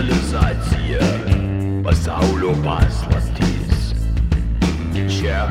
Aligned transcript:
Globalizacija. 0.00 1.00
Pasaulio 1.84 2.54
paslaptys. 2.64 3.92
Čia 5.20 5.50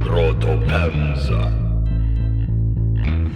proto 0.00 0.60
pemza. 0.68 1.48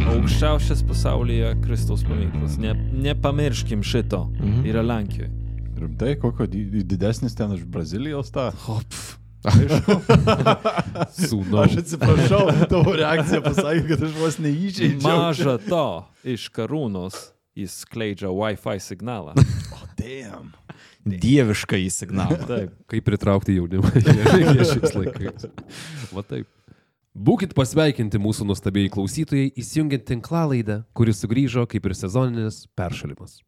Aukščiausias 0.08 0.82
pasaulyje 0.88 1.54
Kristaus 1.64 2.04
paminklas. 2.04 2.58
Ne, 2.60 2.74
nepamirškim 2.92 3.82
šito. 3.82 4.30
Mhm. 4.40 4.66
Yra 4.68 4.82
Lenkijoje. 4.82 5.30
Rimtai, 5.78 6.18
kokio 6.20 6.46
di- 6.46 6.84
didesnis 6.84 7.34
ten 7.34 7.52
už 7.52 7.64
Brazilijos 7.64 8.30
tą? 8.30 8.50
Sūnau. 11.28 11.64
Aš 11.64 11.76
atsiprašau, 11.86 12.52
tavo 12.68 12.92
reakcija 12.92 13.40
pasakė, 13.40 13.88
kad 13.94 14.02
aš 14.10 14.14
vos 14.20 14.38
neįžeidžiau. 14.44 15.08
Maža 15.08 15.58
to, 15.68 16.04
iš 16.24 16.50
karūnos 16.52 17.37
jis 17.58 17.80
skleidžia 17.84 18.30
Wi-Fi 18.34 18.78
signalą. 18.82 19.34
Damn. 19.98 20.52
Dievišką 21.24 21.80
į 21.80 21.88
signalą. 21.92 22.38
Taip. 22.50 22.76
Kaip 22.90 23.06
pritraukti 23.06 23.56
jaunimą 23.58 23.92
šiais 23.98 24.94
laikais. 24.94 25.48
Va 26.14 26.24
taip. 26.26 26.48
Būkit 27.18 27.54
pasveikinti 27.56 28.20
mūsų 28.22 28.46
nuostabėjai 28.46 28.92
klausytojai, 28.94 29.48
įsijungiant 29.58 30.04
tinklalaidą, 30.06 30.82
kuris 30.94 31.18
sugrįžo 31.24 31.64
kaip 31.70 31.88
ir 31.88 31.96
sezoninis 31.98 32.62
peršalimas. 32.78 33.40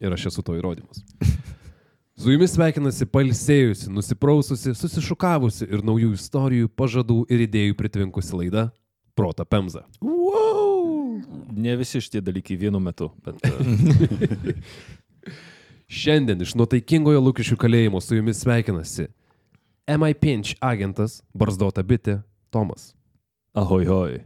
Ir 0.00 0.16
aš 0.16 0.30
esu 0.30 0.44
to 0.46 0.56
įrodymas. 0.56 1.02
Su 2.16 2.32
jumis 2.32 2.54
sveikinasi 2.56 3.04
palsėjusi, 3.12 3.90
nusipraususi, 3.92 4.72
susišukavusi 4.78 5.68
ir 5.68 5.84
naujų 5.84 6.14
istorijų, 6.16 6.72
pažadų 6.72 7.26
ir 7.28 7.44
idėjų 7.44 7.76
pritvinkusi 7.76 8.40
laida 8.40 8.70
Prota 9.16 9.44
Pemza. 9.44 9.84
Wow. 10.00 10.15
Ne 11.56 11.76
visi 11.80 12.00
šitie 12.04 12.20
dalykai 12.24 12.56
vienu 12.60 12.80
metu. 12.82 13.10
Bet, 13.24 13.40
uh, 13.46 14.54
Šiandien 15.86 16.40
iš 16.42 16.56
nuotaikingojo 16.58 17.20
Lukišių 17.28 17.56
kalėjimo 17.62 18.00
su 18.02 18.16
jumis 18.18 18.40
sveikinasi 18.42 19.06
MI 19.86 20.16
Pinch 20.18 20.56
agentas, 20.60 21.20
barzdota 21.30 21.84
bitė 21.86 22.20
Tomas. 22.50 22.94
ahoj, 23.54 23.84
hoj. 23.86 24.16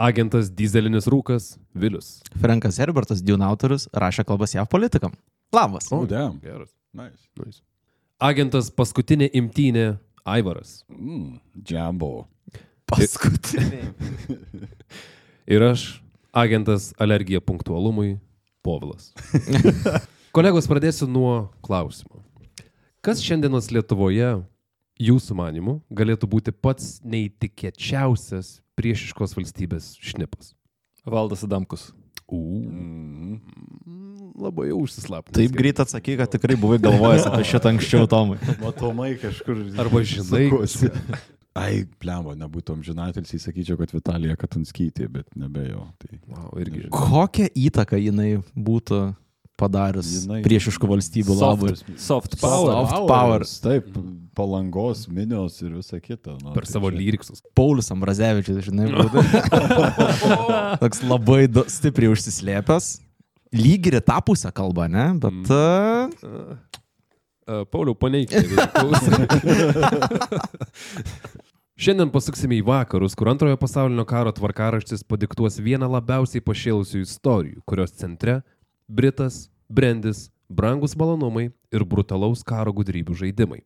Agentas 0.00 0.48
Dizelinis 0.50 1.06
Rūkas 1.06 1.58
Vilius. 1.74 2.22
Frankas 2.40 2.78
Herbertas, 2.80 3.20
Dune 3.22 3.44
autorius, 3.44 3.84
rašė 3.92 4.24
kalbas 4.24 4.54
JAV 4.56 4.66
politikam. 4.72 5.12
Labas. 5.52 5.92
Oh, 5.92 6.06
damn. 6.08 6.40
Geras. 6.40 6.72
Nice. 6.96 7.28
Nice. 7.36 7.60
Agentas 8.18 8.70
paskutinė 8.72 9.28
imtynė 9.36 9.98
Aivaras. 10.24 10.80
Mm, 10.88 11.36
Jambo. 11.68 12.26
Paskutinė. 12.88 13.92
Ir 15.52 15.60
aš, 15.62 15.82
agentas 16.32 16.94
alergija 16.96 17.40
punktualumui 17.44 18.14
Povilas. 18.64 19.10
Kolegos, 20.36 20.64
pradėsiu 20.70 21.04
nuo 21.10 21.50
klausimo. 21.60 22.22
Kas 23.04 23.20
šiandienos 23.20 23.68
Lietuvoje, 23.74 24.30
jūsų 25.02 25.36
manimu, 25.36 25.74
galėtų 25.92 26.30
būti 26.32 26.54
pats 26.56 27.02
neįtikėčiausias 27.04 28.62
priešiškos 28.80 29.36
valstybės 29.36 29.90
šnipas? 30.00 30.54
Valdas 31.04 31.44
Adamkus. 31.44 31.90
Mm. 32.32 33.42
Labai 34.40 34.70
jau 34.70 34.80
užsislapti. 34.86 35.36
Taip 35.36 35.52
greit 35.58 35.84
atsaky, 35.84 36.16
kad 36.22 36.32
tikrai 36.32 36.56
buvai 36.56 36.80
galvojęs 36.80 37.28
apie 37.28 37.44
šitą 37.50 37.74
anksčiau, 37.74 38.08
Tomai. 38.08 38.40
Matomai 38.62 39.12
kažkur. 39.20 39.66
Arba 39.84 40.00
žinai. 40.00 40.46
Ai, 41.52 41.82
plemba, 42.00 42.32
nebūtų 42.40 42.72
amžinatelis, 42.78 43.28
įsakyčiau, 43.36 43.76
kad 43.76 43.90
Vitalija 43.92 44.32
Katunskytė, 44.40 45.04
bet 45.12 45.26
nebejo. 45.36 45.82
Tai... 46.00 46.16
Wow, 46.32 46.48
irgi. 46.62 46.86
Kokią 46.94 47.50
įtaką 47.68 47.98
jinai 48.00 48.38
būtų 48.56 49.02
padarius 49.60 50.08
Jinai- 50.24 50.40
priešiškų 50.46 50.88
valstybių 50.94 51.36
labui? 51.36 51.74
Soft 52.00 52.38
power. 52.40 52.72
Soft 52.72 53.04
power. 53.10 53.44
Taip, 53.66 53.84
palangos, 54.34 55.04
minios 55.12 55.60
ir 55.60 55.76
visa 55.76 56.00
kita. 56.00 56.38
Nu, 56.40 56.54
Per 56.56 56.64
tai 56.64 56.72
savo 56.78 56.88
čia- 56.88 56.96
lyriksus. 57.02 57.44
Paulius 57.54 57.92
Ambrazevičius, 57.92 58.64
žinai, 58.70 58.88
būtų. 58.96 59.20
Toks 60.80 61.04
labai 61.04 61.44
do, 61.52 61.68
stipriai 61.68 62.08
užsislėpęs. 62.16 62.94
Lyg 63.52 63.92
ir 63.92 64.00
tą 64.00 64.16
pusę 64.24 64.48
kalba, 64.56 64.88
ne? 64.88 65.10
Bet... 65.20 65.52
Uh, 65.52 66.08
Uh, 67.42 67.66
Pauliau, 67.66 67.90
paneikite. 67.98 68.38
Šiandien 71.80 72.10
pasuksime 72.12 72.58
į 72.60 72.66
vakarus, 72.68 73.14
kur 73.16 73.30
antrojo 73.32 73.56
pasaulinio 73.56 74.04
karo 74.04 74.32
tvarkaraštis 74.36 75.06
padiktuos 75.08 75.56
vieną 75.56 75.88
labiausiai 75.88 76.44
pašėlusių 76.44 77.00
istorijų, 77.06 77.62
kurios 77.64 77.94
centre- 77.96 78.42
Britas, 78.96 79.48
Brandis, 79.72 80.30
brangus 80.52 80.92
malonumai 80.96 81.50
ir 81.72 81.84
brutalaus 81.88 82.42
karo 82.44 82.72
gudrybių 82.76 83.16
žaidimai. 83.16 83.62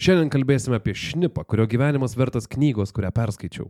Šiandien 0.00 0.30
kalbėsime 0.30 0.78
apie 0.78 0.94
šnipą, 0.94 1.44
kurio 1.44 1.66
gyvenimas 1.66 2.14
vertas 2.16 2.46
knygos, 2.46 2.92
kurią 2.94 3.10
perskaičiau. 3.12 3.66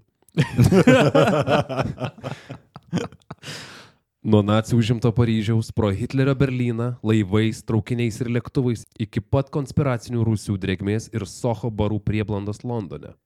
Nuo 4.22 4.42
nacijų 4.44 4.78
užimto 4.78 5.10
Paryžiaus, 5.16 5.72
pro 5.72 5.88
Hitlerio 5.96 6.34
Berliną, 6.36 7.00
laivais, 7.02 7.64
traukiniais 7.64 8.20
ir 8.20 8.28
lėktuvais 8.36 8.84
iki 9.00 9.24
pat 9.24 9.48
konspiracinių 9.48 10.20
rūsių 10.28 10.58
drėgmės 10.60 11.08
ir 11.16 11.24
Soho 11.24 11.72
barų 11.72 11.98
prieblandos 12.04 12.60
Londone. 12.62 13.16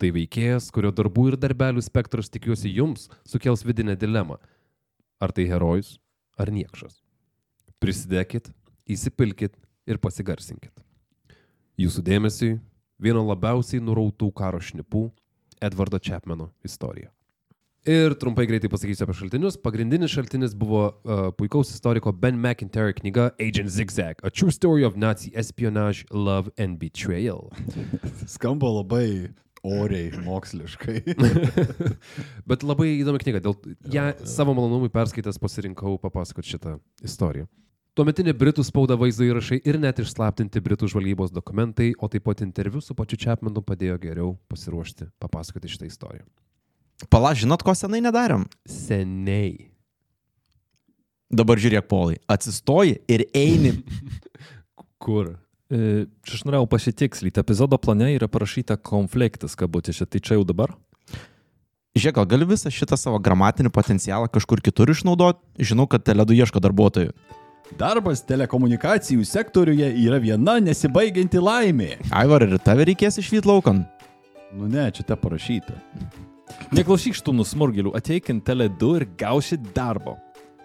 Tai 0.00 0.10
veikėjas, 0.10 0.70
kurio 0.74 0.90
darbų 0.94 1.28
ir 1.30 1.36
darbelių 1.38 1.82
spektras 1.84 2.30
tikiuosi 2.32 2.72
jums 2.74 3.08
sukels 3.28 3.62
vidinę 3.66 3.94
dilemą. 3.96 4.40
Ar 5.22 5.32
tai 5.32 5.46
herojus, 5.48 5.98
ar 6.38 6.50
niekšas. 6.50 6.98
Prisidėkit, 7.78 8.50
įsipilkit 8.90 9.54
ir 9.86 10.00
pasigarsinkit. 10.02 10.72
Jūsų 11.78 12.04
dėmesiui 12.06 12.54
vieno 13.02 13.24
labiausiai 13.26 13.82
nurautų 13.82 14.30
karo 14.34 14.60
šnipų- 14.62 15.10
Edvardo 15.66 15.98
Chapmano 15.98 16.50
istorija. 16.64 17.10
Ir 17.84 18.14
trumpai 18.16 18.46
greitai 18.48 18.70
pasakysiu 18.72 19.04
apie 19.04 19.14
šaltinius. 19.18 19.58
Pagrindinis 19.60 20.08
šaltinis 20.10 20.54
buvo 20.56 20.86
uh, 20.88 21.28
puikaus 21.36 21.68
istoriko 21.74 22.12
Ben 22.16 22.38
McIntyre 22.40 22.94
knyga 22.96 23.34
Agent 23.36 23.68
Zigzag- 23.68 24.22
A 24.24 24.30
True 24.30 24.50
Story 24.50 24.84
of 24.84 24.96
Nazi 24.96 25.30
Espionage, 25.36 26.06
Love 26.10 26.48
and 26.56 26.78
Betrayal. 26.78 27.52
Skamba 28.26 28.70
labai 28.72 29.34
oriai, 29.64 30.12
moksliškai. 30.24 31.00
Bet 32.48 32.64
labai 32.66 32.92
įdomi 33.00 33.20
knyga, 33.22 33.42
dėl 33.44 33.56
ją 33.94 34.06
savo 34.28 34.54
malonumui 34.56 34.92
perskaitęs 34.92 35.40
pasirinkau 35.42 35.96
papasakoti 36.02 36.54
šitą 36.54 36.78
istoriją. 37.04 37.48
Tuometinė 37.94 38.32
Britų 38.34 38.64
spauda 38.66 38.96
vaizdo 38.98 39.22
įrašai 39.22 39.60
ir 39.62 39.76
net 39.78 40.00
išslaptinti 40.02 40.62
Britų 40.62 40.88
žvalgybos 40.90 41.30
dokumentai, 41.30 41.92
o 41.94 42.08
taip 42.10 42.24
pat 42.26 42.42
interviu 42.42 42.82
su 42.82 42.96
pačiu 42.98 43.20
Chapmanu 43.22 43.62
padėjo 43.62 44.00
geriau 44.02 44.32
pasiruošti 44.50 45.12
papasakoti 45.22 45.70
šitą 45.70 45.86
istoriją. 45.86 46.26
Pala, 47.10 47.30
žinot, 47.38 47.62
ko 47.62 47.74
senai 47.78 48.02
nedarėm? 48.02 48.48
Seniai. 48.66 49.70
Dabar 51.34 51.58
žiūrėk, 51.62 51.86
Polai. 51.90 52.18
Atsistoji 52.30 52.98
ir 53.10 53.26
eini. 53.34 53.76
Kur? 55.04 55.36
E, 55.72 56.04
Čia 56.26 56.38
aš 56.38 56.42
norėjau 56.48 56.66
pasitikslinti. 56.70 57.40
Epizodo 57.40 57.78
plane 57.80 58.10
yra 58.14 58.28
parašyta 58.28 58.76
konfliktas, 58.76 59.56
kabutėse. 59.56 60.06
Tai 60.06 60.20
čia 60.20 60.36
jau 60.36 60.44
dabar? 60.48 60.74
Žiūrėk, 61.94 62.16
gal 62.18 62.26
gali 62.26 62.46
visą 62.50 62.72
šitą 62.74 62.98
savo 62.98 63.20
gramatinį 63.22 63.70
potencialą 63.72 64.26
kažkur 64.34 64.60
kitur 64.64 64.90
išnaudoti? 64.90 65.40
Žinau, 65.62 65.86
kad 65.86 66.02
teledu 66.02 66.34
ieško 66.34 66.58
darbuotojų. 66.64 67.14
Darbas 67.78 68.20
telekomunikacijų 68.26 69.24
sektoriuje 69.24 69.88
yra 70.02 70.18
viena 70.20 70.58
nesibaigianti 70.60 71.40
laimė. 71.40 71.88
Aivar, 72.12 72.44
ir 72.44 72.58
tave 72.62 72.84
reikės 72.90 73.16
išvykti 73.22 73.48
laukan. 73.48 73.84
Nu 74.54 74.68
ne, 74.70 74.90
čia 74.94 75.06
te 75.06 75.16
parašyta. 75.18 75.78
Neklausyk 76.74 77.16
šitų 77.16 77.38
nusmurgėlių, 77.38 77.94
ateik 77.96 78.28
į 78.30 78.40
Tele2 78.46 78.90
ir 78.98 79.08
gausi 79.18 79.58
darbo. 79.74 80.18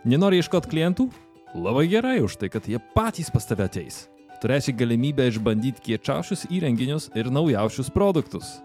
Nenori 0.03 0.41
ieškoti 0.41 0.69
klientų? 0.73 1.07
Labai 1.55 1.87
gerai 1.89 2.19
už 2.25 2.41
tai, 2.41 2.49
kad 2.51 2.67
jie 2.69 2.81
patys 2.93 3.31
pas 3.33 3.47
tave 3.47 3.69
ateis. 3.69 4.07
Turėsi 4.39 4.71
galimybę 4.71 5.25
išbandyti 5.27 5.83
kiečiausius 5.83 6.45
įrenginius 6.47 7.09
ir 7.19 7.27
naujausius 7.27 7.89
produktus. 7.91 8.59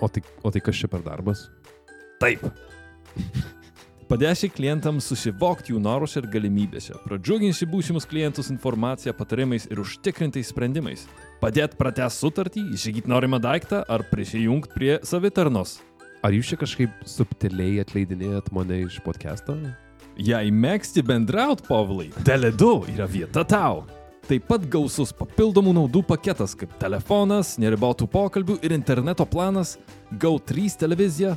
O 0.00 0.08
tai, 0.08 0.22
o 0.40 0.52
tai 0.52 0.62
kas 0.64 0.78
čia 0.80 0.88
per 0.88 1.04
darbas? 1.04 1.46
Taip. 2.22 2.46
Padėsi 4.08 4.50
klientams 4.52 5.06
susivokti 5.08 5.72
jų 5.72 5.80
norus 5.80 6.16
ir 6.20 6.26
galimybėse, 6.28 6.96
pradžiuginsi 7.06 7.68
būsimus 7.68 8.04
klientus 8.08 8.50
informaciją, 8.52 9.14
patarimais 9.16 9.64
ir 9.72 9.80
užtikrintais 9.80 10.52
sprendimais. 10.52 11.06
Padėt 11.40 11.78
pratęs 11.80 12.18
sutartį, 12.20 12.66
įsigyti 12.76 13.10
norimą 13.10 13.40
daiktą 13.44 13.80
ar 13.88 14.04
prisijungti 14.10 14.76
prie 14.76 14.92
savitarnos. 15.08 15.78
Ar 16.24 16.36
jūs 16.36 16.52
čia 16.52 16.60
kažkaip 16.60 17.02
subtiliai 17.08 17.80
atleidinėjat 17.84 18.52
mane 18.56 18.84
iš 18.86 19.00
podcast'o? 19.04 19.56
Jei 20.20 20.52
mėgsti 20.52 21.02
bendraut, 21.04 21.64
Povilai, 21.66 22.10
Tele2 22.28 22.94
yra 22.94 23.08
vieta 23.10 23.44
tau. 23.44 23.82
Taip 24.24 24.46
pat 24.48 24.62
gausus 24.72 25.10
papildomų 25.12 25.74
naudų 25.76 26.00
paketas 26.08 26.54
kaip 26.56 26.70
telefonas, 26.80 27.58
neribotų 27.60 28.06
pokalbių 28.08 28.56
ir 28.64 28.72
interneto 28.72 29.26
planas, 29.28 29.74
GO3 30.16 30.78
televizija, 30.80 31.34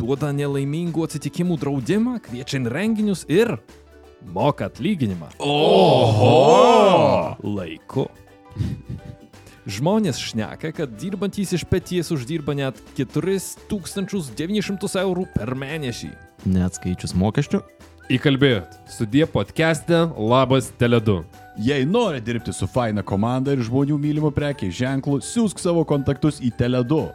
duoda 0.00 0.30
nelaimingų 0.32 1.04
atsitikimų 1.04 1.58
draudimą, 1.60 2.16
kviečia 2.24 2.62
į 2.62 2.72
renginius 2.72 3.26
ir 3.28 3.58
Moka 4.32 4.64
atlyginimą. 4.68 5.28
Oho! 5.40 7.36
Laiku. 7.44 8.08
Žmonės 9.70 10.18
šneka, 10.20 10.72
kad 10.76 10.90
dirbantys 11.00 11.52
iš 11.56 11.64
pėties 11.68 12.10
uždirba 12.14 12.54
net 12.56 12.80
4900 12.96 15.02
eurų 15.04 15.24
per 15.36 15.54
mėnesį. 15.56 16.10
Neatskaičius 16.48 17.14
mokesčių. 17.16 17.60
Įkalbėjot. 18.10 18.68
Sudie 18.90 19.26
podcast'e 19.28 20.08
Labas 20.16 20.72
Teledu. 20.80 21.24
Jei 21.60 21.84
nori 21.84 22.20
dirbti 22.20 22.52
su 22.52 22.64
faina 22.64 23.02
komanda 23.04 23.52
ir 23.52 23.60
žmonių 23.60 23.98
mylimų 24.00 24.30
prekiai 24.32 24.72
ženklu, 24.72 25.18
siūsk 25.20 25.58
savo 25.60 25.82
kontaktus 25.84 26.38
į 26.40 26.54
Teledu. 26.56 27.10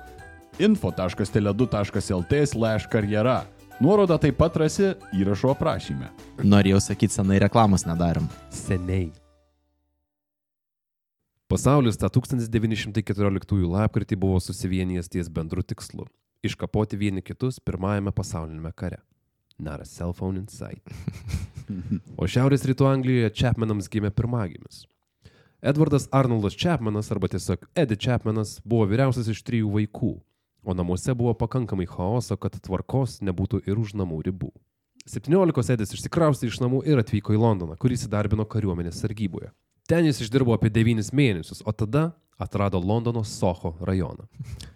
info.teledu.lt 0.61 2.41
slash 2.51 2.85
karjera. 2.85 3.47
Nuorodą 3.81 4.19
taip 4.21 4.37
pat 4.37 4.59
rasi 4.61 4.91
įrašo 5.17 5.49
aprašyme. 5.55 6.11
Norėjau 6.45 6.77
sakyti, 6.77 7.17
senai 7.17 7.39
reklamos 7.41 7.87
nedarim. 7.89 8.29
Seniai. 8.53 9.09
Pasaulis 11.49 11.97
tą 11.97 12.13
1914 12.13 13.65
lapkritį 13.73 14.15
buvo 14.15 14.37
susivienijęs 14.37 15.09
ties 15.09 15.27
bendru 15.27 15.65
tikslu- 15.65 16.05
iškapoti 16.47 17.01
vieni 17.01 17.25
kitus 17.25 17.57
pirmajame 17.59 18.13
pasaulinėme 18.13 18.75
kare. 18.75 19.01
Not 19.57 19.81
a 19.81 19.85
cell 19.85 20.13
phone 20.13 20.37
in 20.37 20.47
sight. 20.47 20.83
O 22.21 22.27
Šiaurės 22.29 22.61
rytų 22.69 22.85
Anglijoje 22.85 23.31
Chapmanams 23.33 23.87
gimė 23.89 24.11
pirmagimis. 24.13 24.83
Edvardas 25.65 26.05
Arnoldas 26.13 26.53
Chapmanas 26.53 27.09
arba 27.09 27.25
tiesiog 27.33 27.63
Eddie 27.73 27.97
Chapmanas 27.97 28.59
buvo 28.61 28.85
vyriausias 28.91 29.31
iš 29.33 29.41
trijų 29.47 29.71
vaikų, 29.73 30.11
o 30.61 30.75
namuose 30.77 31.15
buvo 31.17 31.33
pakankamai 31.33 31.87
chaoso, 31.89 32.37
kad 32.37 32.59
tvarkos 32.67 33.17
nebūtų 33.25 33.63
ir 33.65 33.81
už 33.81 33.95
namų 33.97 34.21
ribų. 34.27 34.51
17 35.09 35.73
Edis 35.73 35.95
išsikraustė 35.97 36.51
iš 36.51 36.61
namų 36.61 36.83
ir 36.85 37.01
atvyko 37.01 37.33
į 37.33 37.41
Londoną, 37.41 37.79
kur 37.81 37.97
įsidarbino 37.97 38.45
kariuomenės 38.45 39.01
sargyboje. 39.01 39.49
Ten 39.89 40.05
jis 40.05 40.21
išdirbo 40.25 40.53
apie 40.53 40.69
9 40.73 41.09
mėnesius, 41.17 41.65
o 41.65 41.73
tada 41.73 42.11
atrado 42.37 42.77
Londono 42.77 43.25
Soho 43.25 43.73
rajoną. 43.81 44.29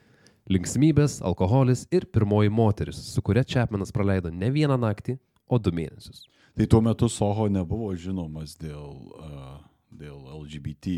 Linksmybės, 0.49 1.19
alkoholis 1.21 1.85
ir 1.93 2.07
pirmoji 2.09 2.49
moteris, 2.49 2.97
su 3.13 3.21
kuria 3.21 3.43
Chapmanas 3.45 3.93
praleido 3.93 4.31
ne 4.33 4.49
vieną 4.53 4.79
naktį, 4.81 5.19
o 5.49 5.59
du 5.61 5.71
mėnesius. 5.75 6.23
Tai 6.57 6.65
tuo 6.67 6.81
metu 6.83 7.09
Soho 7.09 7.45
nebuvo 7.49 7.91
žinomas 7.95 8.55
dėl, 8.59 8.89
uh, 9.13 9.59
dėl 9.93 10.17
LGBT 10.39 10.95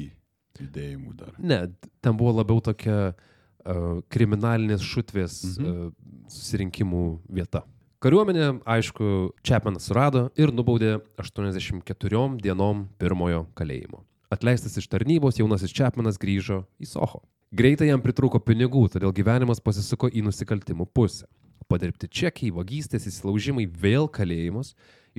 judėjimų 0.62 1.14
dar. 1.20 1.36
Ne, 1.38 1.66
ten 2.02 2.16
buvo 2.18 2.34
labiau 2.40 2.62
tokia 2.64 3.12
uh, 3.12 4.00
kriminalinės 4.10 4.82
šutvės 4.88 5.42
Mhm. 5.60 5.68
uh, 5.68 5.92
susirinkimų 6.32 7.04
vieta. 7.30 7.66
Kariuomenė, 8.02 8.64
aišku, 8.66 9.34
Chapmanas 9.46 9.86
surado 9.86 10.32
ir 10.40 10.50
nubaudė 10.50 10.96
84 11.22 12.40
dienom 12.42 12.88
pirmojo 12.98 13.44
kalėjimo. 13.54 14.02
Atleistas 14.32 14.80
iš 14.80 14.88
tarnybos, 14.90 15.38
jaunasis 15.38 15.76
Chapmanas 15.76 16.18
grįžo 16.18 16.64
į 16.82 16.88
Soho. 16.88 17.22
Greitai 17.52 17.90
jam 17.90 18.00
pritruko 18.00 18.40
pinigų, 18.40 18.86
todėl 18.94 19.12
gyvenimas 19.12 19.60
pasisuko 19.60 20.08
į 20.08 20.22
nusikaltimų 20.24 20.86
pusę. 20.96 21.26
Padirbti 21.68 22.08
čekiai, 22.08 22.52
vagystės, 22.56 23.10
įsilaužimai, 23.10 23.66
vėl 23.68 24.08
kalėjimus. 24.12 24.70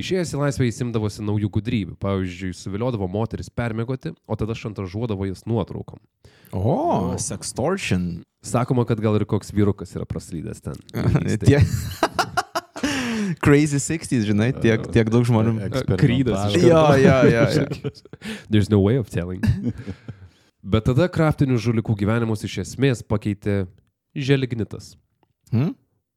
Išėjęs 0.00 0.32
į 0.32 0.40
laisvę 0.40 0.68
įsimdavosi 0.70 1.24
naujų 1.28 1.50
gudrybių. 1.52 1.96
Pavyzdžiui, 2.00 2.54
suviliodavo 2.56 3.04
moteris 3.12 3.52
permėgoti, 3.52 4.14
o 4.24 4.38
tada 4.40 4.56
šantažuodavo 4.56 5.28
jas 5.28 5.44
nuotraukom. 5.44 6.00
O, 6.56 7.12
sextortion. 7.20 8.22
Sakoma, 8.40 8.86
kad 8.88 9.04
gal 9.04 9.20
ir 9.20 9.26
koks 9.28 9.52
vyrukas 9.52 9.92
yra 9.92 10.08
praslydęs 10.08 10.64
ten. 10.64 10.80
Tie... 11.44 11.60
Crazy 13.44 13.76
60s, 13.76 14.24
žinai, 14.24 14.54
tiek, 14.56 14.88
tiek 14.88 15.12
daug 15.12 15.28
žmonių. 15.28 15.58
Eksperimentavimas. 15.68 16.56
Jo, 16.64 16.82
jo, 16.96 17.20
jo. 17.28 17.46
jo. 17.60 17.94
There's 18.52 18.72
no 18.72 18.80
way 18.80 18.96
of 18.96 19.12
telling. 19.12 19.44
Bet 20.62 20.86
tada 20.86 21.08
kraftinių 21.10 21.56
žulikų 21.58 21.96
gyvenimus 22.04 22.44
iš 22.46 22.60
esmės 22.62 23.02
pakeitė 23.02 23.64
želignitas. 24.14 24.92
Hmm? 25.50 25.72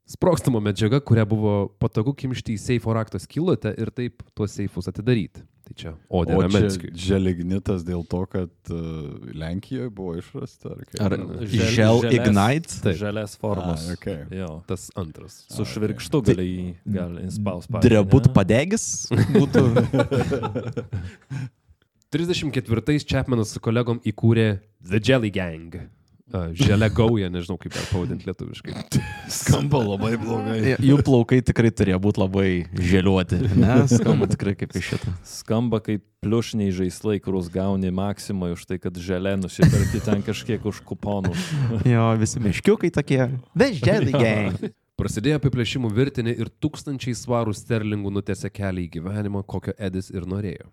Sprokstama 0.06 0.60
medžiaga, 0.62 1.00
kurią 1.02 1.24
buvo 1.26 1.54
patogu 1.82 2.12
kimšti 2.14 2.54
į 2.54 2.62
seifo 2.62 2.94
rakto 2.94 3.18
skylutę 3.18 3.72
ir 3.82 3.90
taip 3.90 4.22
tuos 4.38 4.54
seifus 4.54 4.86
atidaryti. 4.92 5.42
Tai 5.66 5.74
čia 5.74 5.94
Odė 6.14 6.36
Rametskiui. 6.38 6.92
želignitas 6.94 7.82
dėl 7.82 8.04
to, 8.06 8.20
kad 8.30 8.52
uh, 8.70 9.16
Lenkijoje 9.34 9.90
buvo 9.90 10.14
išrasta. 10.20 10.76
Ar, 10.76 10.84
kaip? 10.86 11.02
Ar 11.02 11.16
Žel- 11.50 11.74
želės- 11.74 12.14
Ignite? 12.20 12.78
Taip. 12.86 13.00
Žalias 13.02 13.34
formos. 13.42 13.88
Ah, 13.90 13.96
okay. 13.98 14.20
Jo. 14.30 14.52
Tas 14.70 14.92
antras. 14.94 15.40
Su 15.50 15.66
švirkštu 15.66 16.22
gali 16.30 16.46
jį 16.52 16.68
gali 17.00 17.26
inspausti. 17.26 17.82
Drebut 17.82 18.30
padegis 18.38 18.86
būtų. 19.40 19.66
34-ais 22.14 23.06
Chapmanas 23.08 23.56
su 23.56 23.62
kolegom 23.64 24.02
įkūrė 24.06 24.50
The 24.86 25.02
Jelly 25.02 25.32
Gang. 25.34 25.86
Želė 26.58 26.88
gauja, 26.90 27.28
nežinau 27.30 27.54
kaip 27.62 27.76
dar 27.76 27.84
pavadinti 27.92 28.26
lietuviškai. 28.26 28.74
Skamba 29.30 29.78
labai 29.84 30.16
blogai. 30.18 30.74
Jų 30.82 30.98
plaukai 31.06 31.38
tikrai 31.46 31.70
turėjo 31.70 32.00
būti 32.02 32.22
labai 32.24 32.48
želiuoti. 32.74 33.38
Ne, 33.54 33.76
skamba 33.94 34.26
tikrai 34.32 34.56
kaip 34.58 34.74
iš 34.74 34.96
šito. 34.96 35.14
Skamba 35.30 35.80
kaip 35.86 36.02
pliušiniai 36.26 36.74
žaislai, 36.74 37.20
kuriuos 37.22 37.52
gauni 37.54 37.94
maksimai 37.94 38.56
už 38.56 38.66
tai, 38.66 38.80
kad 38.82 38.98
želė 38.98 39.36
nusipirkti 39.38 40.02
ten 40.08 40.26
kažkiek 40.26 40.66
už 40.66 40.82
kuponų. 40.90 41.36
Jo, 41.94 42.08
visi 42.18 42.42
miškiukai 42.42 42.90
tokie. 42.96 43.22
The 43.54 43.70
Jelly 43.78 44.16
Gang. 44.16 44.66
Prasidėjo 44.98 45.38
apiplėšimų 45.38 45.92
virtinė 45.94 46.34
ir 46.40 46.50
tūkstančiai 46.64 47.14
svarų 47.20 47.54
sterlingų 47.54 48.16
nutėse 48.16 48.50
kelią 48.50 48.88
į 48.88 48.92
gyvenimą, 48.98 49.44
kokio 49.46 49.76
Edis 49.78 50.10
ir 50.10 50.26
norėjo. 50.26 50.72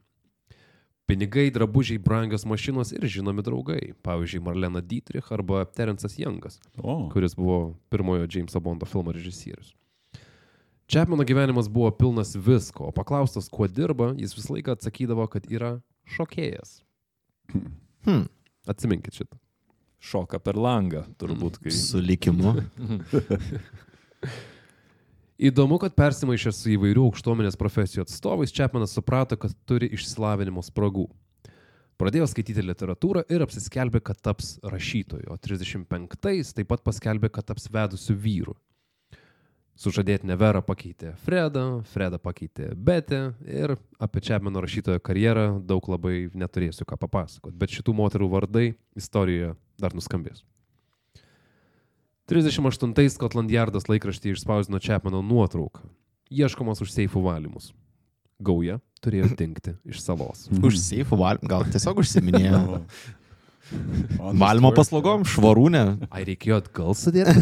Pinigai, 1.06 1.50
drabužiai, 1.50 1.98
brangios 1.98 2.44
mašinos 2.46 2.92
ir 2.94 3.04
žinomi 3.10 3.42
draugai. 3.42 3.92
Pavyzdžiui, 4.06 4.42
Marlena 4.46 4.80
Dietrich 4.80 5.32
arba 5.34 5.64
Terence'as 5.64 6.18
Youngas, 6.18 6.60
O, 6.78 7.08
kuris 7.12 7.34
buvo 7.34 7.74
pirmojo 7.90 8.26
Jameso 8.30 8.60
Bondo 8.60 8.86
filmo 8.86 9.12
režisierius. 9.12 9.74
Chapmano 10.92 11.24
gyvenimas 11.24 11.68
buvo 11.68 11.90
pilnas 11.90 12.36
visko, 12.36 12.84
o 12.84 12.92
paklaustas, 12.92 13.48
kuo 13.48 13.66
dirba, 13.68 14.12
jis 14.18 14.34
visą 14.36 14.54
laiką 14.56 14.76
atsakydavo, 14.76 15.26
kad 15.30 15.46
yra 15.50 15.78
šokėjas. 16.16 16.80
Hmm. 18.02 18.24
Atsiminkit 18.66 19.14
šitą. 19.14 19.36
Šoka 20.02 20.40
per 20.42 20.56
langą, 20.58 21.04
turbūt, 21.22 21.60
kai... 21.62 21.70
Su 21.70 22.00
likimu. 22.02 22.56
Įdomu, 25.42 25.74
kad 25.82 25.96
persimaišęs 25.98 26.58
su 26.62 26.68
įvairių 26.76 27.08
aukštuomenės 27.08 27.56
profesijų 27.58 28.04
atstovais, 28.04 28.52
Chapmanas 28.54 28.92
suprato, 28.94 29.34
kad 29.34 29.56
turi 29.66 29.88
išsilavinimo 29.90 30.62
spragų. 30.62 31.08
Pradėjo 31.98 32.28
skaityti 32.30 32.62
literatūrą 32.62 33.24
ir 33.26 33.42
apsiskelbė, 33.42 33.98
kad 34.06 34.20
taps 34.22 34.52
rašytoju, 34.62 35.26
o 35.34 35.38
35-ais 35.42 36.54
taip 36.54 36.70
pat 36.70 36.84
paskelbė, 36.86 37.32
kad 37.34 37.48
taps 37.50 37.66
vedusiu 37.74 38.14
vyru. 38.14 38.54
Sužadėtinę 39.82 40.36
Verą 40.38 40.62
pakeitė 40.62 41.16
Fredą, 41.24 41.66
Fredą 41.90 42.22
pakeitė 42.22 42.70
Betę 42.78 43.22
ir 43.42 43.74
apie 43.98 44.22
Chapmano 44.22 44.62
rašytojo 44.62 45.02
karjerą 45.02 45.48
daug 45.58 45.90
labai 45.90 46.28
neturėsiu 46.38 46.86
ką 46.86 47.00
papasakoti, 47.02 47.58
bet 47.58 47.74
šitų 47.80 47.98
moterų 47.98 48.30
vardai 48.36 48.66
istorijoje 48.94 49.56
dar 49.82 49.98
nuskambės. 49.98 50.44
38 52.30 53.16
Scotland 53.16 53.50
Yardas 53.50 53.88
laikraštyje 53.90 54.36
išspausdino 54.36 54.78
Chapmano 54.82 55.22
nuotrauką. 55.26 55.86
Ieškomas 56.32 56.80
už 56.84 56.92
seifų 56.94 57.24
valymus. 57.24 57.72
Gauja 58.42 58.78
turėjo 59.02 59.32
dingti 59.40 59.74
iš 59.88 60.04
salos. 60.04 60.46
Už 60.62 60.78
seifų 60.80 61.18
valymą. 61.18 61.50
Gal 61.50 61.66
tiesiog 61.72 62.04
užsiminėjo. 62.04 62.62
Honest 64.18 64.40
Valymo 64.42 64.72
paslaugom, 64.76 65.24
švarūnė. 65.28 65.82
Ai 66.12 66.24
reikėjo 66.28 66.58
atgal 66.60 66.96
sudėti? 66.98 67.32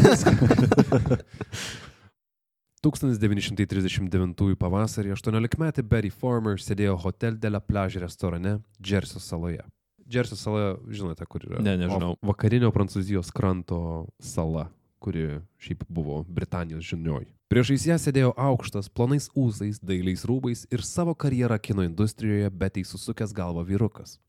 1939 2.85 4.55
pavasarį 4.63 5.15
18-metė 5.17 5.83
Betty 5.87 6.11
Farmer 6.13 6.61
sėdėjo 6.61 6.97
Hotel 7.03 7.37
de 7.41 7.51
la 7.51 7.61
Plage 7.63 8.01
restorane 8.03 8.59
Džersio 8.81 9.21
saloje. 9.23 9.63
Džersio 10.11 10.37
sala, 10.37 10.75
žinote, 10.91 11.25
kur 11.25 11.45
yra? 11.47 11.61
Ne, 11.63 11.77
nežinau. 11.79 12.17
O 12.19 12.31
Vakarinio 12.31 12.71
Prancūzijos 12.75 13.31
kranto 13.35 14.07
sala, 14.19 14.67
kuri 15.01 15.39
šiaip 15.63 15.85
buvo 15.87 16.21
Britanijos 16.27 16.83
žinioj. 16.89 17.29
Priešais 17.51 17.87
ją 17.89 17.97
sėdėjo 17.99 18.33
aukštas, 18.39 18.87
plonais 18.91 19.29
ūsais, 19.35 19.81
dailiais 19.83 20.21
rūbais 20.27 20.65
ir 20.71 20.83
savo 20.87 21.15
karjerą 21.15 21.57
kino 21.59 21.83
industrijoje 21.87 22.51
Betty 22.51 22.83
susukęs 22.87 23.33
galvą 23.35 23.65
vyrukas. 23.67 24.19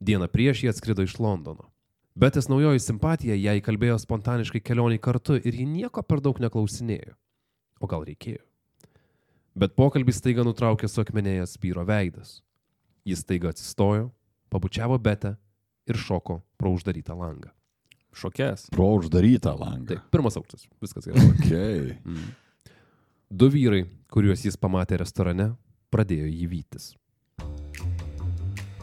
Dieną 0.00 0.28
prieš 0.28 0.64
jį 0.64 0.72
atskrido 0.74 1.06
iš 1.06 1.16
Londono. 1.16 1.70
Betės 2.16 2.48
naujoji 2.48 2.80
simpatija 2.80 3.36
ją 3.36 3.54
įkalbėjo 3.60 3.96
spontaniškai 4.00 4.60
kelioniai 4.64 5.00
kartu 5.00 5.36
ir 5.36 5.56
ji 5.56 5.64
nieko 5.68 6.04
per 6.04 6.20
daug 6.24 6.36
neklausinėjo. 6.40 7.16
O 7.80 7.88
gal 7.88 8.04
reikėjo? 8.08 8.40
Bet 9.56 9.72
pokalbį 9.76 10.12
staiga 10.12 10.44
nutraukė 10.44 10.88
suakmenėjęs 10.88 11.56
vyro 11.60 11.84
veidas. 11.88 12.42
Jis 13.08 13.24
staiga 13.24 13.52
atsistojo, 13.52 14.10
pabučiavo 14.52 14.98
Betę 14.98 15.36
ir 15.86 15.98
šoko 16.00 16.40
pro 16.58 16.72
uždarytą 16.76 17.16
langą. 17.18 17.52
Šokės. 18.16 18.70
Pro 18.72 18.94
uždarytą 18.96 19.52
langą. 19.58 19.90
Taip, 19.92 20.04
pirmas 20.12 20.38
aukštas, 20.40 20.64
viskas 20.80 21.08
gerai. 21.08 21.26
Okay. 21.36 21.96
Mm. 22.04 22.30
Du 23.30 23.50
vyrai, 23.52 23.84
kuriuos 24.12 24.46
jis 24.46 24.56
pamatė 24.56 25.02
restorane, 25.02 25.50
pradėjo 25.92 26.30
jį 26.30 26.46
vytis. 26.48 26.94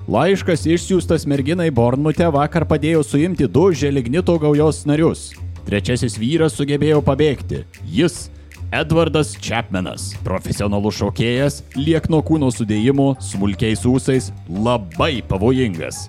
Laiškas 0.03 0.65
išsiųstas 0.67 1.24
merginai 1.32 1.70
Bornmute 1.72 2.27
vakar 2.36 2.65
padėjo 2.67 3.05
suimti 3.08 3.48
du 3.48 3.70
želignito 3.72 4.36
gaujos 4.36 4.82
narius. 4.84 5.29
Trečiasis 5.63 6.17
vyras 6.20 6.58
sugebėjo 6.60 7.00
pabėgti. 7.08 7.62
Jis 7.88 8.27
Edvardas 8.73 9.35
Chapmanas, 9.37 10.15
profesionalus 10.25 10.97
šokėjas, 10.97 11.59
liekno 11.77 12.23
kūno 12.25 12.47
sudėjimo, 12.49 13.11
smulkiais 13.21 13.83
ūsais, 13.85 14.31
labai 14.49 15.19
pavojingas. 15.29 16.07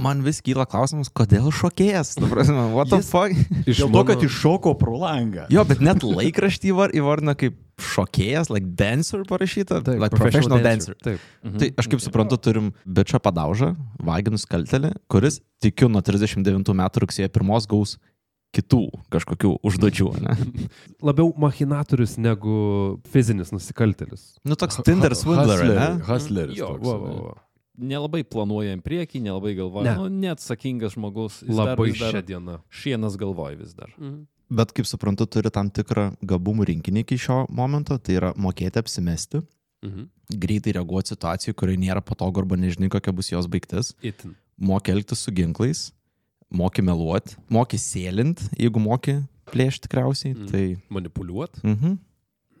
Man 0.00 0.22
vis 0.24 0.38
kyla 0.40 0.64
klausimas, 0.70 1.10
kodėl 1.12 1.50
šokėjas? 1.52 2.14
Ta 2.16 2.28
prasme, 2.30 2.62
what 2.72 2.88
the 2.88 3.00
Jis- 3.02 3.10
fuck? 3.10 3.34
Iš 3.68 3.82
to, 3.82 4.04
kad 4.08 4.22
iššoko 4.24 4.72
pro 4.80 4.94
langą. 5.02 5.48
Jo, 5.52 5.66
bet 5.68 5.82
net 5.84 6.06
laikraštį 6.06 6.70
įvar- 6.70 6.94
įvardina 6.96 7.34
kaip 7.36 7.58
šokėjas, 7.80 8.48
like 8.54 8.70
dancer 8.78 9.26
parašyta, 9.28 9.82
Taip, 9.84 9.98
like 10.00 10.14
professional 10.16 10.62
dancer. 10.64 10.94
Taip. 11.02 11.18
Tai 11.42 11.68
aš 11.82 11.90
kaip 11.90 12.00
suprantu, 12.04 12.38
turim 12.40 12.70
bičią 12.86 13.20
padaužą, 13.20 13.74
vaginus 14.00 14.46
kaltelį, 14.48 14.94
kuris, 15.10 15.40
tikiu, 15.60 15.90
nuo 15.92 16.00
39 16.00 16.72
metų 16.80 17.04
rugsėjo 17.04 17.28
1 17.28 17.68
gaus 17.74 17.98
kitų 18.56 18.80
kažkokių 19.14 19.52
užduočių, 19.66 20.08
ne? 20.26 20.34
Labiau 21.06 21.30
machinatorius 21.38 22.16
negu 22.18 22.98
fizinis 23.12 23.52
nusikaltelis. 23.54 24.24
Nu, 24.44 24.56
toks 24.58 24.80
Tinder 24.86 25.14
swindler, 25.18 25.62
ne? 25.68 25.86
Hustleris. 26.08 26.56
Jo, 26.58 26.72
toks, 26.74 26.88
va, 26.88 26.96
va, 27.04 27.14
va. 27.30 27.36
Nelabai 27.80 28.20
planuoja 28.28 28.74
į 28.76 28.82
priekį, 28.84 29.22
nelabai 29.24 29.54
galvoja. 29.56 29.94
Ne. 29.94 29.94
Nu, 30.02 30.10
neatsakingas 30.26 30.98
žmogus. 30.98 31.38
Labai 31.48 31.92
dar 31.96 32.12
šią 32.18 32.20
dieną. 32.28 32.58
Šienas 32.68 33.14
galvoj 33.16 33.54
vis 33.62 33.72
dar. 33.78 33.94
Bet 34.50 34.74
kaip 34.76 34.84
suprantu, 34.90 35.24
turi 35.30 35.48
tam 35.54 35.70
tikrą 35.70 36.10
gabumų 36.26 36.66
rinkinį 36.72 37.04
iki 37.06 37.16
šio 37.22 37.44
momento, 37.54 37.96
tai 38.02 38.18
yra 38.18 38.34
mokėti 38.36 38.82
apsimesti, 38.82 39.40
Mhm. 39.80 40.02
greitai 40.36 40.74
reaguoti 40.76 41.14
situacijai, 41.14 41.54
kurioje 41.56 41.78
nėra 41.80 42.02
patogu 42.04 42.42
arba 42.42 42.58
nežinai, 42.60 42.90
kokia 42.92 43.14
bus 43.16 43.30
jos 43.32 43.46
baigtis, 43.48 43.94
Itin. 44.04 44.34
moki 44.60 44.92
elgtis 44.92 45.22
su 45.24 45.32
ginklais, 45.32 45.86
moki 46.50 46.84
meluoti, 46.84 47.36
moki 47.52 47.78
sėlint, 47.80 48.42
jeigu 48.58 48.82
moki 48.82 49.20
plėšti 49.50 49.86
tikriausiai. 49.86 50.34
Mhm. 50.34 50.50
Tai... 50.50 50.64
Manipuliuot. 50.98 51.62
Mhm. 51.64 51.98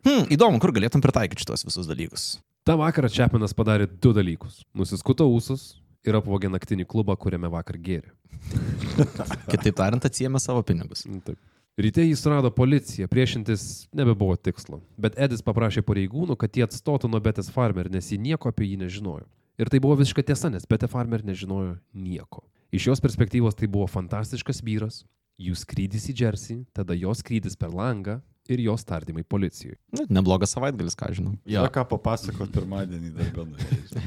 Hmm, 0.00 0.24
įdomu, 0.32 0.60
kur 0.62 0.72
galėtum 0.72 1.02
pritaikyti 1.04 1.44
šitos 1.44 1.66
visus 1.66 1.88
dalykus. 1.88 2.30
Ta 2.64 2.76
vakarą 2.80 3.10
Čepinas 3.12 3.52
padarė 3.56 3.88
du 4.00 4.14
dalykus. 4.16 4.62
Nusiskuto 4.76 5.26
ūsus 5.28 5.74
ir 6.08 6.16
apvogė 6.16 6.48
naktinį 6.52 6.86
klubą, 6.88 7.16
kuriame 7.20 7.50
vakar 7.52 7.76
gėrė. 7.80 8.12
Kitaip 9.52 9.76
tariant, 9.76 10.06
atsijėmė 10.08 10.40
savo 10.40 10.62
pinigus. 10.64 11.04
Mm, 11.08 11.20
Taip. 11.26 11.40
Ryte 11.80 12.04
jis 12.04 12.22
rado 12.28 12.50
policiją, 12.52 13.08
priešintis 13.08 13.88
nebebuvo 13.96 14.34
tikslo, 14.36 14.80
bet 15.00 15.16
Edis 15.20 15.40
paprašė 15.44 15.84
pareigūnų, 15.86 16.36
kad 16.40 16.56
jie 16.56 16.66
atstotų 16.66 17.08
nuo 17.08 17.20
Betės 17.24 17.48
Farmer, 17.52 17.88
nes 17.92 18.10
jie 18.12 18.18
nieko 18.20 18.50
apie 18.52 18.66
jį 18.68 18.82
nežinojo. 18.82 19.24
Ir 19.60 19.70
tai 19.72 19.80
buvo 19.80 19.96
visiška 20.00 20.24
tiesa, 20.26 20.50
nes 20.52 20.66
Betė 20.68 20.88
Farmer 20.92 21.24
nežinojo 21.24 21.78
nieko. 21.96 22.42
Iš 22.70 22.86
jos 22.90 23.00
perspektyvos 23.02 23.56
tai 23.58 23.66
buvo 23.70 23.86
fantastiškas 23.90 24.62
vyras, 24.62 25.02
jų 25.40 25.56
skrydis 25.58 26.06
į 26.12 26.14
Džersį, 26.20 26.56
tada 26.76 26.94
jos 26.94 27.18
skrydis 27.24 27.56
per 27.58 27.72
langą 27.74 28.20
ir 28.50 28.58
jos 28.62 28.84
tardymai 28.86 29.24
policijoje. 29.26 29.78
Nu, 29.94 30.04
neblogas 30.10 30.50
savaitgalis, 30.54 30.94
ką 30.98 31.10
žinau. 31.16 31.34
Ja. 31.48 31.64
ką 31.72 31.84
papasakot 31.90 32.52
pirmadienį 32.54 33.10
darbę 33.16 33.42
nuėjus. 33.48 33.90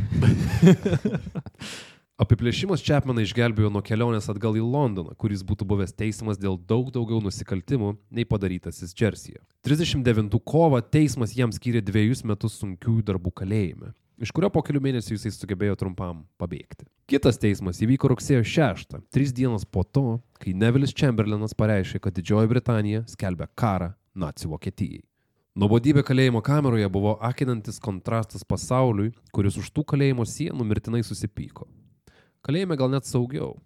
Apiplėšimas 2.23 2.83
Čepmeną 2.85 3.23
išgelbėjo 3.25 3.71
nuo 3.73 3.81
kelionės 3.83 4.29
atgal 4.29 4.53
į 4.55 4.61
Londoną, 4.61 5.15
kuris 5.19 5.41
būtų 5.43 5.65
buvęs 5.67 5.95
teismas 5.97 6.37
dėl 6.37 6.59
daug 6.69 6.91
daugiau 6.93 7.17
nusikaltimų 7.25 7.95
nei 8.13 8.25
padarytasis 8.29 8.93
Džersyje. 8.93 9.41
39 9.65 10.37
kovo 10.45 10.77
teismas 10.85 11.33
jam 11.35 11.51
skyrė 11.51 11.81
dviejus 11.81 12.21
metus 12.29 12.59
sunkiųjų 12.61 13.01
darbų 13.09 13.31
kalėjime, 13.41 13.91
iš 14.23 14.31
kurio 14.35 14.49
po 14.53 14.63
kelių 14.65 14.81
mėnesių 14.83 15.17
jisai 15.17 15.31
sugebėjo 15.35 15.77
trumpam 15.79 16.23
pabėgti. 16.41 16.87
Kitas 17.11 17.39
teismas 17.41 17.81
įvyko 17.83 18.13
rugsėjo 18.13 18.43
6, 18.47 18.97
tris 19.13 19.33
dienas 19.35 19.65
po 19.67 19.83
to, 19.83 20.19
kai 20.39 20.55
Nevilis 20.55 20.95
Chamberlainas 20.95 21.55
pareiškė, 21.59 22.01
kad 22.03 22.15
Didžioji 22.15 22.51
Britanija 22.51 23.03
skelbia 23.11 23.49
karą 23.59 23.91
nacijų 24.15 24.53
Vokietijai. 24.55 25.03
Nuobodybė 25.53 26.01
kalėjimo 26.01 26.39
kameroje 26.41 26.87
buvo 26.89 27.11
akinantis 27.21 27.77
kontrastas 27.83 28.41
pasauliui, 28.47 29.11
kuris 29.35 29.59
už 29.61 29.67
tų 29.69 29.83
kalėjimo 29.91 30.25
sienų 30.25 30.65
mirtinai 30.65 31.03
susipyko. 31.05 31.67
Kalėjime 32.41 32.79
gal 32.79 32.89
net 32.89 33.05
saugiau. 33.05 33.59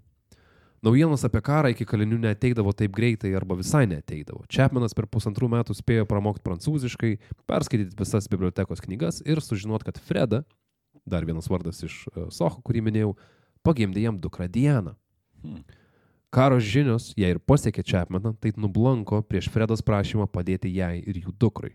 Naujienos 0.85 1.23
apie 1.25 1.41
karą 1.41 1.71
iki 1.73 1.87
kalinių 1.89 2.19
neteidavo 2.21 2.69
taip 2.77 2.93
greitai 2.93 3.31
arba 3.37 3.57
visai 3.57 3.87
neteidavo. 3.89 4.43
Čepmenas 4.51 4.93
per 4.93 5.07
pusantrų 5.09 5.49
metų 5.55 5.73
spėjo 5.77 6.05
pramokti 6.09 6.45
prancūziškai, 6.45 7.15
perskaityti 7.49 7.97
visas 7.97 8.29
bibliotekos 8.29 8.83
knygas 8.85 9.23
ir 9.25 9.41
sužinot, 9.41 9.85
kad 9.87 9.97
Freda, 9.97 10.43
dar 11.07 11.25
vienas 11.25 11.49
vardas 11.49 11.81
iš 11.87 12.03
uh, 12.11 12.27
Soho, 12.29 12.61
kurį 12.61 12.83
minėjau, 12.85 13.15
pagimdė 13.65 14.05
jam 14.05 14.21
dukrą 14.21 14.45
Dianą. 14.53 14.93
Hmm. 15.41 15.65
Karo 16.33 16.59
žinios, 16.61 17.09
jei 17.17 17.31
ir 17.33 17.39
pasiekė 17.39 17.81
Čepmeną, 17.87 18.35
tai 18.37 18.51
nublanko 18.59 19.23
prieš 19.25 19.47
Fredos 19.49 19.81
prašymą 19.81 20.27
padėti 20.29 20.69
jai 20.75 20.99
ir 20.99 21.17
jų 21.23 21.33
dukrai. 21.39 21.73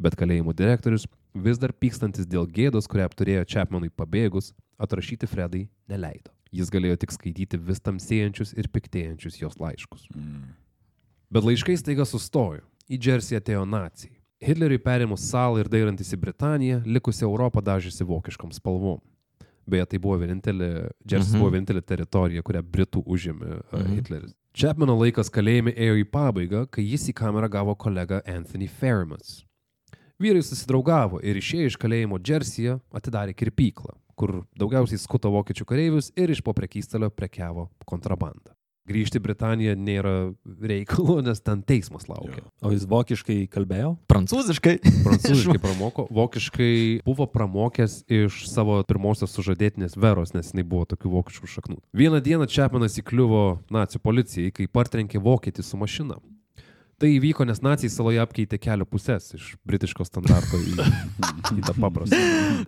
Bet 0.00 0.16
kalėjimo 0.18 0.54
direktorius, 0.56 1.04
vis 1.34 1.60
dar 1.60 1.74
pykstantis 1.76 2.26
dėl 2.30 2.48
gėdos, 2.50 2.88
kurią 2.90 3.10
apturėjo 3.10 3.44
Čepmanui 3.50 3.92
pabėgus, 3.92 4.54
atrašyti 4.80 5.28
Fredai 5.30 5.66
neleido. 5.90 6.33
Jis 6.54 6.70
galėjo 6.70 6.96
tik 7.02 7.10
skaityti 7.14 7.58
vis 7.58 7.80
tamsėjančius 7.82 8.52
ir 8.54 8.68
piktėjančius 8.70 9.40
jos 9.40 9.56
laiškus. 9.58 10.04
Mm. 10.14 10.52
Bet 11.34 11.42
laiškai 11.48 11.74
staiga 11.80 12.06
sustojo. 12.06 12.62
Į 12.86 12.98
Džersį 13.00 13.38
atėjo 13.40 13.64
nacijai. 13.66 14.12
Hitleriui 14.44 14.78
perėmus 14.84 15.24
salą 15.30 15.62
ir 15.62 15.70
dairantis 15.72 16.12
į 16.12 16.18
Britaniją, 16.20 16.82
likusi 16.84 17.24
Europą 17.24 17.62
dažėsi 17.64 18.04
vokiškom 18.06 18.52
spalvom. 18.52 19.00
Beje, 19.66 19.86
tai 19.94 19.98
buvo 20.04 20.18
vienintelė, 20.20 20.90
Džersis 21.08 21.32
Mhm. 21.32 21.40
buvo 21.40 21.50
vienintelė 21.54 21.80
teritorija, 21.82 22.42
kurią 22.44 22.60
Britų 22.62 23.00
užėmė 23.08 23.50
uh, 23.62 23.78
Mhm. 23.80 23.94
Hitleris. 23.96 24.34
Čepmeno 24.54 24.94
laikas 25.00 25.30
kalėjime 25.32 25.72
ėjo 25.74 25.96
į 26.04 26.04
pabaigą, 26.12 26.66
kai 26.70 26.84
jis 26.84 27.08
į 27.08 27.14
kamerą 27.16 27.48
gavo 27.50 27.74
kolegą 27.74 28.20
Anthony 28.28 28.68
Ferrimas. 28.68 29.42
Vyrai 30.20 30.44
susidraugavo 30.44 31.18
ir 31.24 31.34
išėję 31.40 31.66
iš 31.72 31.76
kalėjimo 31.80 32.20
Džersyje 32.22 32.76
atidarė 32.94 33.34
kirpyklą, 33.34 33.96
kur 34.16 34.42
daugiausiai 34.58 35.00
skuto 35.00 35.32
vokiečių 35.34 35.68
kareivius 35.68 36.12
ir 36.16 36.32
iš 36.34 36.42
po 36.44 36.54
prekystalio 36.56 37.10
prekiavo 37.14 37.70
kontrabandą. 37.88 38.54
Grįžti 38.84 39.16
į 39.16 39.22
Britaniją 39.24 39.74
nėra 39.80 40.12
reikalo, 40.60 41.16
nes 41.24 41.40
ten 41.40 41.62
teismas 41.64 42.04
laukia. 42.10 42.42
O 42.60 42.72
jis 42.74 42.84
vokiškai 42.88 43.38
kalbėjo? 43.52 43.94
Prancūziškai. 44.12 44.74
Prancūziškai 45.06 45.60
pramoko, 45.64 46.04
vokiškai 46.12 46.74
buvo 47.06 47.24
pramokęs 47.32 48.02
iš 48.12 48.42
savo 48.50 48.82
pirmosios 48.84 49.32
sužadėtinės 49.32 49.96
Veros, 49.96 50.34
nes 50.36 50.52
jinai 50.52 50.66
buvo 50.68 50.84
tokių 50.92 51.14
vokiškų 51.16 51.50
šaknų. 51.54 51.80
Vieną 51.96 52.20
dieną 52.24 52.50
Čepmanas 52.52 53.00
įkliuvo 53.00 53.44
nacijų 53.72 54.04
policijai, 54.04 54.52
kai 54.52 54.68
partrenkė 54.68 55.22
vokietį 55.24 55.64
su 55.64 55.80
mašina. 55.80 56.20
Tai 57.00 57.08
įvyko, 57.10 57.44
nes 57.48 57.58
nacijai 57.64 57.90
saloje 57.90 58.20
apkeitė 58.22 58.58
kelio 58.62 58.86
pusės 58.86 59.32
iš 59.34 59.48
britiško 59.66 60.06
standarto 60.06 60.60
į, 60.62 60.76
į 61.58 61.64
tą 61.66 61.74
paprastą. 61.82 62.20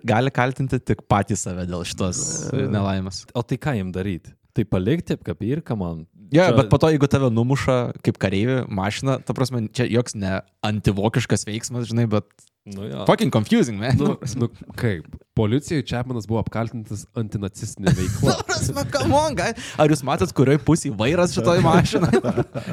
Gali 0.07 0.33
kaltinti 0.35 0.81
tik 0.83 1.05
patys 1.11 1.45
save 1.47 1.67
dėl 1.71 1.85
šitos 1.87 2.21
nelaimės. 2.53 3.23
O 3.39 3.45
tai 3.47 3.59
ką 3.63 3.77
jam 3.79 3.93
daryti? 3.95 4.35
Tai 4.57 4.65
palikti 4.73 5.15
apkapirką 5.19 5.77
man? 5.79 6.05
Ja, 6.35 6.49
Čia- 6.51 6.57
bet 6.59 6.71
po 6.73 6.79
to, 6.83 6.91
jeigu 6.91 7.07
tave 7.11 7.29
numuša 7.31 7.77
kaip 8.03 8.19
kareivi 8.19 8.65
mašina, 8.67 9.21
ta 9.23 9.37
prasme, 9.37 9.69
čia 9.71 9.87
joks 9.87 10.17
ne 10.19 10.41
antivokiškas 10.67 11.47
veiksmas, 11.47 11.87
žinai, 11.93 12.09
bet 12.11 12.27
Nu, 12.67 12.83
jo. 12.89 13.05
fucking 13.07 13.33
confusing, 13.33 13.79
man. 13.79 13.95
Nu, 13.99 14.19
nu 14.35 14.49
kaip? 14.75 15.07
Policijoje 15.37 15.85
Čepmanas 15.87 16.25
buvo 16.27 16.41
apkaltintas 16.41 17.05
antinacistinė 17.15 17.93
veikla. 17.95 18.35
Come 18.95 19.15
on. 19.15 19.37
Ar 19.79 19.93
jūs 19.93 20.03
matėt, 20.07 20.33
kurioje 20.35 20.59
pusėje 20.67 20.97
vairas 20.99 21.35
šitoj 21.37 21.61
mašinai? 21.63 22.19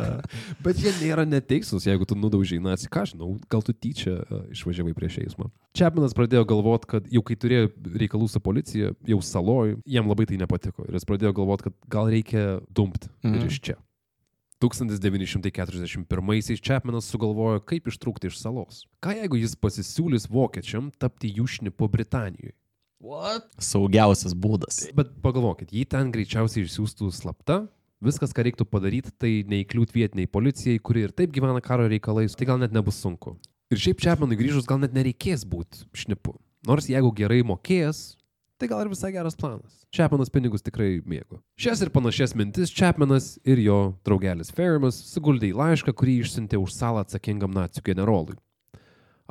Bet 0.65 0.81
jie 0.81 0.95
nėra 0.97 1.27
neteisūs, 1.29 1.85
jeigu 1.85 2.07
tu 2.09 2.17
nudaužiai 2.17 2.63
naciją. 2.63 2.89
Ką 2.93 3.05
aš 3.05 3.13
žinau, 3.13 3.35
gal 3.51 3.61
tu 3.67 3.75
tyčia 3.75 4.15
uh, 4.23 4.41
išvažiavai 4.55 4.95
prieš 4.97 5.19
eismą. 5.27 5.51
Čepmanas 5.77 6.17
pradėjo 6.17 6.47
galvoti, 6.49 6.89
kad 6.95 7.13
jau 7.13 7.21
kai 7.27 7.37
turėjo 7.37 7.69
reikalų 7.93 8.31
su 8.33 8.41
policija, 8.41 8.93
jau 9.13 9.21
saloj, 9.21 9.77
jam 9.85 10.09
labai 10.09 10.25
tai 10.31 10.41
nepatiko. 10.41 10.87
Ir 10.87 10.97
jis 10.97 11.09
pradėjo 11.09 11.35
galvoti, 11.37 11.69
kad 11.69 11.77
gal 11.99 12.09
reikia 12.09 12.47
dumpti 12.73 13.11
mhm. 13.11 13.29
Mhm. 13.29 13.41
ir 13.43 13.53
iš 13.53 13.61
čia. 13.69 13.77
1941-aisiais 14.63 16.61
Čepmanas 16.63 17.09
sugalvojo, 17.11 17.59
kaip 17.67 17.89
ištrūkti 17.91 18.31
iš 18.31 18.39
salos. 18.39 18.83
Ką 19.03 19.11
jeigu 19.17 19.39
jis 19.41 19.57
pasisiūlys 19.59 20.29
vokiečiam 20.31 20.91
tapti 20.95 21.31
jų 21.35 21.47
šnipu 21.57 21.89
Britanijoje? 21.91 22.55
Saugiausias 23.59 24.31
būdas. 24.31 24.85
Bet 24.95 25.11
pagalvokit, 25.23 25.73
jį 25.75 25.83
ten 25.91 26.11
greičiausiai 26.13 26.63
išsiųstų 26.63 27.11
slapta. 27.11 27.65
Viskas, 28.03 28.31
ką 28.35 28.43
reiktų 28.47 28.67
padaryti, 28.67 29.11
tai 29.19 29.31
neįkliūt 29.47 29.91
vietiniai 29.95 30.31
policijai, 30.31 30.79
kuri 30.79 31.05
ir 31.07 31.11
taip 31.15 31.31
gyvena 31.35 31.59
karo 31.63 31.87
reikalais, 31.91 32.35
tai 32.35 32.47
gal 32.47 32.59
net 32.59 32.75
nebus 32.75 32.99
sunku. 33.03 33.35
Ir 33.71 33.79
šiaip 33.79 33.99
Čepmanui 34.03 34.39
grįžus 34.39 34.67
gal 34.67 34.79
net 34.79 34.95
nereikės 34.95 35.43
būti 35.47 35.87
šnipu. 35.95 36.35
Nors 36.67 36.87
jeigu 36.91 37.11
gerai 37.15 37.41
mokės, 37.47 38.15
tai 38.61 38.69
gal 38.71 38.83
ir 38.85 38.89
visai 38.91 39.11
geras 39.15 39.35
planas. 39.39 39.81
Čepmanas 39.93 40.31
pinigus 40.33 40.63
tikrai 40.65 41.01
mėgo. 41.09 41.39
Šias 41.59 41.81
ir 41.83 41.91
panašias 41.93 42.35
mintis 42.37 42.71
Čepmanas 42.73 43.33
ir 43.43 43.61
jo 43.63 43.77
draugelis 44.07 44.51
Ferrimas 44.55 44.97
suguldė 45.11 45.51
į 45.51 45.57
laišką, 45.59 45.93
kurį 45.99 46.19
išsiuntė 46.23 46.59
už 46.61 46.73
salą 46.75 47.03
atsakingam 47.03 47.53
nacijų 47.55 47.85
generolui. 47.91 48.37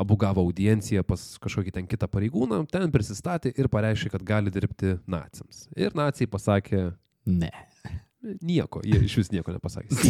Abu 0.03 0.17
gavo 0.17 0.41
audienciją 0.47 1.03
pas 1.05 1.21
kažkokį 1.43 1.75
ten 1.77 1.87
kitą 1.87 2.09
pareigūną, 2.09 2.63
ten 2.73 2.89
prisistatė 2.95 3.53
ir 3.61 3.69
pareiškė, 3.73 4.15
kad 4.15 4.25
gali 4.27 4.53
dirbti 4.53 4.97
naciams. 5.07 5.67
Ir 5.77 5.93
nacijai 5.99 6.31
pasakė 6.33 6.87
Ne. 7.29 7.51
nieko, 8.43 8.81
jie 8.87 8.99
iš 9.07 9.17
vis 9.21 9.31
nieko 9.35 9.53
nepasakė. 9.55 9.93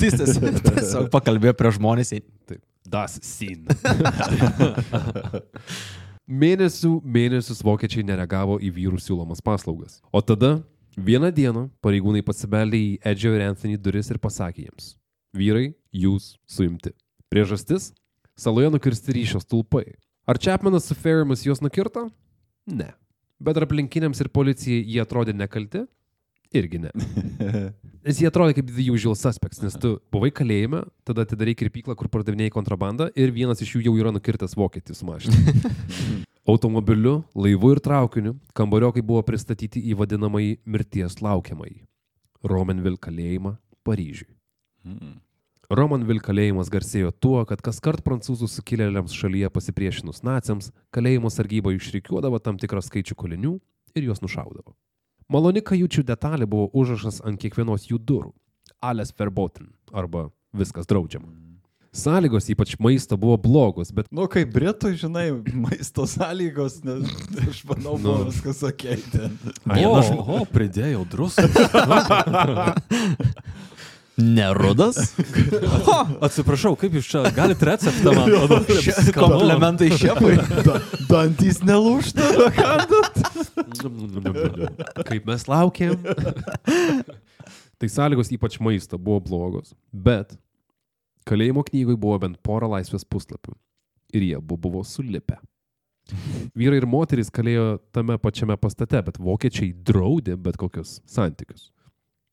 Tai 0.00 0.08
jis 0.08 0.18
tiesiog, 0.18 0.58
tiesiog 0.66 1.08
pakalbėjo 1.14 1.54
prie 1.56 1.72
žmonės. 1.78 2.12
Taip. 2.50 2.60
Das 2.90 3.18
sin. 3.22 3.68
Mėnesių, 6.30 7.00
mėnesius 7.02 7.58
vokiečiai 7.66 8.04
nereagavo 8.06 8.60
į 8.62 8.68
vyrų 8.76 9.00
siūlomas 9.02 9.40
paslaugas. 9.42 9.96
O 10.14 10.20
tada 10.22 10.60
vieną 10.94 11.32
dieną 11.34 11.64
pareigūnai 11.82 12.22
pasibeldė 12.22 12.78
į 12.78 12.92
Edžio 13.10 13.32
ir 13.34 13.42
Anthony 13.48 13.74
duris 13.74 14.12
ir 14.14 14.20
pasakė 14.22 14.68
jiems, 14.68 14.92
vyrai, 15.34 15.72
jūs 15.90 16.36
suimti. 16.46 16.92
Priežastis- 17.34 17.90
saloje 18.44 18.70
nukirsti 18.70 19.16
ryšio 19.16 19.42
stulpai. 19.42 19.96
Ar 20.22 20.38
Čepmenas 20.38 20.86
su 20.86 20.94
Ferrimus 20.94 21.42
juos 21.42 21.58
nukirto? 21.58 22.12
Ne. 22.64 22.94
Bet 23.40 23.56
ar 23.56 23.66
aplinkiniams 23.66 24.20
ir 24.20 24.28
policijai 24.28 24.86
jie 24.86 25.02
atrodė 25.02 25.34
nekalti? 25.34 25.88
Irgi 26.50 26.80
ne. 26.82 26.90
Nes 28.06 28.18
jie 28.18 28.26
atrodė 28.26 28.56
kaip 28.56 28.70
the 28.74 28.88
usual 28.90 29.14
suspects, 29.14 29.60
nes 29.62 29.76
tu 29.78 29.92
buvai 30.10 30.32
kalėjime, 30.34 30.80
tada 31.06 31.22
atidarai 31.26 31.54
kirpyklą, 31.54 31.94
kur 31.98 32.08
pardavinėjai 32.10 32.54
kontrabandą 32.54 33.10
ir 33.14 33.30
vienas 33.36 33.60
iš 33.62 33.76
jų 33.76 33.84
jau 33.86 33.94
yra 34.00 34.10
nukirtas 34.14 34.56
vokietis 34.58 35.04
mašina. 35.06 35.36
Automobiliu, 36.50 37.20
laivu 37.38 37.74
ir 37.76 37.82
traukiniu 37.84 38.34
kambariokai 38.56 39.04
buvo 39.06 39.22
pristatyti 39.28 39.82
į 39.92 39.98
vadinamąjį 40.00 40.56
mirties 40.64 41.20
laukiamąjį- 41.22 41.84
Romanville 42.50 42.98
kalėjimą 42.98 43.54
Paryžiui. 43.86 44.32
Romanville 45.70 46.24
kalėjimas 46.24 46.72
garsėjo 46.72 47.12
tuo, 47.12 47.44
kad 47.46 47.60
kas 47.62 47.78
kart 47.84 48.02
prancūzų 48.02 48.48
sukilėliams 48.50 49.14
šalyje 49.14 49.52
pasipriešinus 49.54 50.24
naciams, 50.26 50.72
kalėjimo 50.90 51.30
sargyba 51.30 51.70
išrikiuodavo 51.76 52.40
tam 52.42 52.58
tikrą 52.58 52.82
skaičių 52.82 53.14
kalinių 53.14 53.58
ir 53.94 54.08
juos 54.08 54.24
nušaudavo. 54.24 54.74
Maloni 55.30 55.62
kajučių 55.62 56.02
detalė 56.08 56.46
buvo 56.50 56.66
užrašas 56.74 57.20
ant 57.26 57.38
kiekvienos 57.40 57.86
jų 57.90 58.00
durų- 58.02 58.32
Alles 58.90 59.12
verboten 59.14 59.68
arba 59.92 60.30
viskas 60.56 60.86
draudžiama. 60.90 61.28
Sąlygos, 61.90 62.46
ypač 62.52 62.76
maisto, 62.78 63.16
buvo 63.18 63.34
blogos, 63.36 63.90
bet 63.90 64.06
Nu, 64.14 64.28
kaip 64.30 64.52
Britų, 64.54 64.92
žinai, 64.94 65.24
maisto 65.54 66.04
sąlygos, 66.06 66.84
nes 66.86 67.02
aš 67.48 67.64
manau, 67.66 67.96
Nu. 67.98 68.02
buvo 68.04 68.28
viskas 68.30 68.62
ok 68.62 68.84
ten. 69.10 69.34
O, 69.66 69.98
o, 70.38 70.44
pridėjau 70.46 71.02
druskos. 71.10 71.50
Nerudas? 74.20 74.98
Atsiprašau, 76.26 76.74
kaip 76.80 76.94
jūs 76.98 77.08
čia 77.10 77.22
galite 77.34 77.66
receptą 77.68 78.12
man 78.16 78.30
duoti? 78.34 78.76
Komplementai 79.16 79.90
šefui. 79.96 80.36
Dantys 81.10 81.60
nelūšta, 81.66 82.28
kaip 85.08 85.26
mes 85.30 85.46
laukėm. 85.50 85.96
tai 87.80 87.90
sąlygos, 87.90 88.32
ypač 88.36 88.60
maisto, 88.62 89.00
buvo 89.00 89.20
blogos, 89.24 89.74
bet 89.92 90.36
kalėjimo 91.28 91.64
knygoje 91.66 92.00
buvo 92.00 92.20
bent 92.26 92.40
pora 92.44 92.68
laisvės 92.76 93.06
puslapių 93.08 93.56
ir 94.16 94.26
jie 94.32 94.38
buvo 94.42 94.84
sulipę. 94.86 95.38
Vyrai 96.58 96.80
ir 96.80 96.86
moterys 96.90 97.30
kalėjo 97.30 97.76
tame 97.94 98.16
pačiame 98.18 98.56
pastate, 98.58 98.98
bet 99.06 99.20
vokiečiai 99.22 99.70
draudė 99.86 100.34
bet 100.40 100.58
kokius 100.58 100.98
santykius. 101.06 101.68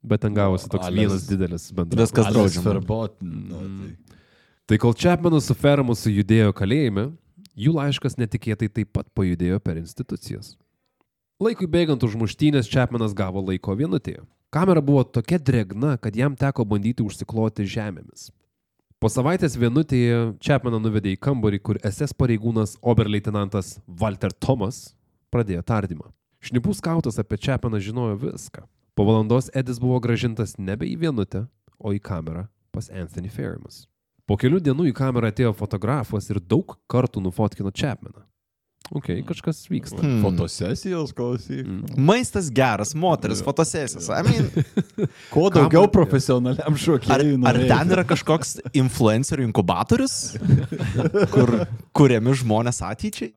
Bet 0.08 0.24
ten 0.24 0.36
gavosi 0.36 0.70
toks 0.72 0.88
Alles- 0.88 1.00
vienas 1.02 1.26
didelis 1.28 1.66
bendras. 1.76 2.00
Viskas 2.08 2.30
draudžiama. 2.32 2.70
Verboten. 2.72 3.34
Nu, 3.50 3.60
tai. 3.60 4.18
Tai 4.68 4.78
kol 4.84 4.94
Čepmenas 5.00 5.46
su 5.48 5.56
Fermusu 5.56 6.12
judėjo 6.12 6.52
kalėjime, 6.56 7.06
jų 7.56 7.72
laiškas 7.78 8.17
netikėtai 8.20 8.67
taip 8.67 8.89
pat 8.96 9.08
pajudėjo 9.15 9.60
per 9.63 9.80
institucijas. 9.80 10.58
Laikui 11.39 11.70
bėgant 11.72 12.04
už 12.04 12.17
muštynės 12.20 12.67
Čepmenas 12.67 13.13
gavo 13.15 13.43
laiko 13.46 13.76
vienutėje. 13.78 14.26
Kamera 14.52 14.82
buvo 14.82 15.04
tokia 15.04 15.39
drėgna, 15.39 15.98
kad 16.02 16.15
jam 16.15 16.36
teko 16.36 16.65
bandyti 16.65 17.04
užsikloti 17.04 17.67
žemėmis. 17.67 18.30
Po 19.00 19.12
savaitės 19.13 19.56
vienutėje 19.60 20.34
Čepmeną 20.41 20.80
nuvedė 20.82 21.13
į 21.13 21.20
kambarį, 21.22 21.60
kur 21.62 21.80
SS 21.86 22.15
pareigūnas 22.17 22.78
oberleitenantas 22.82 23.76
Walter 23.86 24.34
Thomas 24.34 24.96
pradėjo 25.32 25.62
tardymą. 25.63 26.10
Šnipų 26.41 26.74
skautas 26.76 27.20
apie 27.22 27.38
Čepmeną 27.38 27.80
žinojo 27.84 28.17
viską. 28.24 28.65
Po 28.97 29.05
valandos 29.05 29.51
Edis 29.53 29.77
buvo 29.77 29.99
gražintas 30.01 30.55
nebe 30.57 30.88
į 30.89 30.95
vienutę, 31.03 31.43
o 31.77 31.91
į 31.93 31.99
kamerą 32.01 32.47
pas 32.73 32.89
Anthony 32.89 33.29
Ferrimus. 33.29 33.83
Po 34.25 34.36
kelių 34.41 34.57
dienų 34.65 34.88
į 34.89 34.93
kamerą 34.97 35.29
atėjo 35.29 35.51
fotografas 35.55 36.31
ir 36.33 36.39
daug 36.41 36.73
kartų 36.89 37.21
nufotkino 37.21 37.69
Čepmeną. 37.69 38.25
Ok, 38.97 39.12
kažkas 39.27 39.65
vyksta. 39.69 39.99
Hmm. 39.99 40.21
Fotosesijos 40.23 41.12
klausyk. 41.13 41.62
Mm. 41.62 41.99
Maistas 42.07 42.47
geras, 42.49 42.93
moteris, 42.95 43.41
fotosesijos. 43.43 44.07
I 44.10 44.23
mean, 44.23 44.47
Kuo 45.33 45.49
daugiau 45.51 45.89
profesionaliam 45.91 46.71
ar, 46.71 46.81
šokėjui. 46.81 47.13
ar 47.13 47.25
norėjai. 47.43 47.69
ten 47.69 47.93
yra 47.97 48.05
kažkoks 48.07 48.55
influencerių 48.71 49.45
inkubatorius, 49.49 50.17
kur 51.36 51.53
kuriami 51.93 52.33
žmonės 52.41 52.81
ateičiai? 52.88 53.33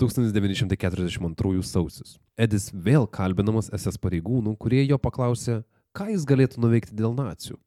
1942 0.00 1.62
sausis. 1.68 2.16
Edis 2.34 2.72
vėl 2.74 3.06
kalbinamas 3.06 3.68
SS 3.70 4.00
pareigūnų, 4.02 4.56
kurie 4.58 4.82
jo 4.82 4.98
paklausė, 4.98 5.60
ką 5.94 6.08
jis 6.10 6.24
galėtų 6.26 6.64
nuveikti 6.64 6.96
dėl 6.98 7.14
nacijų 7.14 7.60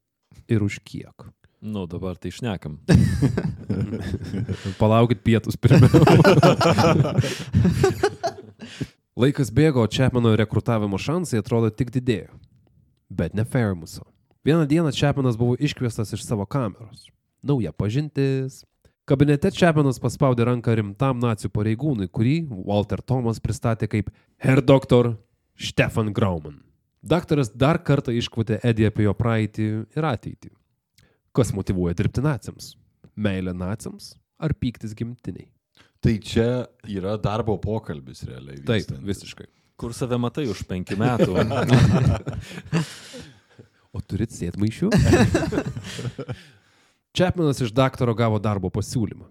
ir 0.52 0.64
už 0.66 0.82
kiek. 0.84 1.30
Nu, 1.64 1.88
dabar 1.90 2.20
tai 2.20 2.30
šnekam. 2.36 2.76
Palaukit 4.82 5.24
pietus 5.24 5.56
pirmiau. 5.58 5.90
Laikas 9.18 9.50
bėgo, 9.50 9.82
o 9.82 9.90
Čepmano 9.90 10.36
rekrutavimo 10.38 11.00
šansai 11.02 11.40
atrodo 11.42 11.72
tik 11.74 11.90
didėjo. 11.96 12.36
Bet 13.10 13.34
ne 13.34 13.48
Fermuso. 13.48 14.04
Vieną 14.46 14.68
dieną 14.70 14.92
Čepmanas 14.94 15.40
buvo 15.40 15.56
iškviestas 15.58 16.12
iš 16.14 16.28
savo 16.28 16.46
kameros. 16.46 17.08
Nauja 17.42 17.72
pažintis. 17.72 18.62
Kabinete 19.08 19.48
Čepmanas 19.56 20.02
paspaudė 20.04 20.44
ranką 20.50 20.74
rimtam 20.76 21.22
nacijų 21.24 21.48
pareigūnui, 21.56 22.10
kurį 22.12 22.34
Walter 22.52 23.00
Thomas 23.00 23.38
pristatė 23.40 23.88
kaip 23.88 24.10
Herr 24.44 24.60
Dr. 24.60 25.14
Stefan 25.56 26.12
Grauman. 26.12 26.58
Daktaras 27.08 27.54
dar 27.56 27.80
kartą 27.88 28.12
iškvietė 28.12 28.58
Edį 28.68 28.90
apie 28.90 29.06
jo 29.06 29.14
praeitį 29.16 29.68
ir 29.96 30.08
ateitį. 30.10 30.52
Kas 31.32 31.54
motivuoja 31.56 31.96
dirbti 31.96 32.26
naciams? 32.26 32.74
Meilė 33.16 33.56
naciams 33.56 34.18
ar 34.44 34.52
pyktis 34.60 34.92
gimtiniai? 34.98 35.48
Tai 36.04 36.18
čia 36.20 36.50
yra 36.92 37.16
darbo 37.16 37.56
pokalbis 37.64 38.26
realiai. 38.28 38.60
Taip, 38.68 38.92
visiškai. 39.08 39.48
Kur 39.80 39.96
save 39.96 40.20
matai 40.20 40.50
už 40.52 40.68
penkių 40.68 41.00
metų? 41.00 41.32
O 43.98 44.02
turit 44.06 44.30
sėdmaišių? 44.30 44.92
Čepmenas 47.18 47.62
iš 47.62 47.72
daktaro 47.74 48.14
gavo 48.14 48.38
darbo 48.38 48.70
pasiūlymą. 48.70 49.26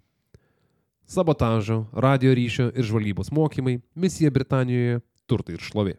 Sabotažo, 1.06 1.84
radio 1.94 2.32
ryšio 2.34 2.72
ir 2.74 2.82
žvalgybos 2.88 3.30
mokymai, 3.30 3.76
misija 3.94 4.32
Britanijoje, 4.34 5.04
turtai 5.30 5.54
ir 5.54 5.62
šlovė. 5.62 5.94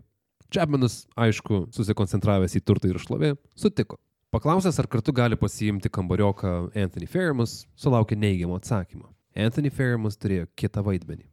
Čepmenas, 0.52 0.98
aišku, 1.16 1.62
susikoncentravęs 1.72 2.58
į 2.60 2.64
turtą 2.68 2.92
ir 2.92 3.00
šlovė, 3.00 3.32
sutiko. 3.56 4.02
Paklausęs, 4.36 4.82
ar 4.84 4.92
kartu 4.92 5.16
gali 5.16 5.40
pasiimti 5.40 5.88
kambarioką 5.88 6.54
Anthony 6.76 7.08
Ferrimus, 7.08 7.62
sulaukė 7.80 8.20
neigiamo 8.20 8.60
atsakymo. 8.60 9.08
Anthony 9.48 9.72
Ferrimus 9.72 10.20
turėjo 10.20 10.52
kitą 10.60 10.84
vaidmenį. 10.84 11.24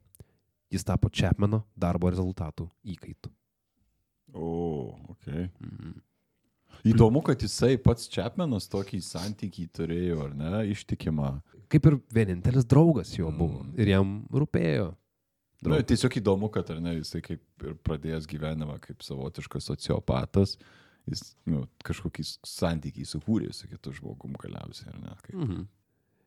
Jis 0.71 0.87
tapo 0.87 1.11
Čepmeno 1.11 1.65
darbo 1.75 2.15
rezultatų 2.15 2.71
įkaitu. 2.95 3.35
O, 4.31 4.95
ok. 5.17 5.33
Mhm. 5.35 5.99
Įdomu, 6.85 7.23
kad 7.25 7.41
jisai 7.41 7.79
pats 7.81 8.11
Čepmenas 8.13 8.67
tokį 8.69 9.01
santykį 9.05 9.65
turėjo, 9.73 10.19
ar 10.27 10.35
ne, 10.37 10.53
ištikimą. 10.75 11.31
Kaip 11.73 11.89
ir 11.89 11.97
vienintelis 12.13 12.67
draugas 12.69 13.15
jo 13.17 13.31
buvo. 13.33 13.63
Mm. 13.65 13.73
Ir 13.81 13.93
jam 13.95 14.13
rūpėjo. 14.29 14.91
Nu, 15.65 15.71
Draugas. 15.71 15.87
tiesiog 15.89 16.19
įdomu, 16.21 16.51
kad 16.53 16.69
ar 16.75 16.83
ne, 16.85 16.99
jisai 16.99 17.23
kaip 17.25 17.65
ir 17.65 17.79
pradėjęs 17.89 18.29
gyvenimą 18.29 18.77
kaip 18.85 19.01
savotiškas 19.07 19.71
sociopatas, 19.71 20.59
jis 21.09 21.23
nu, 21.49 21.65
kažkokį 21.87 22.27
santykį 22.45 23.07
sukūrė 23.09 23.49
su 23.57 23.71
kitu 23.71 23.95
žmogum 23.97 24.37
galiausiai, 24.45 24.93
ar 24.93 25.01
ne? 25.01 25.17
Kaip... 25.25 25.39
Mhm. 25.41 25.65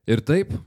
Ir 0.09 0.23
taip, 0.25 0.57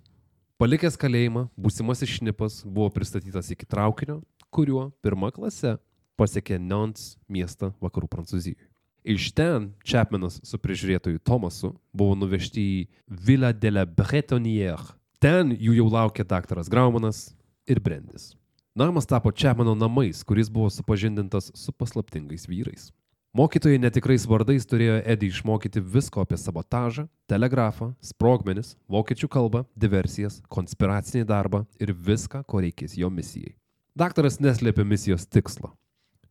palikęs 0.63 0.99
kalėjimą, 1.01 1.49
būsimasis 1.59 2.15
šnipas 2.21 2.63
buvo 2.63 2.93
pristatytas 2.95 3.51
iki 3.51 3.67
traukinio, 3.67 4.21
kuriuo 4.55 4.93
pirmą 5.03 5.33
klasę 5.35 5.81
pasiekė 6.21 6.61
Nantes 6.63 7.17
miestą 7.27 7.73
vakarų 7.83 8.11
Prancūzijoje. 8.13 8.70
Iš 9.05 9.31
ten 9.33 9.71
Čepmenas 9.85 10.41
su 10.45 10.59
prižiūrėtoju 10.61 11.23
Tomasu 11.25 11.73
buvo 11.93 12.17
nuvežti 12.21 12.61
į 12.61 12.81
Villa 13.09 13.53
de 13.53 13.73
la 13.73 13.87
Bretonnière. 13.89 14.97
Ten 15.21 15.55
jų 15.57 15.79
jau 15.79 15.89
laukė 15.93 16.25
daktaras 16.25 16.69
Graumanas 16.69 17.31
ir 17.69 17.81
Brendis. 17.81 18.35
Namas 18.77 19.09
tapo 19.09 19.33
Čepmano 19.33 19.75
namais, 19.75 20.23
kuris 20.25 20.49
buvo 20.49 20.71
supažindintas 20.71 21.51
su 21.55 21.73
paslaptingais 21.73 22.47
vyrais. 22.49 22.91
Mokytojai 23.31 23.79
netikrais 23.79 24.25
vardais 24.27 24.65
turėjo 24.67 25.01
Edį 25.07 25.29
išmokyti 25.31 25.81
visko 25.81 26.23
apie 26.25 26.35
sabotažą, 26.35 27.05
telegrafą, 27.31 27.93
sprogmenis, 28.03 28.75
vokiečių 28.91 29.29
kalbą, 29.31 29.65
diversijas, 29.79 30.41
konspiracinį 30.51 31.23
darbą 31.29 31.63
ir 31.79 31.93
viską, 31.95 32.43
ko 32.43 32.63
reikės 32.65 32.97
jo 32.99 33.11
misijai. 33.11 33.55
Daktaras 33.95 34.41
neslėpė 34.43 34.83
misijos 34.87 35.29
tikslo. 35.31 35.71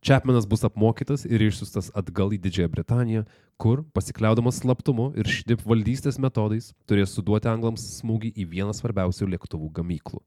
Chapmanas 0.00 0.46
bus 0.48 0.64
apmokytas 0.64 1.26
ir 1.28 1.42
išsiustas 1.44 1.90
atgal 1.92 2.32
į 2.32 2.38
Didžiąją 2.40 2.70
Britaniją, 2.72 3.22
kur, 3.60 3.82
pasikliaudamas 3.92 4.62
slaptumu 4.62 5.10
ir 5.12 5.28
šnip 5.28 5.60
valdystės 5.68 6.16
metodais, 6.16 6.70
turės 6.88 7.12
suduoti 7.12 7.50
anglams 7.52 7.84
smūgį 7.98 8.32
į 8.32 8.46
vieną 8.54 8.72
svarbiausių 8.78 9.28
lėktuvų 9.34 9.68
gamyklų. 9.76 10.22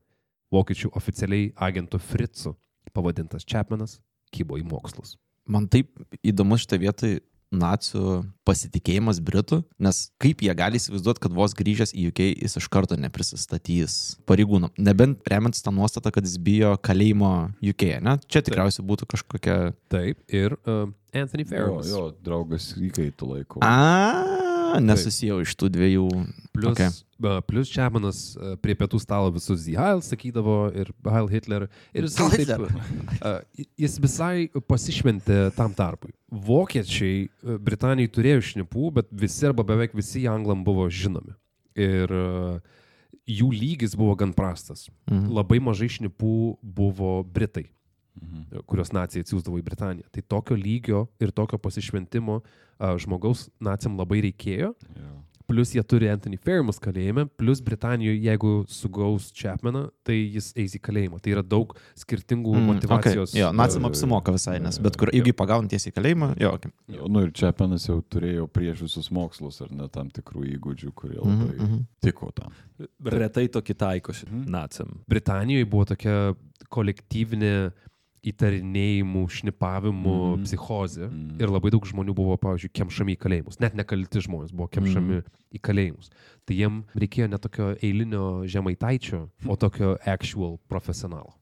Vokiečių 0.54 0.94
oficialiai 0.94 1.50
agentų 1.58 1.98
Fritzu, 2.06 2.54
pavadintas 2.94 3.48
Chapmanas, 3.50 3.98
kybo 4.30 4.62
į 4.62 4.68
mokslus. 4.70 5.16
Man 5.50 5.66
taip 5.66 5.90
įdomu 6.22 6.60
šitą 6.62 6.78
vietą 6.80 7.16
nacijų 7.56 8.24
pasitikėjimas 8.48 9.22
Britų, 9.24 9.62
nes 9.82 10.02
kaip 10.22 10.42
jie 10.44 10.54
gali 10.58 10.80
įsivaizduoti, 10.82 11.22
kad 11.24 11.36
vos 11.38 11.56
grįžęs 11.58 11.94
į 11.96 12.10
UK 12.12 12.22
jis 12.44 12.58
iš 12.60 12.68
karto 12.74 12.98
neprisistatys 13.00 14.18
pareigūnam. 14.30 14.74
Nebent 14.78 15.24
remiantis 15.32 15.64
tą 15.64 15.72
nuostatą, 15.76 16.12
kad 16.16 16.28
jis 16.28 16.36
bijo 16.44 16.74
kalėjimo 16.84 17.32
UK, 17.64 17.88
ne? 18.04 18.18
Čia 18.28 18.44
tikriausiai 18.46 18.86
būtų 18.90 19.08
kažkokia... 19.16 19.58
Taip, 19.94 20.20
ir 20.34 20.56
uh, 20.66 20.90
Anthony 21.14 21.46
Jo, 21.46 21.50
Ferris. 21.54 21.92
jo, 21.94 22.04
draugas 22.26 22.72
įkaitų 22.82 23.28
laiko. 23.30 23.62
A, 23.62 24.43
nesusijau 24.82 25.42
iš 25.44 25.54
tų 25.60 25.70
dviejų. 25.74 26.08
Plus, 26.54 26.78
Okay. 26.78 27.42
plus 27.48 27.70
Čepanas 27.74 28.20
uh, 28.38 28.54
prie 28.62 28.76
pietų 28.78 29.00
stalo 29.02 29.32
visus 29.34 29.66
Die 29.66 29.78
Heil 29.80 30.04
sakydavo 30.06 30.72
ir 30.76 30.92
Heil 31.06 31.30
Hitler. 31.32 31.68
Ir 31.94 32.08
jis, 32.08 32.16
taip, 32.16 32.68
uh, 32.68 33.40
jis 33.80 33.98
visai 34.02 34.50
pasišventė 34.70 35.52
tam 35.58 35.74
darbui. 35.78 36.14
Vokiečiai 36.30 37.26
uh, 37.26 37.58
Britanijai 37.58 38.12
turėjo 38.14 38.46
šnipų, 38.54 38.92
bet 39.00 39.10
visi 39.12 39.50
arba 39.50 39.66
beveik 39.66 39.96
visi 39.98 40.28
anglam 40.30 40.66
buvo 40.66 40.90
žinomi. 40.90 41.34
Ir 41.74 42.12
jų 43.26 43.48
lygis 43.50 43.96
buvo 43.98 44.14
gan 44.20 44.34
prastas. 44.38 44.90
Mhm. 45.10 45.32
Labai 45.34 45.58
mažai 45.64 45.90
šnipų 45.90 46.36
buvo 46.62 47.24
Britai 47.26 47.72
Mhm. 48.60 48.66
kurios 48.68 48.92
nacijai 48.94 49.24
atsiųsdavo 49.26 49.58
į 49.60 49.64
Britaniją. 49.64 50.10
Tai 50.12 50.22
tokio 50.22 50.56
lygio 50.56 51.08
ir 51.20 51.32
tokio 51.32 51.58
pasišventimo 51.58 52.42
a, 52.80 52.98
žmogaus 52.98 53.50
nacijam 53.60 53.98
labai 53.98 54.22
reikėjo. 54.22 54.74
Jo. 54.98 55.20
Plus 55.46 55.74
jie 55.76 55.82
turi 55.84 56.08
Anthony 56.08 56.38
Ferrimus 56.40 56.80
kalėjime, 56.80 57.26
plus 57.38 57.60
Britanijoje, 57.62 58.16
jeigu 58.24 58.64
sugaus 58.72 59.26
Chapmaną, 59.36 59.90
tai 60.08 60.16
jis 60.32 60.54
eis 60.56 60.72
į 60.78 60.80
kalėjimą. 60.80 61.20
Tai 61.22 61.34
yra 61.36 61.44
daug 61.44 61.74
skirtingų 62.00 62.54
mm, 62.56 62.64
motivacijos. 62.72 63.34
Okay. 63.34 63.42
Jo, 63.42 63.50
nacijam 63.52 63.84
apsimoka 63.90 64.32
visai, 64.32 64.56
nes 64.64 64.80
bet 64.80 64.96
kur, 64.98 65.12
jeigu 65.12 65.28
jį 65.34 65.36
pagaun 65.36 65.68
tiesiai 65.68 65.92
į 65.92 65.96
kalėjimą, 65.98 66.30
jo, 66.40 66.54
okay. 66.56 66.72
Jo, 66.96 67.10
Nu 67.12 67.26
ir 67.28 67.34
Čepanas 67.36 67.90
jau 67.90 68.00
turėjo 68.02 68.48
prieš 68.48 68.86
visus 68.88 69.12
mokslus 69.12 69.60
ar 69.62 69.70
ne 69.76 69.90
tam 69.92 70.08
tikrų 70.10 70.46
įgūdžių, 70.56 70.94
kurie 70.96 71.20
labai 71.20 71.36
Mhm, 71.36 71.60
mhm. 71.68 71.84
tiko 72.02 72.32
tam. 72.32 72.52
Retai 73.04 73.48
tokį 73.52 73.76
taiko 73.76 74.14
šitą 74.16 74.32
Mhm. 74.32 74.50
naciam. 74.50 74.96
Britanijoje 75.12 75.66
buvo 75.70 75.86
tokia 75.86 76.36
kolektyvinė 76.70 77.74
įtarinėjimų, 78.24 79.24
šnipavimų 79.38 80.16
mm. 80.16 80.44
psichozė. 80.48 81.08
Mm. 81.10 81.40
Ir 81.44 81.52
labai 81.52 81.72
daug 81.74 81.88
žmonių 81.88 82.16
buvo, 82.18 82.38
pavyzdžiui, 82.42 82.72
kemšami 82.80 83.16
į 83.16 83.20
kalėjimus. 83.20 83.60
Net 83.64 83.76
nekalti 83.78 84.24
žmonės 84.24 84.54
buvo 84.56 84.70
kemšami 84.72 85.18
mm. 85.20 85.34
į 85.58 85.62
kalėjimus. 85.64 86.14
Tai 86.48 86.58
jiem 86.58 86.80
reikėjo 86.96 87.28
ne 87.32 87.40
tokio 87.44 87.74
eilinio 87.84 88.28
žemaitaičio, 88.50 89.26
o 89.48 89.60
tokio 89.60 89.98
actual 90.08 90.56
profesionalo. 90.72 91.36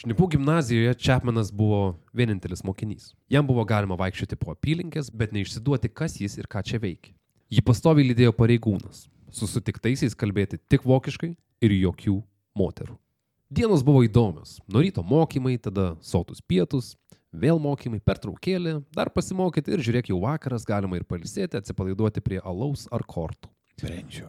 Šnipų 0.00 0.30
gimnazijoje 0.32 0.94
Chapmanas 0.96 1.50
buvo 1.52 1.98
vienintelis 2.16 2.62
mokinys. 2.64 3.10
Jam 3.28 3.44
buvo 3.44 3.66
galima 3.68 3.98
vaikščioti 4.00 4.38
po 4.40 4.54
apylinkės, 4.54 5.10
bet 5.12 5.34
neišsiduoti, 5.36 5.92
kas 5.92 6.16
jis 6.22 6.38
ir 6.40 6.48
ką 6.48 6.64
čia 6.64 6.80
veikia. 6.80 7.12
Jį 7.52 7.64
pastoviai 7.66 8.08
lydėjo 8.08 8.32
pareigūnas, 8.38 9.04
su 9.34 9.50
sutiktaisiais 9.50 10.16
kalbėti 10.16 10.56
tik 10.70 10.86
vokiškai 10.88 11.34
ir 11.66 11.76
jokių 11.82 12.16
moterų. 12.56 12.96
Dienos 13.50 13.82
buvo 13.82 14.04
įdomios. 14.06 14.60
Nuo 14.70 14.78
ryto 14.78 15.02
mokymai, 15.02 15.56
tada 15.58 15.96
sotus 16.06 16.38
pietus, 16.38 16.92
vėl 17.34 17.58
mokymai, 17.58 17.98
pertraukėlė, 17.98 18.76
dar 18.94 19.10
pasimokyti 19.10 19.74
ir 19.74 19.82
žiūrėk, 19.82 20.12
jau 20.12 20.20
vakaras 20.22 20.62
galima 20.68 21.00
ir 21.00 21.02
palisėti, 21.02 21.58
atsipalaiduoti 21.58 22.22
prie 22.22 22.38
alaus 22.46 22.86
ar 22.94 23.02
kortų. 23.02 23.50
Brendžio. 23.82 24.28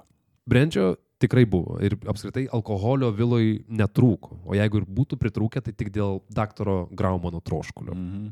Brendžio 0.50 0.88
tikrai 1.22 1.46
buvo 1.46 1.78
ir 1.86 2.00
apskritai 2.10 2.48
alkoholio 2.50 3.12
viloj 3.14 3.60
netrūko, 3.70 4.40
o 4.42 4.58
jeigu 4.58 4.82
ir 4.82 4.90
būtų 4.90 5.22
pritrūkę, 5.22 5.62
tai 5.68 5.76
tik 5.78 5.94
dėl 5.94 6.24
daktaro 6.34 6.88
Graumano 6.90 7.44
troškulio. 7.46 7.94
Mhm. 7.94 8.32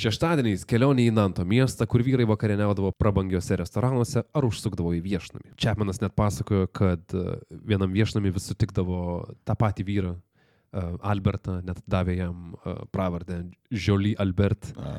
Šeštadieniais 0.00 0.62
kelionė 0.68 1.04
į 1.10 1.12
Nanto 1.12 1.44
miestą, 1.44 1.84
kur 1.90 2.00
vyrai 2.04 2.24
vakarieniaudavo 2.30 2.92
prabangiuose 2.96 3.58
restoranuose 3.60 4.22
ar 4.24 4.46
užsukdavo 4.48 4.94
į 4.96 5.02
viešnamį. 5.04 5.52
Čiapmanas 5.60 6.00
net 6.00 6.14
pasakojo, 6.16 6.70
kad 6.72 7.12
e, 7.12 7.36
vienam 7.68 7.92
viešnamį 7.92 8.32
vis 8.36 8.46
sutikdavo 8.48 9.00
tą 9.44 9.56
patį 9.60 9.86
vyrą, 9.90 10.12
e, 10.16 10.84
Albertą, 11.12 11.58
net 11.66 11.82
davė 11.90 12.16
jam 12.16 12.54
e, 12.54 12.76
pravardę 12.94 13.42
Jolie 13.68 14.14
Albert. 14.24 14.70
A, 14.80 14.94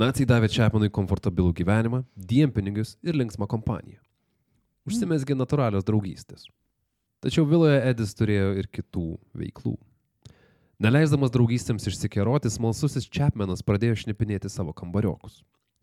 Nacijai 0.00 0.26
davė 0.32 0.50
Čiapmanui 0.50 0.90
komfortabilų 0.96 1.54
gyvenimą, 1.60 2.02
diempinigius 2.14 2.96
ir 3.06 3.18
linksmą 3.20 3.46
kompaniją. 3.50 4.00
Užsimesgė 4.90 5.36
natūralios 5.38 5.86
draugystės. 5.86 6.48
Tačiau 7.22 7.44
viloje 7.46 7.78
Edis 7.92 8.16
turėjo 8.16 8.54
ir 8.58 8.70
kitų 8.72 9.06
veiklų. 9.36 9.76
Neleisdamas 10.80 11.28
draugystėms 11.28 11.84
išsikeroti, 11.90 12.48
smalsusis 12.48 13.04
Chapmanas 13.12 13.60
pradėjo 13.60 13.98
šnipinėti 14.00 14.48
savo 14.48 14.72
kambariokus. 14.72 15.42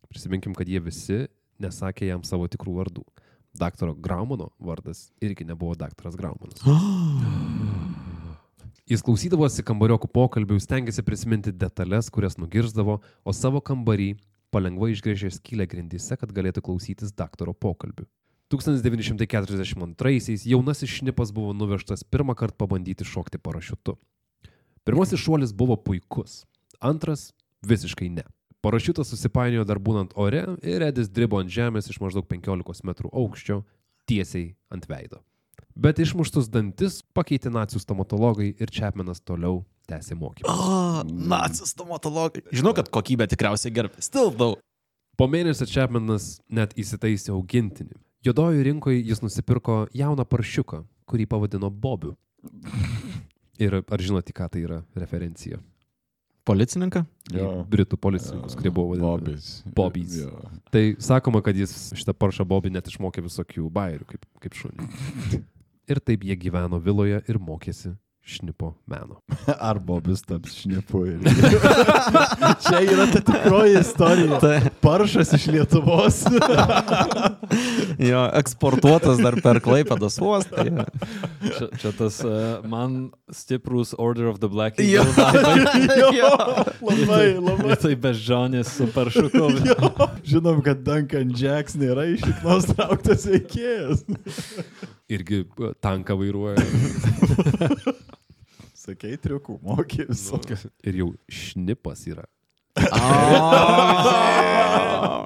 Prisiminkim, 0.10 0.55
kad 0.57 0.65
jie 0.65 0.81
visi 0.81 1.29
nesakė 1.62 2.07
jam 2.07 2.23
savo 2.25 2.47
tikrų 2.49 2.73
vardų. 2.79 3.03
Daktaro 3.53 3.93
Graumano 3.93 4.49
vardas 4.57 5.13
irgi 5.21 5.45
nebuvo 5.45 5.77
daktaras 5.77 6.17
Graumanas. 6.17 6.65
Jis 8.89 9.05
klausydavosi 9.05 9.62
kambariokų 9.67 10.10
pokalbių, 10.17 10.57
stengiasi 10.65 11.05
prisiminti 11.05 11.53
detalės, 11.53 12.10
kurias 12.10 12.41
nugirzdavo, 12.41 12.97
o 13.21 13.38
savo 13.38 13.62
kambarį 13.62 14.15
palengva 14.49 14.89
išgrėžė 14.95 15.29
skylę 15.38 15.69
grindyse, 15.69 16.17
kad 16.17 16.33
galėtų 16.33 16.65
klausytis 16.65 17.13
daktaro 17.13 17.53
pokalbių. 17.53 18.10
1942-aisiais 18.49 20.49
jaunasis 20.49 20.89
šnipas 20.89 21.29
buvo 21.36 21.53
nuvežtas 21.53 22.01
pirmą 22.01 22.33
kartą 22.39 22.65
pabandyti 22.65 23.05
šokti 23.05 23.38
parašiutu. 23.38 23.99
Pirmasis 24.88 25.19
šuolis 25.19 25.52
buvo 25.52 25.76
puikus, 25.76 26.45
antras 26.80 27.34
visiškai 27.67 28.08
ne. 28.10 28.23
Parašiutas 28.63 29.10
susipainiojo 29.12 29.65
dar 29.67 29.82
būnant 29.84 30.13
ore 30.15 30.45
ir 30.63 30.86
Edis 30.86 31.10
dribo 31.12 31.41
ant 31.41 31.52
žemės 31.52 31.89
iš 31.91 32.00
maždaug 32.00 32.23
15 32.30 32.88
metrų 32.88 33.12
aukščio 33.12 33.58
tiesiai 34.08 34.54
ant 34.71 34.88
veido. 34.88 35.19
Bet 35.76 36.00
išmuštus 36.00 36.47
dantis 36.50 37.02
pakeitė 37.13 37.52
nacijų 37.52 37.84
stomatologai 37.84 38.47
ir 38.56 38.71
Chapmanas 38.71 39.19
toliau 39.19 39.65
tęsė 39.91 40.15
mokymą. 40.17 40.56
O, 40.56 41.04
nacijų 41.06 41.67
stomatologai. 41.67 42.45
Žinau, 42.56 42.71
kad 42.78 42.88
kokybė 42.88 43.28
tikriausiai 43.28 43.76
gerbė. 43.76 44.00
Still 44.02 44.32
daug. 44.32 44.62
Po 45.19 45.28
mėnesio 45.28 45.67
Chapmanas 45.67 46.38
net 46.47 46.71
įsitaisė 46.80 47.36
augintinį. 47.36 48.00
Jodojo 48.23 48.63
rinkoje 48.63 49.04
jis 49.04 49.19
nusipirko 49.19 49.84
jauną 49.91 50.23
paršiuką, 50.23 50.86
kurį 51.12 51.28
pavadino 51.28 51.69
Bobiu. 51.69 52.15
Ir 53.61 53.79
ar 53.81 54.03
žinote, 54.03 54.33
ką 54.35 54.49
tai 54.53 54.63
yra 54.67 54.81
referencija? 54.97 55.59
Policininką? 56.47 57.03
Į 57.33 57.41
Jo. 57.41 57.49
Britų 57.67 57.97
policininkus, 57.99 58.55
kurie 58.55 58.71
buvo 58.71 58.93
vadinami. 58.93 59.33
Bobis. 59.35 59.47
Bobbies. 59.75 60.15
Jo. 60.21 60.31
Tai 60.71 60.83
sakoma, 61.03 61.41
kad 61.43 61.57
jis 61.59 61.73
šitą 61.97 62.15
paršą 62.15 62.45
Bobį 62.47 62.71
net 62.77 62.87
išmokė 62.87 63.25
visokių 63.25 63.67
bairių, 63.73 64.07
kaip, 64.07 64.27
kaip 64.45 64.55
šunį. 64.55 64.87
Ir 65.91 65.99
taip 66.03 66.23
jie 66.27 66.35
gyveno 66.39 66.79
viloje 66.83 67.19
ir 67.27 67.39
mokėsi 67.39 67.93
šnipo 68.27 68.73
meno. 68.85 69.21
Ar 69.69 69.79
Bobis 69.79 70.21
taps 70.27 70.55
šnipu. 70.61 71.05
Ir... 71.07 71.19
Čia 72.65 72.81
yra 72.83 73.05
ta 73.13 73.21
tikroji 73.23 73.79
istorija. 73.79 74.39
Tai, 74.43 74.57
Paršas 74.83 75.31
iš 75.37 75.45
Lietuvos. 75.55 76.19
jo, 78.09 78.23
eksportuotas 78.39 79.21
dar 79.23 79.37
per 79.43 79.61
Klaipėdos 79.63 80.19
uostą. 80.19 80.65
jo. 80.67 80.85
Čia, 81.47 81.69
čia 81.79 81.93
tas 81.97 82.19
uh, 82.25 82.59
man 82.67 83.07
stiprus 83.31 83.95
Order 83.97 84.27
of 84.33 84.41
the 84.43 84.51
Black 84.51 84.79
Jo. 84.83 85.05
Eagle. 85.07 86.11
jo, 86.19 86.33
labai, 86.83 87.25
labai. 87.39 87.79
Tai 87.79 87.93
beždžionės 88.07 88.75
su 88.77 88.89
paršuku. 88.91 89.47
Žinom, 90.27 90.59
kad 90.65 90.83
Duncan 90.83 91.31
Jacks 91.37 91.79
nėra 91.79 92.09
iš 92.11 92.25
šiknos 92.27 92.67
trauktas 92.73 93.25
veikėjas. 93.29 94.03
Irgi 95.07 95.45
e, 95.45 95.71
tanką 95.79 96.17
vairuoja. 96.19 96.59
Sakei, 98.88 99.17
triukų 99.19 99.58
mokė 99.67 100.06
visokių. 100.08 100.56
Ir 100.88 101.02
jau 101.02 101.10
šnipas 101.28 102.08
yra. 102.08 102.23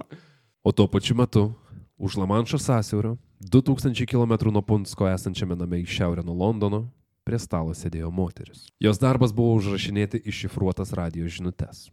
O 0.62 0.70
tuo 0.70 0.86
pačiu 0.86 1.18
metu 1.18 1.58
už 1.98 2.22
Lamanšo 2.22 2.62
sąsiaurio, 2.62 3.18
2000 3.42 4.06
km 4.06 4.54
nuo 4.54 4.62
Punsko 4.62 5.08
esančiame 5.10 5.58
name 5.58 5.80
į 5.82 5.88
šiaurę 5.90 6.22
nuo 6.22 6.38
Londono, 6.38 6.84
prie 7.26 7.40
stalo 7.42 7.74
sėdėjo 7.74 8.12
moteris. 8.14 8.68
Jos 8.78 9.02
darbas 9.02 9.34
buvo 9.34 9.58
užrašinėti 9.58 10.22
iššifruotas 10.22 10.94
radio 10.94 11.26
žinutės. 11.26 11.90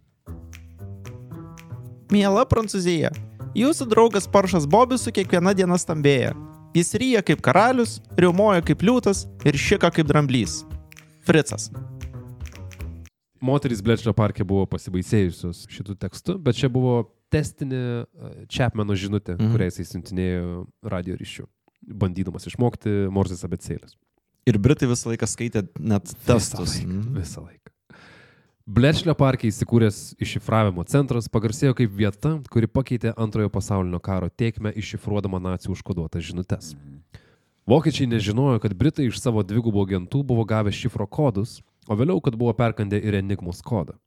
Miela 2.12 2.44
Prancūzija, 2.44 3.08
jūsų 3.56 3.88
draugas 3.88 4.28
Paršas 4.28 4.68
Bobis 4.68 5.08
su 5.08 5.16
kiekviena 5.16 5.56
diena 5.56 5.80
stambėja. 5.80 6.36
Jis 6.76 6.92
ryja 7.00 7.24
kaip 7.24 7.40
karalius, 7.40 8.02
riaumoja 8.20 8.60
kaip 8.68 8.84
liūtas 8.84 9.24
ir 9.48 9.56
šika 9.56 9.88
kaip 9.96 10.12
dramblys. 10.12 10.60
Fricas. 11.28 11.68
Moterys 13.40 13.82
Blečio 13.84 14.14
parke 14.16 14.44
buvo 14.48 14.64
pasibaisėjusios 14.66 15.66
šitų 15.70 15.94
tekstų, 16.00 16.38
bet 16.42 16.56
čia 16.56 16.70
buvo 16.72 17.02
testinė 17.30 18.06
Chapmano 18.48 18.96
žinutė, 18.96 19.36
Mhm. 19.36 19.44
mhm. 19.44 19.52
kurią 19.52 19.68
jisai 19.68 19.84
siuntinėjo 19.92 20.66
radio 20.82 21.16
ryšių, 21.20 21.44
bandydamas 22.00 22.48
išmokti 22.48 22.94
Morzės 23.12 23.44
abecėlės. 23.44 23.94
Ir 24.48 24.56
Britai 24.58 24.88
visą 24.88 25.12
laiką 25.12 25.28
skaitė 25.28 25.66
net 25.78 26.08
testus. 26.24 26.78
Visą 26.80 26.80
laiką. 26.80 26.88
Mhm. 26.88 27.20
Visą 27.20 27.44
laiką. 27.44 27.74
Blečlio 28.68 29.14
parke 29.16 29.48
įsikūręs 29.48 30.16
iššifravimo 30.20 30.84
centras 30.88 31.28
pagarsėjo 31.28 31.74
kaip 31.76 31.92
vieta, 31.92 32.34
kuri 32.52 32.66
pakeitė 32.68 33.12
antrojo 33.16 33.48
pasaulinio 33.52 34.00
karo 34.00 34.28
tiekmę 34.28 34.72
iššifruodama 34.76 35.40
nacijų 35.40 35.72
užkoduotas 35.76 36.24
žinutes. 36.24 36.74
Vokiečiai 37.68 38.08
nežinojo, 38.08 38.58
kad 38.64 38.72
Britai 38.74 39.08
iš 39.10 39.20
savo 39.20 39.42
dvigubų 39.44 39.82
agentų 39.84 40.22
buvo 40.24 40.44
gavę 40.48 40.72
šifro 40.72 41.04
kodus, 41.06 41.58
o 41.88 41.96
vėliau, 41.98 42.20
kad 42.24 42.36
buvo 42.40 42.54
perkandę 42.56 42.96
ir 43.00 43.18
Enigmos 43.20 43.60
kodą. 43.62 43.98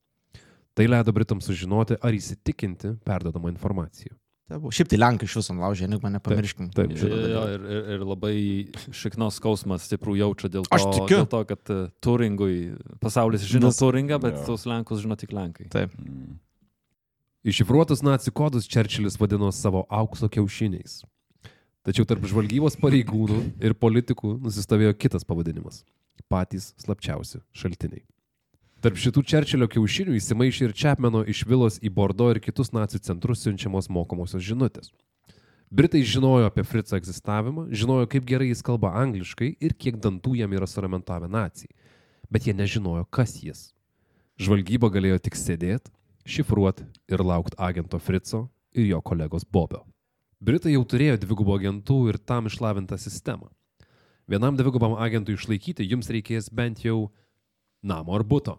Tai 0.73 0.87
leido 0.87 1.11
Britams 1.13 1.45
sužinoti 1.45 1.97
ar 2.01 2.15
įsitikinti 2.15 2.95
perdodamą 3.05 3.51
informaciją. 3.53 4.15
Tai 4.49 4.57
buvo- 4.59 4.71
Šiaip 4.73 4.89
tai 4.89 4.97
Lenkai 4.97 5.27
iš 5.29 5.35
viso 5.37 5.53
laužė, 5.53 5.85
enigmą 5.87 6.09
nepamirškim. 6.17 6.71
taip, 6.73 6.89
Jo, 6.91 6.97
Šitą 6.97 7.19
jo, 7.29 7.43
ir, 7.53 7.61
ir, 7.75 7.83
ir 7.95 7.99
labai 8.07 8.33
šiknos 8.91 9.37
skausmas 9.39 9.85
stiprų 9.87 10.17
jaučia 10.19 10.49
dėl 10.49 10.65
to, 10.65 11.05
dėl 11.07 11.27
to 11.29 11.43
kad 11.45 11.69
uh, 11.69 11.87
Turingui 12.01 12.75
pasaulis 12.99 13.45
žino 13.47 13.69
Vis- 13.69 13.79
Turingą, 13.79 14.19
bet 14.19 14.35
Jo. 14.41 14.45
tos 14.49 14.65
Lenkus 14.65 15.03
žino 15.05 15.15
tik 15.15 15.31
Lenkai. 15.31 15.69
Taip. 15.69 15.91
Iššifruotus 17.45 18.03
nacijų 18.05 18.33
kodus 18.37 18.67
Čerčilis 18.69 19.15
vadino 19.19 19.51
savo 19.51 19.85
aukso 19.89 20.27
kiaušiniais. 20.29 21.03
Tačiau 21.81 22.05
tarp 22.05 22.27
žvalgybos 22.29 22.75
pareigūnų 22.77 23.39
ir 23.65 23.73
politikų 23.73 24.35
nusistovėjo 24.43 24.93
kitas 25.01 25.25
pavadinimas- 25.25 25.81
patys 26.31 26.75
slapčiausi 26.77 27.41
šaltiniai. 27.57 28.03
Tarp 28.81 28.97
šitų 28.97 29.23
Čerčilio 29.25 29.67
kiaušinių 29.69 30.13
įsimaišė 30.17 30.63
ir 30.67 30.73
Čepmeno 30.73 31.23
iš 31.25 31.43
Vilos 31.45 31.79
į 31.81 31.89
Bordo 31.93 32.29
ir 32.29 32.39
kitus 32.39 32.71
nacijų 32.73 33.01
centrus 33.01 33.41
siunčiamos 33.41 33.89
mokomosios 33.89 34.41
žinutės. 34.41 34.91
Britai 35.71 36.01
žinojo 36.01 36.45
apie 36.45 36.63
Fritzą 36.63 36.97
egzistavimą, 36.97 37.67
žinojo, 37.71 38.07
kaip 38.09 38.25
gerai 38.25 38.49
jis 38.49 38.61
kalba 38.61 38.93
angliškai 39.01 39.55
ir 39.61 39.73
kiek 39.73 39.97
dantų 39.97 40.35
jam 40.37 40.51
yra 40.51 40.65
suramentavę 40.65 41.29
nacijai. 41.29 41.69
Bet 42.29 42.45
jie 42.45 42.53
nežinojo, 42.53 43.05
kas 43.09 43.37
jis. 43.41 43.73
Žvalgyba 44.37 44.89
galėjo 44.89 45.21
tik 45.21 45.37
sėdėti, 45.37 45.89
šifruoti 46.25 46.85
ir 47.09 47.23
laukti 47.25 47.57
agento 47.57 47.99
Fritzo 47.99 48.49
ir 48.73 48.85
jo 48.85 49.01
kolegos 49.01 49.45
Bobio. 49.45 49.90
Britai 50.41 50.71
jau 50.73 50.81
turėjo 50.89 51.19
dvigubų 51.21 51.53
agentų 51.59 51.95
ir 52.09 52.17
tam 52.17 52.47
išlavintą 52.49 52.97
sistemą. 52.97 53.51
Vienam 54.25 54.55
dvigubam 54.57 54.95
agentui 54.97 55.35
išlaikyti 55.37 55.85
jums 55.85 56.09
reikės 56.09 56.47
bent 56.49 56.81
jau 56.81 57.11
namo 57.85 58.15
ar 58.17 58.25
būto. 58.25 58.55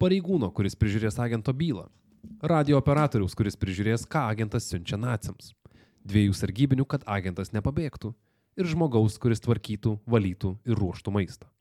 Pareigūno, 0.00 0.48
kuris 0.56 0.78
prižiūrės 0.80 1.20
agento 1.20 1.52
bylą. 1.52 1.90
Radio 2.40 2.80
operatoriaus, 2.80 3.36
kuris 3.36 3.60
prižiūrės, 3.60 4.06
ką 4.08 4.24
agentas 4.32 4.70
siunčia 4.70 4.96
naciams. 4.96 5.52
Dviejų 6.08 6.32
sargybinių, 6.40 6.88
kad 6.88 7.04
agentas 7.04 7.52
nepabėgtų. 7.52 8.14
Ir 8.56 8.70
žmogaus, 8.70 9.20
kuris 9.20 9.44
tvarkytų, 9.44 9.98
valytų 10.08 10.56
ir 10.64 10.80
ruoštų 10.80 11.12
maistą. 11.12 11.52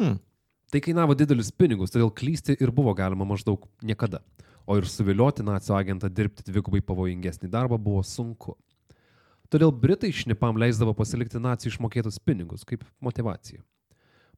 Hmm. 0.00 0.18
Tai 0.74 0.82
kainavo 0.82 1.14
didelius 1.14 1.52
pinigus, 1.54 1.94
todėl 1.94 2.10
klysti 2.10 2.58
ir 2.58 2.74
buvo 2.74 2.98
galima 2.98 3.22
maždaug 3.28 3.70
niekada. 3.78 4.24
O 4.66 4.74
ir 4.76 4.90
suvilioti 4.90 5.46
nacijo 5.46 5.78
agentą 5.78 6.10
dirbti 6.10 6.50
dvigubai 6.50 6.82
pavojingesnį 6.84 7.48
darbą 7.52 7.78
buvo 7.78 8.02
sunku. 8.04 8.58
Todėl 9.48 9.70
Britai 9.72 10.10
šnipam 10.12 10.58
leisdavo 10.60 10.92
pasilikti 10.92 11.40
nacijų 11.40 11.70
išmokėtus 11.72 12.18
pinigus 12.20 12.66
kaip 12.68 12.82
motivacija. 13.00 13.62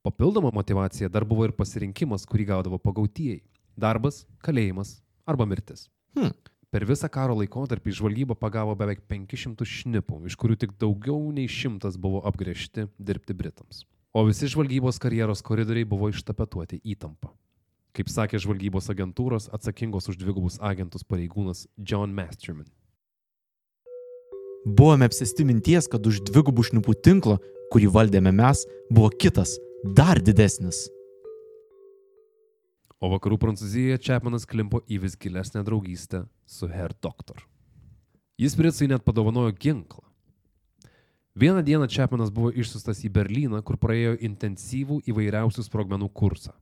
Papildoma 0.06 0.52
motivacija 0.54 1.10
dar 1.10 1.26
buvo 1.26 1.48
ir 1.48 1.52
pasirinkimas, 1.56 2.22
kurį 2.30 2.46
gaudavo 2.52 2.78
pagautieji- 2.78 3.42
darbas, 3.84 4.22
kalėjimas 4.38 5.00
arba 5.26 5.46
mirtis. 5.50 5.88
Hmm. 6.14 6.30
Per 6.70 6.86
visą 6.86 7.10
karo 7.10 7.34
laikotarpį 7.34 7.90
žvalgyba 7.90 8.38
pagavo 8.38 8.76
beveik 8.78 9.02
500 9.10 9.66
šnipų, 9.66 10.26
iš 10.30 10.36
kurių 10.38 10.56
tik 10.56 10.78
daugiau 10.78 11.32
nei 11.34 11.48
šimtas 11.50 11.98
buvo 11.98 12.22
apgręžti 12.22 12.88
dirbti 12.96 13.34
Britams. 13.34 13.84
O 14.14 14.22
visi 14.24 14.46
žvalgybos 14.46 15.00
karjeros 15.02 15.42
koridoriai 15.42 15.84
buvo 15.84 16.08
ištapetuoti 16.08 16.80
įtampa. 16.86 17.34
Kaip 17.92 18.06
sakė 18.06 18.38
žvalgybos 18.38 18.86
agentūros 18.94 19.50
atsakingos 19.50 20.06
už 20.08 20.16
dvigubus 20.22 20.60
agentus 20.60 21.02
pareigūnas 21.02 21.66
John 21.76 22.14
Masterman. 22.14 22.70
Buvome 24.60 25.06
apsėsti 25.08 25.46
minties, 25.48 25.86
kad 25.88 26.04
už 26.04 26.18
dvigubų 26.28 26.66
šnipų 26.68 26.92
tinklo, 27.00 27.38
kurį 27.72 27.86
valdėme 27.94 28.28
mes, 28.28 28.66
buvo 28.92 29.08
kitas, 29.08 29.54
dar 29.96 30.20
didesnis. 30.20 30.90
O 33.00 33.08
vakarų 33.08 33.38
Prancūzijoje 33.40 33.96
Čepmanas 34.04 34.44
klimpo 34.44 34.82
į 34.84 35.00
vis 35.06 35.16
gilesnę 35.16 35.64
draugystę 35.64 36.26
su 36.44 36.68
Herr 36.68 36.92
Doktor. 36.92 37.40
Jis 38.36 38.58
Britsai 38.58 38.90
net 38.92 39.04
padovanojo 39.06 39.56
ginklą. 39.56 40.04
Vieną 41.40 41.64
dieną 41.64 41.88
Čepmanas 41.88 42.28
buvo 42.28 42.52
išsiustas 42.52 43.00
į 43.08 43.14
Berliną, 43.16 43.62
kur 43.64 43.80
praėjo 43.80 44.18
intensyvų 44.20 45.00
įvairiausių 45.08 45.64
sprogmenų 45.64 46.12
kursą. 46.12 46.52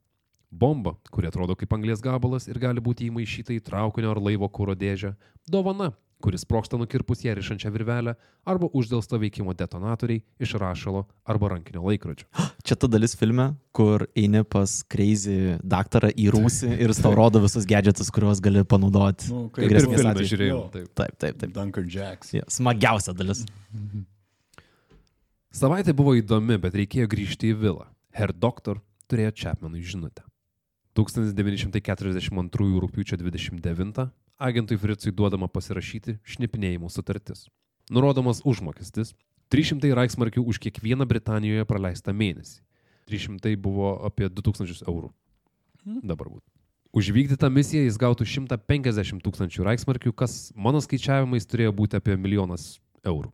Bomba, 0.55 0.95
kuri 1.11 1.27
atrodo 1.27 1.59
kaip 1.59 1.75
anglės 1.75 1.99
gabalas 1.99 2.47
ir 2.47 2.63
gali 2.63 2.79
būti 2.79 3.11
įmaišyta 3.11 3.59
į 3.59 3.65
traukinio 3.67 4.15
ar 4.15 4.23
laivo 4.23 4.47
kūro 4.47 4.79
dėžę. 4.79 5.17
Dovana, 5.51 5.97
kuris 6.23 6.43
sproksta 6.43 6.79
nukirpus 6.81 7.23
ją 7.25 7.35
rišančią 7.39 7.71
virvelę 7.71 8.15
arba 8.49 8.69
uždėlsta 8.75 9.21
veikimo 9.23 9.55
detonatoriai 9.55 10.23
iš 10.43 10.55
rašalo 10.59 11.05
arba 11.29 11.53
rankinio 11.55 11.85
laikrodžio. 11.87 12.27
Čia 12.67 12.77
ta 12.77 12.91
dalis 12.91 13.15
filme, 13.19 13.53
kur 13.73 14.07
eini 14.19 14.43
pas 14.45 14.81
Crazy 14.91 15.57
daktarą 15.63 16.11
į 16.11 16.29
rūsį 16.35 16.73
ir 16.83 16.95
tau 16.99 17.15
rodo 17.17 17.43
visus 17.45 17.67
gadgetus, 17.69 18.11
kuriuos 18.15 18.43
gali 18.45 18.65
panaudoti. 18.67 19.31
Nu, 19.33 19.47
Kai 19.55 19.69
kaip 19.69 19.77
Ir 19.79 19.87
filme 19.87 20.11
atveju. 20.13 20.31
žiūrėjau. 20.35 20.61
Taip. 20.75 20.89
Taip, 20.99 21.19
taip, 21.23 21.39
taip. 21.45 21.55
Duncan 21.55 21.89
Jacks. 21.93 22.35
Ja, 22.35 22.45
smagiausia 22.51 23.15
dalis. 23.17 23.45
Savaitė 25.59 25.95
buvo 25.97 26.13
įdomi, 26.19 26.59
bet 26.61 26.75
reikėjo 26.77 27.09
grįžti 27.11 27.55
į 27.55 27.61
vilą. 27.63 27.87
Herr 28.15 28.35
Doktor 28.35 28.83
turėjo 29.09 29.33
Chapmanui 29.39 29.81
žinutę. 29.87 30.27
1942 30.99 32.81
rūpiučio 32.83 33.17
29 33.21 34.09
agentui 34.39 34.79
Fritzui 34.79 35.13
duodama 35.13 35.49
pasirašyti 35.51 36.19
šnipinėjimų 36.23 36.91
sutartis. 36.93 37.49
Nurodomas 37.91 38.41
užmokestis- 38.47 39.15
300 39.53 39.95
reiksmarkių 39.95 40.45
už 40.47 40.59
kiekvieną 40.59 41.07
Britanijoje 41.09 41.65
praleistą 41.65 42.13
mėnesį. 42.13 42.61
300 43.09 43.57
buvo 43.57 44.05
apie 44.05 44.29
2000 44.29 44.85
eurų. 44.87 45.11
Dabar 45.85 46.29
būtų. 46.29 46.47
Už 46.93 47.11
vykdytą 47.13 47.51
misiją 47.53 47.83
jis 47.85 47.99
gautų 48.01 48.25
150 48.25 49.23
tūkstančių 49.23 49.65
reiksmarkių, 49.65 50.13
kas 50.15 50.53
mano 50.57 50.81
skaičiavimais 50.81 51.47
turėjo 51.47 51.73
būti 51.73 51.97
apie 51.97 52.17
milijonas 52.17 52.79
eurų. 53.05 53.33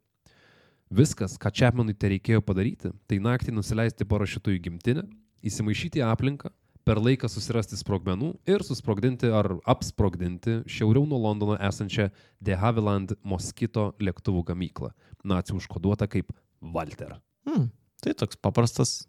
Viskas, 0.90 1.38
ką 1.38 1.50
Čepmanui 1.50 1.94
tai 1.94 2.14
reikėjo 2.14 2.42
padaryti, 2.42 2.92
tai 3.06 3.18
naktį 3.18 3.54
nusileisti 3.54 4.04
parašiutų 4.04 4.56
į 4.56 4.62
gimtinę, 4.66 5.04
įsimaišyti 5.42 6.02
aplinką, 6.02 6.50
per 6.84 7.00
laiką 7.00 7.28
susirasti 7.32 7.78
sprogmenų 7.80 8.34
ir 8.50 8.64
susprogdinti 8.66 9.30
ar 9.32 9.54
apsprogdinti 9.70 10.60
šiauriau 10.68 11.06
nuo 11.08 11.18
Londono 11.22 11.56
esančią 11.56 12.10
De 12.44 12.56
Havilland 12.60 13.14
Moskito 13.24 13.92
lėktuvų 14.00 14.44
gamyklą, 14.52 14.90
nacijų 15.24 15.62
užkoduota 15.62 16.08
kaip 16.12 16.32
Walter. 16.60 17.16
Hmm. 17.48 17.70
Tai 18.04 18.12
toks 18.20 18.36
paprastas 18.36 19.06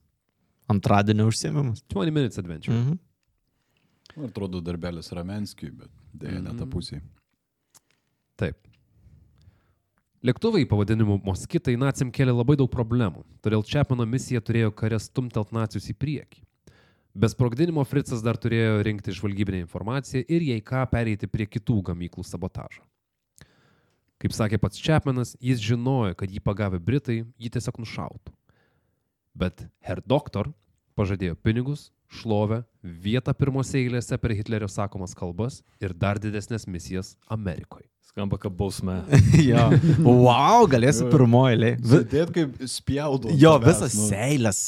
antradienio 0.72 1.28
užsiemimas. 1.28 1.84
20 1.92 2.12
minutes 2.16 2.40
adventure. 2.40 2.74
Mm. 2.76 2.86
Mhm. 2.86 3.00
Nu, 4.16 4.30
Atrodo 4.30 4.62
darbelis 4.64 5.12
Ramenskijui, 5.12 5.74
bet 5.76 5.92
dėja 6.16 6.40
ne 6.42 6.54
Mhm. 6.54 6.58
ta 6.58 6.66
pusė. 6.66 7.02
Taip. 8.40 8.56
Lėktuvai 10.24 10.64
pavadinimu 10.66 11.20
Moskitai 11.24 11.76
nacijam 11.78 12.10
kėlė 12.12 12.34
labai 12.34 12.56
daug 12.58 12.72
problemų, 12.72 13.24
todėl 13.44 13.64
Čepmano 13.64 14.06
misija 14.10 14.42
turėjo 14.42 14.72
kare 14.74 14.98
stumtelt 15.00 15.52
nacijus 15.52 15.90
į 15.92 15.94
priekį. 15.94 16.42
Be 17.16 17.30
sprogdinimo 17.32 17.80
Fritzas 17.88 18.20
dar 18.20 18.36
turėjo 18.36 18.82
rinkti 18.84 19.14
žvalgybinę 19.16 19.62
informaciją 19.64 20.26
ir 20.28 20.44
jei 20.44 20.60
ką 20.60 20.82
pereiti 20.92 21.30
prie 21.32 21.46
kitų 21.48 21.78
gamyklų 21.88 22.26
sabotažo. 22.28 22.84
Kaip 24.20 24.36
sakė 24.36 24.60
pats 24.60 24.82
Čepmanas, 24.84 25.32
jis 25.40 25.64
žinojo, 25.64 26.12
kad 26.20 26.28
jį 26.28 26.44
pagavę 26.44 26.82
Britai 26.84 27.22
jį 27.40 27.54
tiesiog 27.56 27.80
nušautų. 27.80 28.36
Bet 29.32 29.64
Herr 29.80 30.04
Doktor 30.04 30.52
pažadėjo 31.00 31.40
pinigus, 31.40 31.88
šlovę, 32.12 32.66
vietą 32.84 33.32
pirmose 33.32 33.80
eilėse 33.80 34.20
per 34.20 34.36
Hitlerio 34.36 34.68
sakomas 34.68 35.16
kalbas 35.16 35.62
ir 35.80 35.96
dar 35.96 36.20
didesnės 36.20 36.68
misijas 36.68 37.16
Amerikoje. 37.32 37.88
Skamba 38.06 38.38
kaip 38.40 38.54
bausme. 38.56 39.00
jo. 39.50 39.64
Wow, 40.06 40.68
galėsiu 40.72 41.08
pirmoji 41.12 41.56
eilė. 41.58 41.72
Sėdėt 41.90 42.32
kaip 42.36 42.60
spjaudo. 42.72 43.32
ant 43.34 43.42
Jo, 43.42 43.56
tavęs, 43.58 43.82
visas 43.82 43.96
nu. 44.00 44.06
seilės 44.12 44.62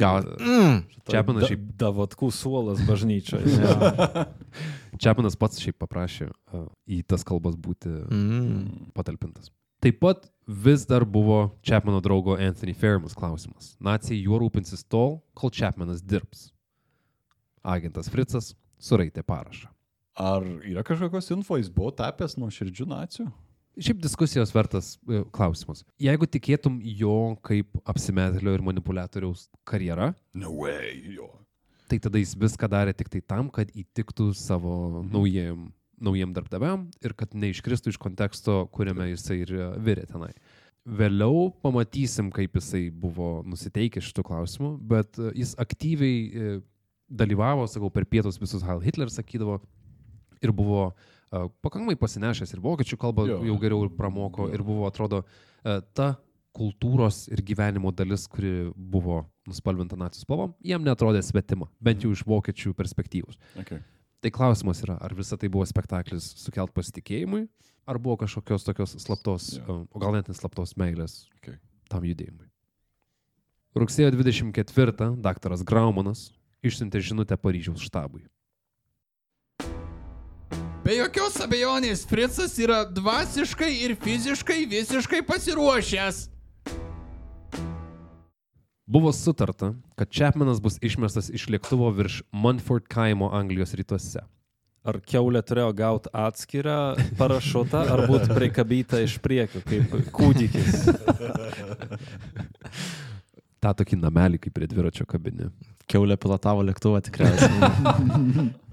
gauti. 0.00 0.34
Mm. 0.50 0.80
Čepmanas 1.10 1.48
šiaip 1.50 1.62
Davatkų 1.80 2.28
suolas 2.34 2.82
bažnyčioje. 2.86 3.46
Ja. 3.60 4.26
Čiapinas 5.00 5.34
pats 5.40 5.58
šiaip 5.62 5.78
paprašė 5.80 6.26
uh, 6.28 6.66
į 6.90 7.00
tas 7.08 7.24
kalbas 7.26 7.56
būti 7.56 7.88
Mm. 7.88 8.90
patalpintas. 8.94 9.48
Taip 9.80 9.96
pat 10.02 10.26
vis 10.44 10.82
dar 10.84 11.06
buvo 11.08 11.54
Čiapmano 11.64 12.02
draugo 12.04 12.34
Anthony 12.36 12.74
Fairmas 12.76 13.14
klausimas. 13.16 13.72
Nacijai 13.80 14.20
juo 14.26 14.36
rūpinsis 14.42 14.84
tol, 14.84 15.22
kol 15.32 15.48
Čiapmanas 15.54 16.02
dirbs. 16.04 16.50
Agentas 17.64 18.10
Fritzas 18.12 18.52
suraitė 18.80 19.24
parašą. 19.24 19.70
Ar 20.20 20.44
yra 20.68 20.82
kažkokios 20.84 21.30
info, 21.32 21.56
jis 21.56 21.70
buvo 21.72 21.92
tapęs 21.96 22.36
nuo 22.36 22.50
širdžių 22.52 22.86
nacijų? 22.90 23.30
Šiaip 23.80 24.00
diskusijos 24.02 24.50
vertas 24.52 24.90
e, 25.08 25.22
klausimas. 25.32 25.84
Jeigu 26.02 26.26
tikėtum 26.28 26.80
jo 26.84 27.14
kaip 27.46 27.78
apsimetėlio 27.88 28.52
ir 28.58 28.64
manipuliatoriaus 28.66 29.46
karjerą, 29.68 30.10
No 30.36 30.50
way, 30.58 30.98
jo. 31.14 31.30
tai 31.88 32.00
tada 32.02 32.20
jis 32.20 32.34
viską 32.36 32.68
darė 32.68 32.92
tik 32.98 33.08
tai 33.08 33.22
tam, 33.22 33.48
kad 33.48 33.70
įtiktų 33.72 34.32
savo 34.36 35.04
naujiem, 35.06 35.70
naujiem 36.02 36.34
darbdaviam 36.36 36.88
ir 37.00 37.14
kad 37.16 37.32
neiškristų 37.32 37.94
iš 37.94 38.00
konteksto, 38.02 38.66
kuriame 38.74 39.08
jisai 39.14 39.40
ir 39.46 39.54
e, 39.56 39.70
virė 39.80 40.04
tenai. 40.10 40.34
Vėliau 40.84 41.48
pamatysim, 41.62 42.28
kaip 42.34 42.58
jisai 42.58 42.88
buvo 42.90 43.38
nusiteikęs 43.48 44.10
šitų 44.10 44.26
klausimų, 44.26 44.74
bet 44.90 45.16
e, 45.16 45.32
jis 45.40 45.54
aktyviai 45.62 46.58
dalyvavo, 47.10 47.64
sakau, 47.70 47.90
per 47.90 48.04
pietus 48.06 48.38
visus 48.38 48.62
Heil 48.66 48.82
Hitler 48.84 49.10
sakydavo 49.10 49.58
ir 50.42 50.52
buvo 50.56 50.90
uh, 50.90 51.46
pakankamai 51.64 51.96
pasinešęs 52.00 52.54
ir 52.56 52.62
vokiečių 52.64 52.98
kalbą 53.00 53.26
Jo. 53.28 53.38
jau 53.46 53.56
geriau 53.62 53.84
ir 53.86 53.94
pramoko 53.96 54.48
ir 54.52 54.62
buvo, 54.66 54.86
atrodo, 54.88 55.22
uh, 55.24 55.80
ta 55.94 56.14
kultūros 56.56 57.28
ir 57.30 57.42
gyvenimo 57.46 57.92
dalis, 57.94 58.24
kuri 58.26 58.72
buvo 58.74 59.22
nuspalvinta 59.46 59.94
nacijų 59.98 60.24
spalvom, 60.26 60.54
jam 60.66 60.82
netrodė 60.82 61.22
svetima, 61.22 61.68
bent 61.80 62.02
jau 62.02 62.10
iš 62.10 62.24
vokiečių 62.26 62.72
perspektyvos. 62.74 63.38
Okay. 63.62 63.78
Tai 64.20 64.32
klausimas 64.34 64.82
yra, 64.84 64.98
ar 65.00 65.14
visa 65.16 65.38
tai 65.40 65.48
buvo 65.48 65.64
spektaklis 65.64 66.26
sukelt 66.42 66.74
pasitikėjimui, 66.76 67.46
ar 67.88 67.98
buvo 68.02 68.18
kažkokios 68.24 68.66
tokios 68.66 68.96
slaptos, 69.00 69.52
Jo. 69.56 69.62
uh, 69.64 69.84
o 69.94 70.02
gal 70.02 70.16
net 70.18 70.28
neslaptos 70.28 70.74
meilės 70.76 71.24
Okay. 71.40 71.56
tam 71.88 72.02
judėjimui. 72.04 72.50
Rugsėjo 73.78 74.10
24 74.10 75.14
daktaras 75.22 75.62
Graumanas 75.62 76.32
išsiuntė 76.66 77.00
žinutę 77.06 77.36
Paryžiaus 77.38 77.80
štabui. 77.86 78.24
Be 80.90 80.96
jokios 80.98 81.36
abejonės, 81.38 82.00
Fritzas 82.10 82.56
yra 82.58 82.80
dvasiškai 82.90 83.68
ir 83.84 83.92
fiziškai 83.94 84.64
visiškai 84.66 85.20
pasiruošęs. 85.22 86.16
Buvo 88.90 89.12
sutarta, 89.14 89.68
kad 89.94 90.10
Chapmanas 90.10 90.58
bus 90.58 90.80
išmestas 90.82 91.28
iš 91.30 91.44
lėktuvo 91.54 91.92
virš 91.94 92.16
Munford 92.34 92.88
kaimo 92.90 93.28
Anglijos 93.30 93.76
rytuose. 93.78 94.24
Ar 94.82 94.98
keulė 95.12 95.44
turėjo 95.46 95.68
gauti 95.78 96.10
atskirą 96.24 96.78
parašutą, 97.20 97.84
ar 97.86 98.02
būti 98.10 98.34
prikabyta 98.34 98.98
iš 99.04 99.14
priekio, 99.22 99.62
kaip 99.68 99.94
kūdikis? 100.16 100.88
Ta 103.62 103.76
tokį 103.78 104.00
namelį 104.00 104.42
kaip 104.42 104.58
prie 104.58 104.66
dviračio 104.66 105.06
kabinė. 105.06 105.52
Keulė 105.86 106.18
pilotavo 106.18 106.66
lėktuvą 106.66 107.04
tikriausiai. 107.06 108.50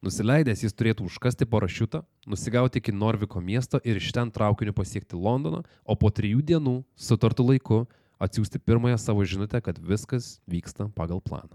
Nusileidęs 0.00 0.62
jis 0.64 0.72
turėtų 0.72 1.04
užkasti 1.10 1.44
parašiutą, 1.44 2.00
nusigauti 2.24 2.80
iki 2.80 2.92
Norviko 2.96 3.40
miesto 3.44 3.76
ir 3.84 3.98
iš 4.00 4.12
ten 4.16 4.30
traukiniu 4.32 4.72
pasiekti 4.72 5.18
Londoną, 5.18 5.60
o 5.84 5.96
po 5.96 6.08
trijų 6.08 6.40
dienų, 6.50 6.78
sutartų 6.96 7.44
laiku, 7.50 7.80
atsiųsti 8.16 8.62
pirmąją 8.64 8.96
savo 8.96 9.24
žinutę, 9.28 9.60
kad 9.60 9.76
viskas 9.76 10.38
vyksta 10.48 10.88
pagal 10.96 11.20
planą. 11.20 11.52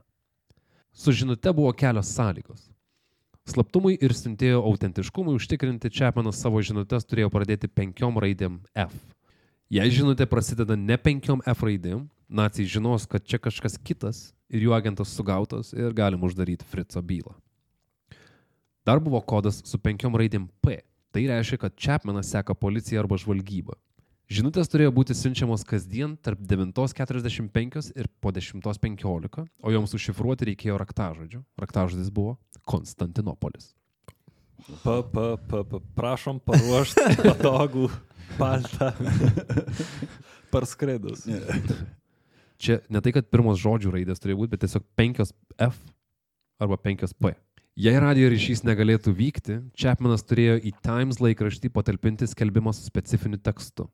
Su 0.93 1.12
žinute 1.12 1.53
buvo 1.53 1.71
kelios 1.73 2.12
sąlygos. 2.13 2.67
Slaptumui 3.49 3.97
ir 4.01 4.13
siuntėjo 4.13 4.62
autentiškumui 4.65 5.36
užtikrinti 5.38 5.89
Čiapanas 5.93 6.38
savo 6.41 6.62
žinutės 6.62 7.05
turėjo 7.05 7.31
pradėti 7.34 7.69
penkiom 7.69 8.17
raidėm 8.21 8.60
F. 8.73 8.93
Jei 9.73 9.89
žinutė 9.89 10.29
prasideda 10.29 10.77
ne 10.77 10.97
penkiom 11.01 11.41
F 11.49 11.65
raidėm, 11.65 12.05
nacijai 12.29 12.69
žinos, 12.77 13.10
kad 13.10 13.25
čia 13.25 13.41
kažkas 13.41 13.77
kitas 13.81 14.21
ir 14.53 14.65
jų 14.65 14.77
agentas 14.77 15.13
sugautas 15.17 15.73
ir 15.73 15.97
galim 15.97 16.25
uždaryti 16.25 16.65
Fritzo 16.69 17.01
bylą. 17.01 17.34
Dar 18.85 18.99
buvo 19.01 19.17
kodas 19.25 19.63
su 19.65 19.79
penkiom 19.81 20.13
raidėm 20.19 20.45
P. 20.61 20.77
Tai 21.15 21.23
reiškia, 21.31 21.57
kad 21.57 21.73
Chapmanas 21.79 22.29
seka 22.29 22.53
policiją 22.53 23.01
arba 23.01 23.17
žvalgybą. 23.17 23.73
Žinutės 24.29 24.69
turėjo 24.69 24.91
būti 24.93 25.15
siunčiamos 25.17 25.63
kasdien 25.65 26.15
tarp 26.21 26.41
9.45 26.49 27.91
ir 27.97 28.09
po 28.21 28.33
10.15, 28.33 29.45
o 29.61 29.73
joms 29.73 29.93
užšifruoti 29.97 30.49
reikėjo 30.49 30.77
raktažodžių. 30.81 31.41
Raktažodis 31.61 32.09
buvo 32.13 32.35
Konstantinopolis. 32.65 33.71
Pa, 34.81 35.01
pa, 35.01 35.25
pa, 35.37 35.61
pa, 35.61 35.81
prašom 35.97 36.41
paruošti 36.41 37.05
patogų 37.25 37.87
paltą. 38.37 38.91
Parskridus. 40.53 41.25
Čia 42.61 42.79
ne 42.89 43.01
tai, 43.01 43.13
kad 43.17 43.29
pirmos 43.29 43.61
žodžių 43.61 43.93
raidės 43.97 44.21
turėjo 44.21 44.41
būti, 44.41 44.53
bet 44.55 44.65
tiesiog 44.65 44.85
penkios 44.97 45.33
F 45.57 45.77
arba 46.61 46.81
penkios 46.81 47.13
P. 47.13 47.33
Jei 47.75 47.97
radio 47.99 48.29
ryšys 48.31 48.61
negalėtų 48.63 49.11
vykti, 49.11 49.55
Chapmanas 49.75 50.21
turėjo 50.23 50.53
į 50.63 50.71
Times 50.79 51.17
laikraštį 51.19 51.67
patalpinti 51.75 52.23
skelbimą 52.31 52.71
su 52.71 52.85
specifiniu 52.88 53.35
tekstu. 53.35 53.89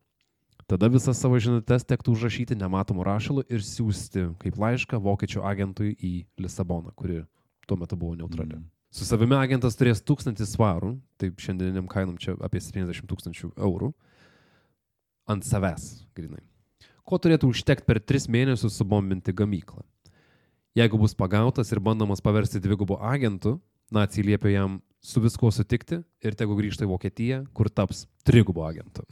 Tada 0.69 0.85
visas 0.93 1.17
savo 1.17 1.39
žinutės 1.41 1.87
tektų 1.89 2.13
užrašyti 2.13 2.59
nematomu 2.59 3.01
rašalu 3.01 3.41
ir 3.49 3.63
siūsti 3.65 4.27
kaip 4.43 4.59
laišką 4.61 4.99
vokiečių 5.01 5.41
agentui 5.49 5.95
į 5.97 6.11
Lisaboną, 6.45 6.93
kuri 6.93 7.23
tuo 7.65 7.79
metu 7.81 7.97
buvo 7.97 8.13
neutrali. 8.19 8.59
Mm. 8.59 8.67
Su 8.93 9.07
savimi 9.09 9.33
agentas 9.39 9.79
turės 9.79 10.03
tūkstantį 10.05 10.45
svarų, 10.45 10.91
taip 11.17 11.41
šiandieniam 11.41 11.89
kainom 11.89 12.21
čia 12.21 12.37
apie 12.45 12.61
70 12.61 13.09
tūkstančių 13.09 13.49
eurų, 13.57 13.89
ant 15.25 15.49
savęs, 15.49 16.05
grinai. 16.13 16.43
Ko 17.01 17.17
turėtų 17.17 17.49
užtekti 17.49 17.89
per 17.89 17.97
tris 17.97 18.29
mėnesius 18.29 18.77
subombinti 18.77 19.33
gamyklą? 19.33 19.81
Jeigu 20.77 21.01
bus 21.01 21.17
pagautas 21.17 21.73
ir 21.73 21.81
bandomas 21.83 22.21
paversti 22.21 22.61
dvigubu 22.61 23.01
agentu, 23.01 23.57
nacijai 23.93 24.31
liepia 24.31 24.55
jam 24.55 24.79
su 25.01 25.21
viskuo 25.21 25.51
sutikti 25.51 26.01
ir 26.23 26.37
tegu 26.37 26.55
grįžta 26.57 26.85
į 26.85 26.91
Vokietiją, 26.91 27.41
kur 27.57 27.69
taps 27.69 28.05
trigubu 28.27 28.65
agentu. 28.67 29.05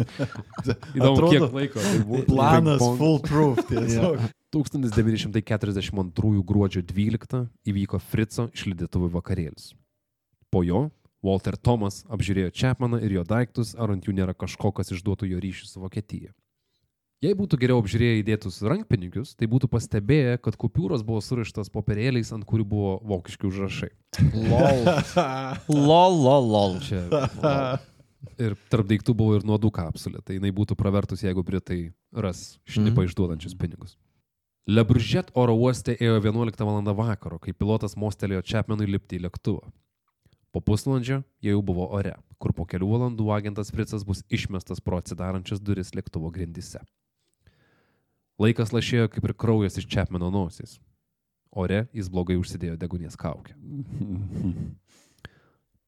Įdomu, 0.00 1.12
Atrodo, 1.12 1.30
kiek 1.30 1.56
laiko 1.56 1.82
tai 1.82 1.98
buvo. 2.04 2.22
Planas 2.28 2.80
foolproof 2.80 3.60
tiesiog. 3.70 4.22
1942 4.50 6.40
gruodžio 6.46 6.82
12 6.82 7.44
įvyko 7.70 8.00
Frico 8.02 8.48
išlydėtuvų 8.50 9.10
vakarėlis. 9.14 9.74
Po 10.50 10.64
jo 10.66 10.88
Walter 11.22 11.54
Thomas 11.60 12.00
apžiūrėjo 12.10 12.50
Chapmaną 12.56 12.98
ir 13.04 13.18
jo 13.20 13.24
daiktus, 13.28 13.76
ar 13.78 13.92
ant 13.94 14.08
jų 14.08 14.16
nėra 14.16 14.34
kažko, 14.34 14.72
kas 14.74 14.90
išduotų 14.96 15.28
jo 15.30 15.42
ryšį 15.44 15.68
su 15.68 15.82
Vokietija. 15.84 16.32
Jei 17.20 17.34
būtų 17.36 17.58
geriau 17.60 17.82
apžiūrėję 17.82 18.20
įdėtus 18.22 18.62
rankpinigius, 18.64 19.34
tai 19.36 19.44
būtų 19.52 19.68
pastebėję, 19.68 20.38
kad 20.40 20.54
kupiūros 20.56 21.02
buvo 21.04 21.20
surištas 21.20 21.68
popierėliais, 21.68 22.30
ant 22.32 22.46
kurių 22.48 22.64
buvo 22.70 22.92
vokiški 23.10 23.44
užrašai. 23.44 23.90
Lol. 24.48 24.86
Lol, 25.90 26.16
lol, 26.16 26.46
lol. 26.48 26.78
Čia, 26.80 27.02
ir 28.40 28.56
tarp 28.72 28.88
daiktų 28.88 29.12
buvo 29.18 29.34
ir 29.36 29.44
nuodų 29.44 29.68
kapsulė, 29.76 30.22
tai 30.24 30.38
jinai 30.38 30.48
būtų 30.56 30.78
pravertus, 30.80 31.20
jeigu 31.26 31.44
Britai 31.44 31.92
ras 32.16 32.56
šnipą 32.64 33.04
išduodančius 33.04 33.52
pinigus. 33.60 33.98
Lebružet 34.64 35.28
oro 35.36 35.58
uoste 35.60 35.92
ėjo 36.00 36.16
11 36.22 36.64
val. 36.64 36.80
vakaro, 37.02 37.36
kai 37.36 37.52
pilotas 37.52 37.98
mostelėjo 38.00 38.40
Chapmanui 38.48 38.88
lipti 38.88 39.18
į 39.18 39.26
lėktuvą. 39.26 39.68
Po 40.56 40.64
pusvalandžio 40.64 41.20
jie 41.44 41.52
jau 41.52 41.60
buvo 41.60 41.84
ore, 41.92 42.16
kur 42.40 42.56
po 42.56 42.64
kelių 42.64 42.88
valandų 42.94 43.28
agentas 43.36 43.68
Fritzas 43.76 44.08
bus 44.08 44.24
išmestas 44.32 44.80
pro 44.80 44.96
atsidarančias 45.04 45.60
duris 45.60 45.92
lėktuvo 45.92 46.32
grindise. 46.32 46.80
Laikas 48.40 48.72
lašėjo 48.72 49.10
kaip 49.12 49.26
ir 49.28 49.34
kraujas 49.36 49.76
iš 49.76 49.86
Chapmano 49.90 50.30
nosies. 50.32 50.78
Ore 51.50 51.82
jis 51.92 52.08
blogai 52.08 52.38
užsidėjo 52.40 52.78
degunės 52.80 53.18
kaukę. 53.20 53.52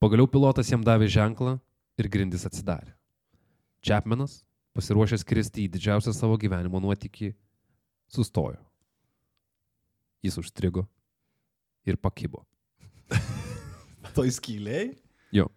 Pagaliau 0.03 0.27
pilotas 0.29 0.69
jam 0.69 0.83
davė 0.85 1.07
ženklą 1.09 1.55
ir 1.97 2.09
grindis 2.13 2.45
atsidarė. 2.49 2.93
Chapmanas, 3.83 4.43
pasiruošęs 4.77 5.25
kristi 5.27 5.65
į 5.65 5.73
didžiausią 5.73 6.13
savo 6.17 6.37
gyvenimo 6.41 6.81
nuotykį, 6.83 7.33
sustojo. 8.13 8.61
Jis 10.23 10.37
užstrigo 10.43 10.85
ir 11.89 11.97
pakibo. 11.99 12.45
To 14.13 14.27
įskyliai? 14.29 14.93
Jo. 15.33 15.49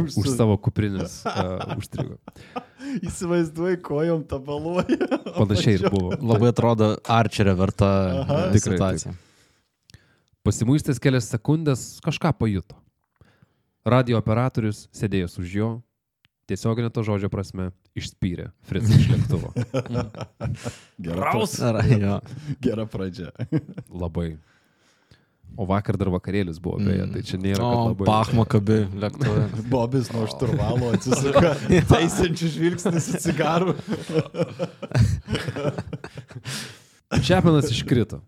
Už 0.00 0.30
savo 0.34 0.56
kuprinės 0.60 1.20
uh, 1.28 1.76
užstrigo. 1.78 2.18
Įsivaizduoju, 3.08 3.80
kojom 3.84 4.24
tabaluoja. 4.28 5.08
Panašiai 5.40 5.78
ir 5.78 5.88
buvo. 5.90 6.14
Labai 6.20 6.50
atrodo 6.52 6.94
arčerio 7.10 7.56
verta 7.58 7.90
Aha. 8.24 8.40
situacija. 8.58 9.14
Pasimuistęs 10.44 11.00
kelias 11.00 11.30
sekundės 11.32 11.86
kažką 12.04 12.34
pajuto. 12.36 12.76
Radio 13.84 14.18
operatorius 14.20 14.86
sėdėjęs 14.96 15.38
už 15.40 15.56
jo, 15.58 15.68
tiesioginė 16.48 16.90
to 16.92 17.04
žodžio 17.04 17.28
prasme, 17.32 17.70
išspyrė 17.96 18.50
Fritzą 18.68 18.96
iš 18.96 19.10
lėktuvo. 19.12 19.52
Gera, 21.04 21.32
Ar, 21.68 21.80
jo. 21.88 22.18
gera 22.64 22.86
pradžia. 22.88 23.32
Labai. 23.92 24.36
O 25.54 25.66
vakar 25.70 25.94
dar 25.98 26.10
vakarėlis 26.10 26.58
buvo, 26.62 26.80
beje, 26.82 27.04
tai 27.12 27.20
čia 27.26 27.38
nėra. 27.38 27.62
O, 27.62 27.86
labai... 27.92 28.06
Bachma 28.08 28.44
kabi 28.50 28.80
lėktuvė. 28.98 29.44
Bobis 29.72 30.10
nuo 30.14 30.26
šturvalo 30.30 30.90
atsisuka, 30.96 31.54
teisinčių 31.92 32.50
žvilgsnis 32.56 33.06
į 33.12 33.20
cigarų. 33.28 33.74
Čepinas 37.28 37.70
iškrito. 37.70 38.18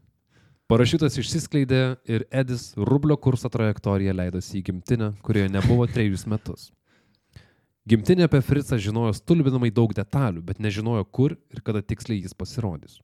Parašiutas 0.70 1.18
išsiskleidė 1.18 1.82
ir 2.10 2.24
Edis 2.34 2.72
rublio 2.78 3.16
kurso 3.22 3.50
trajektoriją 3.50 4.14
leidosi 4.18 4.60
į 4.60 4.64
gimtinę, 4.70 5.12
kurioje 5.26 5.50
nebuvo 5.54 5.86
trejus 5.90 6.26
metus. 6.30 6.70
Gimtinė 7.86 8.26
apie 8.26 8.40
Fricą 8.42 8.78
žinojo 8.82 9.12
stulbinamai 9.14 9.70
daug 9.74 9.92
detalių, 9.94 10.42
bet 10.46 10.58
nežinojo, 10.62 11.04
kur 11.06 11.36
ir 11.54 11.62
kada 11.62 11.82
tiksliai 11.82 12.18
jis 12.22 12.34
pasirodys. 12.34 12.98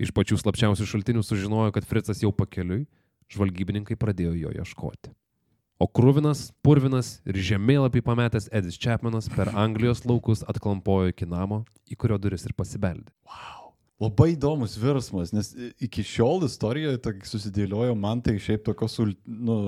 Iš 0.00 0.12
pačių 0.16 0.38
slapčiausių 0.40 0.86
šaltinių 0.88 1.24
sužinojo, 1.24 1.74
kad 1.76 1.84
Fricas 1.88 2.24
jau 2.24 2.32
pakeliui, 2.32 2.86
žvalgybininkai 3.32 3.96
pradėjo 3.98 4.36
jo 4.38 4.52
ieškoti. 4.62 5.12
O 5.82 5.88
krūvinas, 5.90 6.52
purvinas 6.62 7.16
ir 7.26 7.40
žemėlapį 7.42 8.04
pametęs 8.06 8.46
Edis 8.54 8.76
Čepmanas 8.78 9.26
per 9.32 9.50
Anglijos 9.58 10.04
laukus 10.06 10.44
atklampojo 10.46 11.10
iki 11.10 11.26
namo, 11.26 11.64
į 11.90 11.98
kurio 11.98 12.20
duris 12.22 12.46
ir 12.46 12.54
pasibeldė. 12.54 13.10
Labai 14.02 14.32
įdomus 14.36 14.76
virsmas, 14.78 15.32
nes 15.34 15.50
iki 15.82 16.04
šiol 16.06 16.46
istorijoje 16.46 17.00
susidėliojo 17.26 17.96
man 17.98 18.22
tai 18.22 18.36
šiaip 18.42 18.62
tokios, 18.66 18.98
nu, 19.26 19.58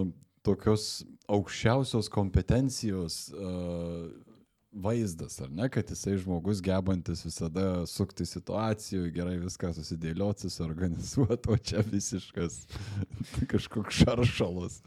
tokios 0.47 1.05
aukščiausios 1.31 2.11
kompetencijos 2.13 3.19
uh, 3.35 4.07
vaizdas, 4.75 5.39
ar 5.41 5.51
ne, 5.51 5.69
kad 5.73 5.91
jisai 5.91 6.17
žmogus 6.19 6.61
gebantis 6.65 7.25
visada 7.25 7.85
sukti 7.91 8.27
situacijų, 8.27 9.07
gerai 9.15 9.37
viską 9.43 9.71
susidėlioti, 9.77 10.49
susiorganizuoti, 10.49 11.53
o 11.53 11.59
čia 11.59 11.85
visiškas 11.87 12.65
kažkoks 13.53 14.03
šaršalas. 14.03 14.81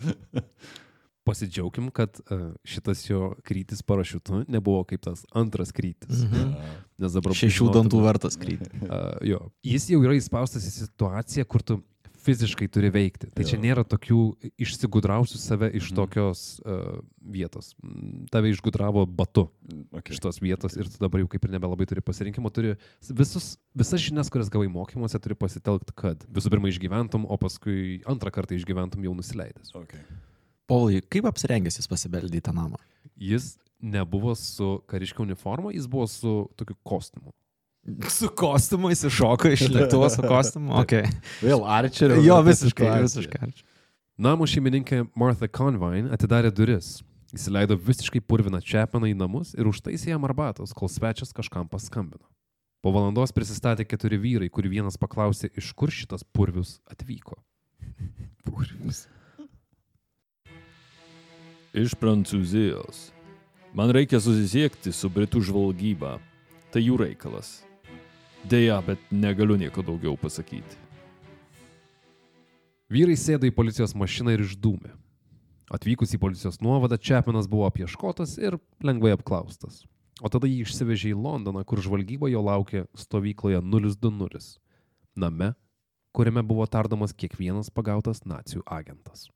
Pasidžiaugim, 1.28 1.90
kad 1.92 2.20
e, 2.20 2.38
šitas 2.68 3.02
jo 3.10 3.34
krytis 3.48 3.82
parašiutu 3.84 4.46
nebuvo 4.48 4.86
kaip 4.88 5.04
tas 5.04 5.26
antras 5.36 5.74
krytis. 5.76 6.24
Mhm. 6.24 6.54
Nes 7.04 7.16
dabar 7.18 7.36
Šešių 7.36 7.68
dantų 7.76 8.00
vertas 8.02 8.40
krypti. 8.40 8.72
Uh, 8.88 9.12
jo. 9.28 9.42
Jis 9.68 9.90
jau 9.92 10.00
yra 10.02 10.16
įspaustas 10.18 10.64
į 10.66 10.72
situaciją, 10.80 11.46
kur 11.46 11.62
tu 11.62 11.82
fiziškai 12.28 12.68
turi 12.72 12.90
veikti. 12.92 13.30
Tai 13.32 13.46
čia 13.48 13.56
Jo. 13.56 13.64
nėra 13.64 13.84
tokių 13.88 14.20
išsigudrausių 14.60 15.40
save 15.40 15.70
iš 15.80 15.88
Mhm. 15.92 15.96
tokios 15.96 16.42
uh, 16.66 17.00
vietos. 17.24 17.72
Mm, 17.84 18.28
Tave 18.32 18.52
išgudravo 18.52 19.06
batu 19.08 19.48
Okay. 19.96 20.12
iš 20.14 20.20
tos 20.20 20.40
vietos 20.44 20.76
ir 20.76 20.86
tu 20.92 20.98
dabar 21.00 21.22
jau 21.24 21.28
kaip 21.32 21.46
ir 21.48 21.52
nebelabai 21.56 21.88
turi 21.88 22.02
pasirinkimo. 22.04 22.52
Turi 22.52 22.76
visus, 23.10 23.56
visas 23.76 24.02
žinias, 24.04 24.30
kurias 24.30 24.50
gavai 24.52 24.68
mokymuose, 24.68 25.20
turi 25.24 25.36
pasitelkti, 25.40 25.96
kad 25.96 26.26
visų 26.28 26.52
pirma 26.52 26.68
išgyventum, 26.68 27.26
o 27.30 27.38
paskui 27.40 28.04
antrą 28.06 28.32
kartą 28.32 28.56
išgyventum 28.60 29.04
jau 29.08 29.16
nusileidęs. 29.16 29.72
Okay. 29.76 30.04
Paulai, 30.68 31.00
kaip 31.02 31.24
apsirengęs 31.30 31.80
jis 31.80 31.88
pasibeldė 31.88 32.42
į 32.42 32.44
tą 32.44 32.54
namą? 32.54 32.76
Jis 33.16 33.58
nebuvo 33.82 34.36
su 34.36 34.82
kariškio 34.90 35.24
uniforma, 35.24 35.72
jis 35.72 35.88
buvo 35.88 36.08
su 36.12 36.50
tokiu 36.58 36.76
kostiumu. 36.84 37.32
Su 38.12 38.28
kostiumu 38.36 38.90
jis 38.92 39.06
iššoko 39.08 39.52
iš 39.56 39.68
lėktuvo 39.72 40.10
su 40.12 40.24
kostiumu. 40.26 40.74
Okay. 40.82 41.08
Vėl 41.40 41.64
Archerio. 41.64 42.20
Jo, 42.24 42.42
visiškai, 42.44 42.90
visiškai. 43.06 43.52
Namo 44.20 44.48
šeimininkė 44.50 45.06
Martha 45.16 45.48
Convine 45.48 46.12
atidarė 46.12 46.52
duris. 46.52 46.98
Įsileido 47.36 47.76
visiškai 47.80 48.22
purviną 48.24 48.60
Čepaną 48.64 49.10
į 49.12 49.16
namus 49.20 49.54
ir 49.56 49.68
užtaisė 49.68 50.14
jam 50.14 50.24
arbatos, 50.28 50.74
kol 50.76 50.92
svečias 50.92 51.36
kažkam 51.36 51.68
paskambino. 51.68 52.24
Po 52.84 52.94
valandos 52.96 53.34
prisistatė 53.36 53.84
keturi 53.88 54.20
vyrai, 54.22 54.48
kurių 54.52 54.72
vienas 54.78 55.00
paklausė, 55.00 55.50
iš 55.60 55.74
kur 55.76 55.92
šitas 55.92 56.24
purvius 56.24 56.78
atvyko. 56.92 57.40
Purvis. 58.48 59.06
Iš 61.78 61.96
Prancūzijos. 62.00 63.10
Man 63.76 63.92
reikia 63.94 64.22
susisiekti 64.24 64.96
su 64.96 65.12
Britų 65.12 65.44
žvalgyba. 65.46 66.18
Tai 66.72 66.82
jų 66.84 66.98
reikalas. 67.04 67.67
Deja, 68.48 68.78
bet 68.82 69.00
negaliu 69.12 69.58
nieko 69.60 69.84
daugiau 69.84 70.16
pasakyti. 70.16 70.78
Vyrai 72.88 73.18
sėdo 73.20 73.44
į 73.50 73.52
policijos 73.52 73.92
mašiną 73.92 74.32
ir 74.32 74.46
išdūmė. 74.46 74.94
Atvykus 75.76 76.14
į 76.16 76.20
policijos 76.22 76.62
nuovadą, 76.64 76.96
Čepanas 76.96 77.50
buvo 77.52 77.66
apieškotas 77.68 78.38
ir 78.40 78.56
lengvai 78.80 79.12
apklaustas. 79.18 79.82
O 80.24 80.32
tada 80.32 80.48
jį 80.48 80.62
išsivežė 80.64 81.12
į 81.12 81.18
Londoną, 81.20 81.66
kur 81.68 81.82
žvalgyba 81.84 82.30
jo 82.32 82.40
laukė 82.46 82.86
stovykloje 82.96 83.60
020. 83.60 84.54
Name, 85.20 85.50
kuriame 86.16 86.46
buvo 86.48 86.64
tardomas 86.72 87.12
kiekvienas 87.12 87.68
pagautas 87.74 88.24
nacijų 88.24 88.64
agentas. 88.64 89.28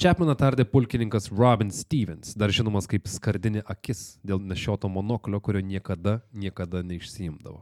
Čepmaną 0.00 0.32
tardė 0.36 0.64
pulkininkas 0.68 1.28
Robin 1.28 1.68
Stevens, 1.72 2.32
dar 2.36 2.52
žinomas 2.52 2.88
kaip 2.88 3.04
skardinė 3.08 3.66
akis 3.68 4.16
dėl 4.24 4.40
nešioto 4.40 4.88
monoklio, 4.92 5.42
kurio 5.44 5.60
niekada, 5.60 6.22
niekada 6.32 6.80
neišsiimdavo. 6.84 7.60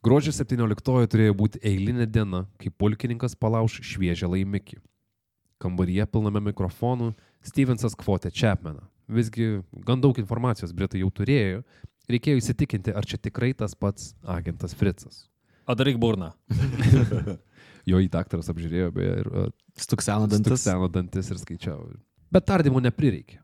Gruodžio 0.00 0.32
17 0.32 1.10
turėjo 1.12 1.34
būti 1.36 1.60
eilinė 1.60 2.06
diena, 2.08 2.46
kai 2.56 2.70
pulkininkas 2.72 3.34
palauž 3.36 3.82
šviežią 3.84 4.30
laimikį. 4.32 4.78
Kambaryje 5.60 6.06
pilname 6.08 6.40
mikrofonų 6.46 7.10
Stevensas 7.44 7.92
kvotė 8.00 8.32
Chapmaną. 8.32 8.86
Visgi 9.12 9.58
gan 9.84 10.00
daug 10.00 10.16
informacijos 10.22 10.72
Britai 10.72 11.02
jau 11.02 11.10
turėjo, 11.12 11.60
reikėjo 12.08 12.40
įsitikinti, 12.40 12.94
ar 12.96 13.04
čia 13.04 13.20
tikrai 13.20 13.52
tas 13.52 13.76
pats 13.76 14.14
agentas 14.24 14.72
Fritzas. 14.72 15.26
Adaryk 15.68 16.00
burną. 16.00 16.32
Jo 17.88 17.96
įtaktaras 18.04 18.50
apžiūrėjo 18.52 18.90
beje 18.92 19.12
ir 19.22 19.28
Stukseno 19.80 20.26
dantis. 20.28 20.60
seno 20.66 20.88
dantis 20.92 21.30
ir 21.32 21.38
skaičiavo. 21.40 21.86
Bet 22.30 22.44
tardymų 22.46 22.82
neprireikė. 22.84 23.38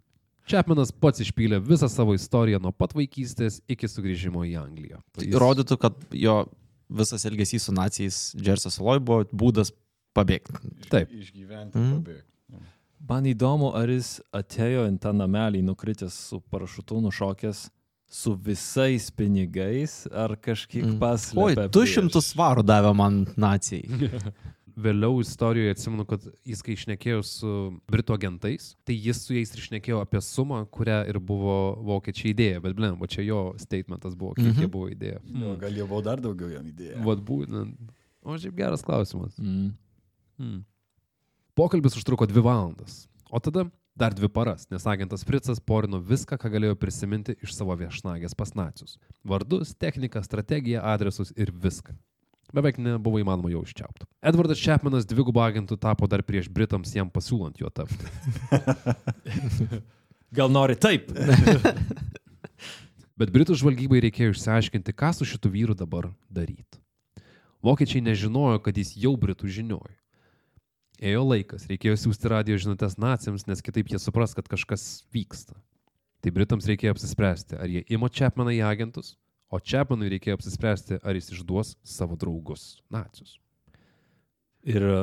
Chapmanas 0.47 0.93
pats 0.95 1.21
išpylė 1.25 1.59
visą 1.65 1.89
savo 1.91 2.15
istoriją 2.15 2.61
nuo 2.63 2.71
pat 2.73 2.95
vaikystės 2.95 3.61
iki 3.73 3.89
sugrįžimo 3.91 4.45
į 4.47 4.55
Angliją. 4.63 5.01
Tai 5.17 5.27
rodytų, 5.43 5.79
kad 5.83 5.97
jo 6.15 6.37
visas 6.89 7.27
elgesys 7.27 7.67
su 7.67 7.75
nacijais 7.75 8.21
Džersio 8.39 8.71
saloj 8.71 9.01
buvo 9.03 9.25
būdas 9.35 9.73
pabėgti. 10.17 10.55
Taip. 10.93 11.11
Išgyventi. 11.11 11.79
Mhm. 11.79 12.01
pabėgt. 12.01 12.25
Man 13.07 13.27
įdomu, 13.29 13.69
ar 13.77 13.91
jis 13.93 14.17
atėjo 14.35 14.87
į 14.89 14.95
tą 15.03 15.13
namelį 15.15 15.61
nukritęs 15.67 16.15
su 16.31 16.41
parašutu 16.51 16.99
nušokęs 17.05 17.67
su 18.11 18.33
visais 18.39 19.11
pinigais, 19.11 20.07
ar 20.15 20.37
kažkiek 20.39 20.85
Mm. 20.85 20.93
mm. 20.95 21.01
paslėpė. 21.03 21.67
Oi, 21.67 21.71
200 21.75 22.23
svarų 22.23 22.63
davė 22.67 22.95
man 22.97 23.27
nacijai. 23.37 23.83
Vėliau 24.77 25.23
istorijoje 25.23 25.73
atsimenu, 25.73 26.05
kad 26.05 26.21
jis 26.45 26.61
kai 26.63 26.75
išnekėjo 26.77 27.23
su 27.25 27.51
Britų 27.89 28.13
agentais, 28.19 28.75
tai 28.85 28.93
jis 29.01 29.23
su 29.25 29.33
jais 29.33 29.55
išnekėjo 29.57 30.03
apie 30.05 30.21
sumą, 30.21 30.59
kurią 30.69 30.99
ir 31.09 31.17
buvo 31.19 31.55
vokiečiai 31.87 32.35
idėję, 32.35 32.61
bet 32.61 32.77
blem, 32.77 32.99
va 33.01 33.09
čia 33.09 33.25
jo 33.25 33.55
statementas 33.57 34.15
buvo, 34.15 34.35
kiek 34.37 34.51
Mhm. 34.53 34.61
jie 34.61 34.69
buvo 34.69 34.91
idėję. 34.93 35.21
Jo, 35.33 35.57
gal 35.57 35.73
jie 35.73 35.87
buvo 35.89 36.03
dar 36.03 36.21
daugiau 36.21 36.51
jam 36.53 36.67
idėję. 36.69 37.01
Vat 37.05 37.19
būtent. 37.25 37.75
O 38.23 38.37
šiaip 38.37 38.55
geras 38.55 38.83
klausimas. 38.83 39.39
Mm. 39.39 39.73
Hmm. 40.39 40.65
Pokalbis 41.57 41.97
užtruko 41.97 42.27
dvi 42.29 42.43
valandas, 42.45 43.07
o 43.31 43.41
tada 43.41 43.71
dar 43.97 44.13
dvi 44.13 44.29
paras, 44.29 44.67
nes 44.71 44.85
agentas 44.85 45.25
Fritzas 45.25 45.59
porino 45.59 46.03
viską, 46.05 46.37
ką 46.37 46.51
galėjo 46.53 46.77
prisiminti 46.77 47.33
iš 47.41 47.55
savo 47.57 47.73
viešnagės 47.81 48.37
pas 48.37 48.53
nacius. 48.53 48.99
Vardus, 49.25 49.73
techniką, 49.75 50.21
strategiją, 50.23 50.83
adresus 50.85 51.33
ir 51.35 51.49
viską. 51.51 51.97
Beveik 52.55 52.79
nebuvo 52.79 53.19
įmanoma 53.19 53.51
jo 53.51 53.65
užčiaupti. 53.65 54.07
Edvardas 54.23 54.61
Chapmanas 54.63 55.09
dvigubą 55.09 55.43
agentų 55.49 55.79
tapo 55.83 56.07
dar 56.11 56.23
prieš 56.27 56.47
Britams 56.53 56.95
jam 56.95 57.11
pasiūlant 57.11 57.59
juo 57.59 57.73
tapti. 57.75 58.07
Gal 60.37 60.53
nori 60.53 60.77
taip? 60.79 61.11
Bet 63.21 63.33
Britų 63.33 63.57
žvalgybai 63.57 64.03
reikėjo 64.05 64.35
išsiaiškinti, 64.35 64.93
ką 64.93 65.15
su 65.17 65.27
šitu 65.27 65.51
vyru 65.51 65.75
dabar 65.79 66.11
daryti. 66.29 66.79
Vokiečiai 67.65 68.05
nežinojo, 68.05 68.61
kad 68.63 68.77
jis 68.77 68.93
jau 69.01 69.15
Britų 69.19 69.49
žinojo. 69.51 69.95
Ėjo 71.01 71.25
laikas, 71.29 71.67
reikėjo 71.69 71.97
siūsti 72.01 72.31
radio 72.33 72.57
žinutės 72.61 72.97
naciams, 73.01 73.45
nes 73.49 73.63
kitaip 73.65 73.91
jie 73.93 74.01
supras, 74.01 74.33
kad 74.37 74.47
kažkas 74.49 75.05
vyksta. 75.13 75.57
Tai 76.25 76.33
Britams 76.33 76.69
reikėjo 76.69 76.95
apsispręsti, 76.95 77.59
ar 77.59 77.73
jie 77.73 77.83
ima 77.93 78.09
Chapmaną 78.13 78.55
į 78.57 78.63
agentus, 78.65 79.15
o 79.51 79.61
Chapmanui 79.63 80.09
reikėjo 80.11 80.37
apsispręsti, 80.39 80.99
ar 81.03 81.15
jis 81.15 81.31
išduos 81.37 81.75
savo 81.87 82.17
draugus 82.19 82.81
nacius. 82.91 83.39
Ir 84.67 84.83
e, 84.83 84.97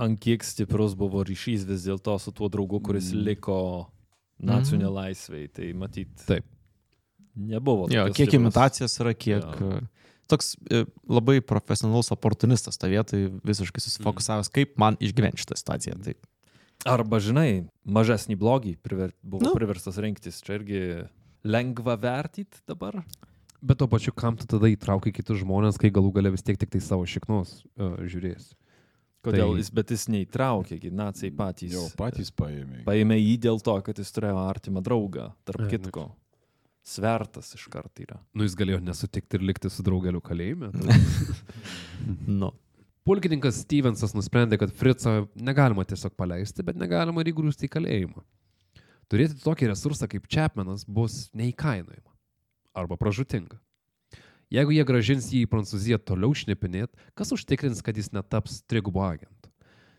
ant 0.00 0.20
kiek 0.20 0.42
stiprus 0.44 0.94
buvo 0.98 1.22
ryšys 1.26 1.66
vis 1.68 1.84
dėlto 1.86 2.16
su 2.20 2.32
tuo 2.32 2.48
draugu, 2.48 2.80
kuris 2.82 3.12
Mm. 3.12 3.24
liko 3.28 3.58
nacijų 4.42 4.78
Mhm. 4.78 4.84
nelaisviai. 4.86 5.48
Tai 5.52 5.72
matyt, 5.72 6.14
Taip. 6.26 6.44
nebuvo. 7.36 7.88
Jo, 7.92 8.06
kiek 8.06 8.28
stiprus. 8.30 8.40
imitacijos 8.40 8.98
yra, 9.00 9.14
kiek... 9.14 9.44
Jo. 9.60 9.72
e, 9.78 9.80
Toks 10.26 10.54
e, 10.72 10.86
labai 11.06 11.42
profesionalus 11.44 12.08
oportunistas 12.10 12.78
tą 12.80 12.88
vietą, 12.88 13.18
visiškai 13.44 13.76
susifokusavęs, 13.84 14.48
kaip 14.48 14.78
man 14.80 14.96
išgyventi 14.96 15.36
šitą 15.36 15.52
situaciją. 15.60 15.98
Tai 16.02 16.14
Arba, 16.88 17.18
žinai, 17.20 17.68
mažesnį 17.86 18.34
blogį 18.40 18.78
priver, 18.82 19.12
buvo 19.22 19.44
Nu. 19.44 19.52
priverstas 19.54 19.98
rinktis. 20.00 20.40
Čia 20.40 20.54
irgi 20.58 20.80
lengva 21.44 21.96
vertyti 22.00 22.56
dabar. 22.66 23.04
Bet 23.64 23.80
to 23.80 23.88
pačiu, 23.88 24.12
kam 24.12 24.36
tu 24.36 24.44
tada 24.48 24.68
įtraukai 24.68 25.08
kitus 25.16 25.40
žmonės, 25.40 25.78
kai 25.80 25.88
galų 25.94 26.10
gale 26.18 26.34
vis 26.34 26.44
tiek 26.44 26.58
tik 26.60 26.68
tai 26.74 26.82
savo 26.84 27.06
šiknos 27.08 27.62
uh, 27.80 27.94
žiūrėsi. 28.04 28.52
Kodėl 29.24 29.54
Tai- 29.54 29.60
jis, 29.62 29.70
bet 29.72 29.92
jis 29.94 30.04
neįtraukė, 30.12 30.76
nacijai 30.92 31.32
patys. 31.32 31.72
Jau 31.72 31.86
patys 31.96 32.28
paėmė. 32.36 32.82
Paėmė 32.84 33.16
jį 33.16 33.38
dėl 33.46 33.62
to, 33.64 33.78
kad 33.86 33.96
jis 34.02 34.12
turėjo 34.12 34.36
artimą 34.42 34.82
draugą, 34.84 35.30
tarp 35.48 35.64
nu 35.64 35.70
kitko. 35.72 36.04
Svertas 36.84 37.54
iš 37.56 37.64
karto 37.72 38.04
yra. 38.04 38.18
Nu, 38.36 38.44
jis 38.44 38.52
galėjo 38.60 38.82
nesutikti 38.84 39.40
ir 39.40 39.46
likti 39.48 39.72
su 39.72 39.84
draugeliu 39.86 40.20
kalėjime. 40.24 40.68
Nu. 42.28 42.50
Pulkininkas 43.08 43.62
Stevensas 43.62 44.12
nusprendė, 44.16 44.58
kad 44.60 44.72
Fritzą 44.76 45.22
negalima 45.40 45.84
tiesiog 45.88 46.12
paleisti, 46.16 46.64
bet 46.64 46.76
negalima 46.76 47.24
ir 47.24 47.30
įgrūsti 47.32 47.68
į 47.68 47.72
kalėjimą. 47.72 48.24
Turėti 49.12 49.40
tokį 49.40 49.70
resursą 49.70 50.08
kaip 50.10 50.28
Chapmanas 50.28 50.84
bus 50.84 51.30
neįkainojama 51.36 52.13
arba 52.74 52.98
pražutinga. 53.00 53.60
Jeigu 54.52 54.74
jie 54.74 54.84
gražins 54.86 55.30
jį 55.32 55.44
į 55.46 55.50
Prancūziją 55.50 55.98
toliau 56.04 56.34
šnipinėt, 56.36 56.92
kas 57.18 57.32
užtikrins, 57.34 57.80
kad 57.82 57.96
jis 57.96 58.12
netaps 58.14 58.60
trigubo 58.70 59.02
agentu? 59.02 59.50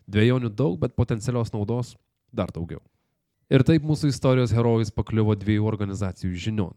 Dviejonių 0.06 0.52
daug, 0.54 0.78
bet 0.80 0.94
potencialios 0.96 1.50
naudos 1.52 1.96
dar 2.32 2.52
daugiau. 2.54 2.80
Ir 3.50 3.62
taip 3.66 3.84
mūsų 3.86 4.10
istorijos 4.10 4.54
herojus 4.54 4.92
pakliuvo 4.94 5.34
dviejų 5.38 5.66
organizacijų 5.66 6.34
žinion. 6.46 6.74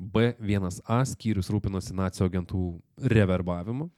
B1A 0.00 1.02
skyrius 1.08 1.50
rūpinosi 1.52 1.94
nacijų 1.96 2.26
agentų 2.30 2.64
reverbavimu, 3.12 3.90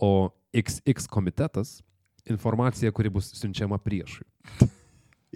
o 0.00 0.12
XX 0.56 1.08
komitetas 1.10 1.78
informacija, 2.24 2.92
kuri 2.92 3.12
bus 3.12 3.28
siunčiama 3.36 3.78
priešui. 3.78 4.24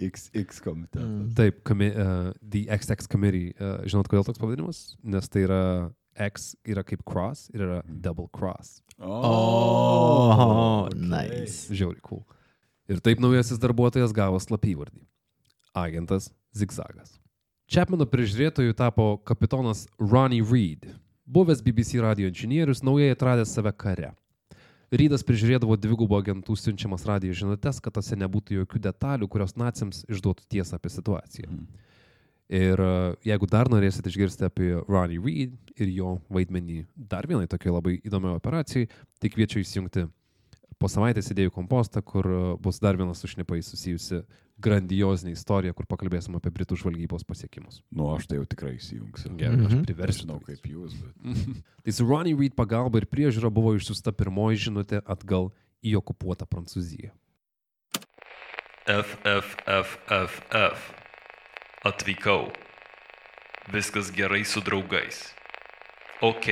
XX 0.07 0.63
komitetas. 0.63 1.35
Taip, 1.37 1.61
komi, 1.67 1.91
uh, 1.91 2.31
The 2.39 2.65
XX 2.71 3.09
Committee. 3.11 3.53
Uh, 3.59 3.79
žinot, 3.89 4.09
kodėl 4.11 4.25
toks 4.27 4.41
pavadinimas? 4.41 4.83
Nes 5.03 5.29
tai 5.31 5.45
yra 5.47 5.61
X 6.19 6.53
yra 6.67 6.83
kaip 6.83 7.03
cross 7.07 7.47
ir 7.53 7.63
yra 7.63 7.79
double 7.87 8.27
cross. 8.35 8.79
O, 8.99 9.13
okay. 10.33 10.99
nice. 10.99 11.69
Žiauriai 11.71 12.03
cool. 12.03 12.25
Ir 12.89 12.99
taip 13.05 13.21
naujasis 13.23 13.61
darbuotojas 13.61 14.13
gavo 14.15 14.39
slapyvardį. 14.41 15.05
Agentas 15.77 16.31
Zigzagas. 16.57 17.19
Chapmano 17.69 18.07
prižiūrėtojų 18.09 18.73
tapo 18.73 19.11
kapitonas 19.29 19.85
Ronnie 20.01 20.41
Reed, 20.41 20.87
buvęs 21.29 21.61
BBC 21.61 22.01
radio 22.01 22.31
inžinierius, 22.31 22.81
naujai 22.81 23.13
atradęs 23.13 23.53
save 23.53 23.75
kare. 23.77 24.15
Rydas 24.89 25.21
prižiūrėdavo 25.21 25.75
dvigubų 25.77 26.17
agentų 26.17 26.55
siunčiamas 26.57 27.03
radio 27.05 27.33
žinutės, 27.37 27.77
kad 27.83 27.93
tose 27.93 28.17
nebūtų 28.17 28.63
jokių 28.63 28.81
detalių, 28.87 29.27
kurios 29.29 29.53
naciams 29.59 30.01
išduotų 30.09 30.47
tiesą 30.49 30.79
apie 30.79 30.89
situaciją. 30.89 31.49
Ir 32.49 32.81
e, 32.81 32.93
jeigu 33.29 33.45
dar 33.45 33.69
norėsit 33.69 34.07
išgirsti 34.09 34.47
apie 34.47 34.71
Ronnie 34.87 35.19
Reed 35.21 35.75
ir 35.77 35.91
jo 35.93 36.15
vaidmenį 36.33 36.79
dar 36.97 37.29
vienai 37.29 37.45
tokiai 37.49 37.75
labai 37.75 37.99
įdomiai 38.01 38.39
operacijai, 38.39 38.89
tai 39.21 39.29
kviečiu 39.29 39.61
įsijungti 39.61 40.07
po 40.79 40.87
savaitės 40.87 41.27
idėjų 41.33 41.51
kompostą, 41.55 42.01
kur 42.01 42.25
e, 42.25 42.39
bus 42.63 42.79
dar 42.79 42.95
viena 42.99 43.13
su 43.17 43.27
šnipais 43.27 43.67
susijusi 43.69 44.21
grandiozinė 44.59 45.31
istorija, 45.35 45.73
kur 45.75 45.85
pakalbėsim 45.87 46.35
apie 46.39 46.51
Britų 46.55 46.75
žvalgybos 46.79 47.23
pasiekimus. 47.27 47.81
Nu, 47.95 48.09
aš 48.15 48.27
tai 48.27 48.39
jau 48.39 48.45
tikrai 48.49 48.73
įsijungsiu. 48.77 49.31
Gerai, 49.39 49.59
aš 49.67 49.73
Mhm. 49.77 49.83
priversiu. 49.87 50.25
Nežinau 50.27 50.39
kaip 50.43 50.63
jūs, 50.67 50.95
bet. 50.99 51.13
Tai 51.85 51.91
su 51.95 52.05
Ronnie 52.07 52.35
Reed 52.35 52.55
pagalba 52.55 52.99
ir 52.99 53.07
priežiūra 53.07 53.51
buvo 53.51 53.75
išsiusta 53.77 54.11
pirmoji 54.11 54.57
žinutė 54.67 54.99
atgal 55.05 55.51
į 55.83 55.95
okupuotą 56.01 56.43
Prancūziją. 56.47 57.11
FFFFF. 58.89 60.79
Atvykau. 61.85 62.49
Viskas 63.71 64.11
gerai 64.11 64.43
su 64.43 64.59
draugais. 64.65 65.29
Ok. 66.21 66.47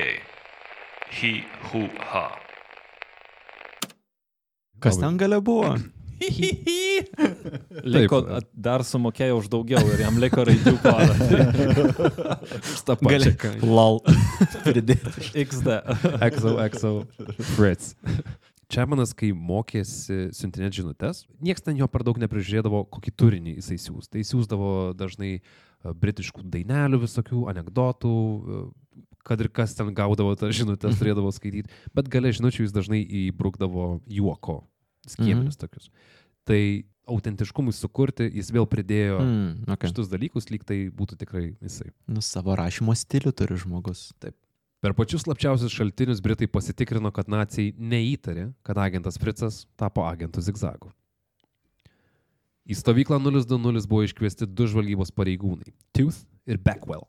Hi, 1.20 1.32
hu, 1.72 1.88
ha. 2.12 2.28
Kas 4.84 5.00
ten 5.02 5.18
gale 5.18 5.42
buvo? 5.42 5.76
Liko, 7.88 8.22
dar 8.54 8.82
sumokėjo 8.86 9.38
už 9.42 9.50
daugiau 9.54 9.84
ir 9.94 10.02
jam 10.02 10.18
liko 10.22 10.46
raidžių 10.48 10.74
porą. 10.82 11.14
Už 12.58 12.82
tą 12.88 12.98
Gali. 13.06 13.32
pačią. 13.38 13.54
Lol. 13.66 14.02
Pridėti. 14.66 15.30
XD. 15.46 15.78
XOXO 16.32 16.94
Fritz. 17.54 17.94
Čiamanas, 18.68 19.14
kai 19.16 19.30
mokėsi 19.32 20.28
siuntinėti 20.36 20.82
žinutės, 20.82 21.22
niekas 21.40 21.64
ten 21.64 21.78
jo 21.80 21.88
per 21.88 22.04
daug 22.04 22.18
neprižiūrėdavo, 22.20 22.84
kokį 22.92 23.14
turinį 23.16 23.54
jisai 23.62 23.78
siūs. 23.80 24.10
Tai 24.12 24.26
siūsdavo 24.28 24.72
dažnai 25.00 25.38
e, 25.38 25.42
britiškų 25.96 26.44
dainelių, 26.52 27.00
visokių 27.06 27.46
anegdotų, 27.54 28.12
e, 28.12 28.66
kad 29.28 29.42
ir 29.44 29.52
kas 29.52 29.76
ten 29.76 29.92
gaudavo 29.96 30.36
tas 30.40 30.56
žinutės, 30.56 30.96
turėdavo 31.00 31.32
skaityti. 31.36 31.72
Bet 31.96 32.08
gale 32.12 32.32
žinučių 32.36 32.64
jis 32.64 32.76
dažnai 32.76 33.02
įbrukdavo 33.28 33.98
juoko 34.08 34.62
skieminius 35.08 35.58
mhm. 35.58 35.64
tokius. 35.66 35.92
Tai 36.48 36.62
autentiškumui 37.08 37.74
sukurti 37.76 38.28
jis 38.28 38.50
vėl 38.52 38.68
pridėjo 38.70 39.22
mm. 39.22 39.32
Mm, 39.38 39.72
okay. 39.76 39.92
šitus 39.92 40.10
dalykus, 40.12 40.50
lyg 40.52 40.66
tai 40.68 40.80
būtų 40.94 41.20
tikrai 41.22 41.46
jisai. 41.64 41.90
Nu, 42.12 42.24
savo 42.26 42.56
rašymo 42.60 42.96
stilių 42.98 43.32
turi 43.36 43.60
žmogus. 43.62 44.10
Taip. 44.24 44.36
Per 44.84 44.94
pačius 44.94 45.24
slapčiausius 45.26 45.74
šaltinius 45.74 46.22
Britai 46.22 46.50
pasitikrino, 46.52 47.10
kad 47.16 47.32
nacijai 47.32 47.74
neįtarė, 47.80 48.52
kad 48.68 48.78
agentas 48.84 49.18
Fritzas 49.18 49.64
tapo 49.80 50.06
agentu 50.06 50.44
Zigzagu. 50.44 50.92
Į 52.68 52.76
stovyklą 52.76 53.18
020 53.24 53.88
buvo 53.88 54.04
iškviesti 54.06 54.46
du 54.52 54.68
žvalgybos 54.68 55.14
pareigūnai- 55.16 55.72
Tooth 55.96 56.26
ir 56.46 56.60
Beckwell. 56.60 57.08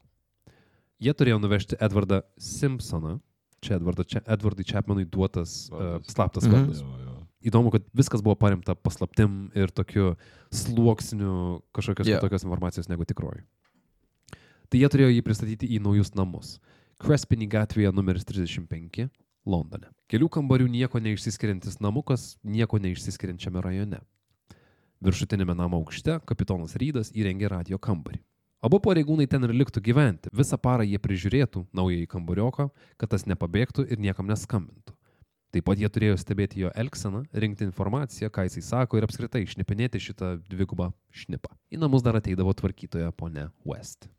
Jie 0.99 1.15
turėjo 1.15 1.39
nuvežti 1.39 1.77
Edvardą 1.79 2.23
Simpsoną, 2.43 3.19
čia 3.63 3.77
Edvardo, 3.79 4.03
čia 4.03 4.23
Edvardui 4.27 4.67
Chapmanui 4.67 5.07
duotas 5.07 5.69
uh, 5.71 5.79
Vardas. 5.79 6.15
slaptas 6.15 6.47
Mhm. 6.47 6.55
vardas. 6.57 6.81
Jo, 6.83 6.99
jo. 7.05 7.15
Įdomu, 7.49 7.71
kad 7.71 7.85
viskas 7.95 8.23
buvo 8.23 8.35
paremta 8.35 8.75
paslaptim 8.75 9.51
ir 9.55 9.71
tokiu 9.71 10.17
sluoksniu 10.51 11.63
kažkokios 11.73 12.09
yeah. 12.09 12.19
kitokios 12.19 12.43
informacijos 12.43 12.89
negu 12.91 13.07
tikroji. 13.07 13.45
Tai 14.69 14.81
jie 14.81 14.89
turėjo 14.91 15.13
jį 15.15 15.23
pristatyti 15.23 15.69
į 15.71 15.79
naujus 15.81 16.11
namus. 16.19 16.59
Crespinį 16.99 17.47
gatvėje 17.49 17.93
numeris 17.95 18.27
35, 18.27 19.07
Londone. 19.47 19.87
Kelių 20.11 20.27
kambarių 20.35 20.67
nieko 20.69 20.99
neišsiskiriantis 20.99 21.79
namukas, 21.81 22.37
nieko 22.43 22.81
neišsiskiriančiame 22.83 23.63
rajone. 23.63 24.03
Viršutinėme 24.99 25.55
namo 25.55 25.79
aukšte 25.79 26.19
kapitonas 26.27 26.75
Rydas 26.75 27.13
įrengė 27.15 27.49
radio 27.55 27.79
kambarį. 27.79 28.19
Abu 28.65 28.81
pareigūnai 28.83 29.29
ten 29.31 29.45
ir 29.47 29.53
liktų 29.55 29.81
gyventi. 29.87 30.31
Visą 30.35 30.59
parą 30.59 30.83
jie 30.87 30.99
prižiūrėtų 30.99 31.67
naująjį 31.79 32.07
kambarioką, 32.11 32.69
kad 32.99 33.11
tas 33.13 33.27
nepabėgtų 33.31 33.85
ir 33.93 34.01
niekam 34.03 34.27
neskambintų. 34.27 34.95
Taip 35.55 35.65
pat 35.65 35.79
jie 35.81 35.89
turėjo 35.89 36.17
stebėti 36.21 36.61
jo 36.61 36.71
elgseną, 36.77 37.23
rinkti 37.33 37.65
informaciją, 37.65 38.29
ką 38.35 38.45
jisai 38.49 38.61
sako 38.67 38.99
ir 38.99 39.07
apskritai 39.07 39.45
išnipinėti 39.47 40.01
šitą 40.03 40.35
dvigubą 40.51 40.91
šnipą. 41.15 41.55
Į 41.73 41.79
namus 41.81 42.03
dar 42.05 42.19
ateidavo 42.19 42.53
tvarkytoja 42.53 43.15
ponia 43.17 43.47
West. 43.65 44.11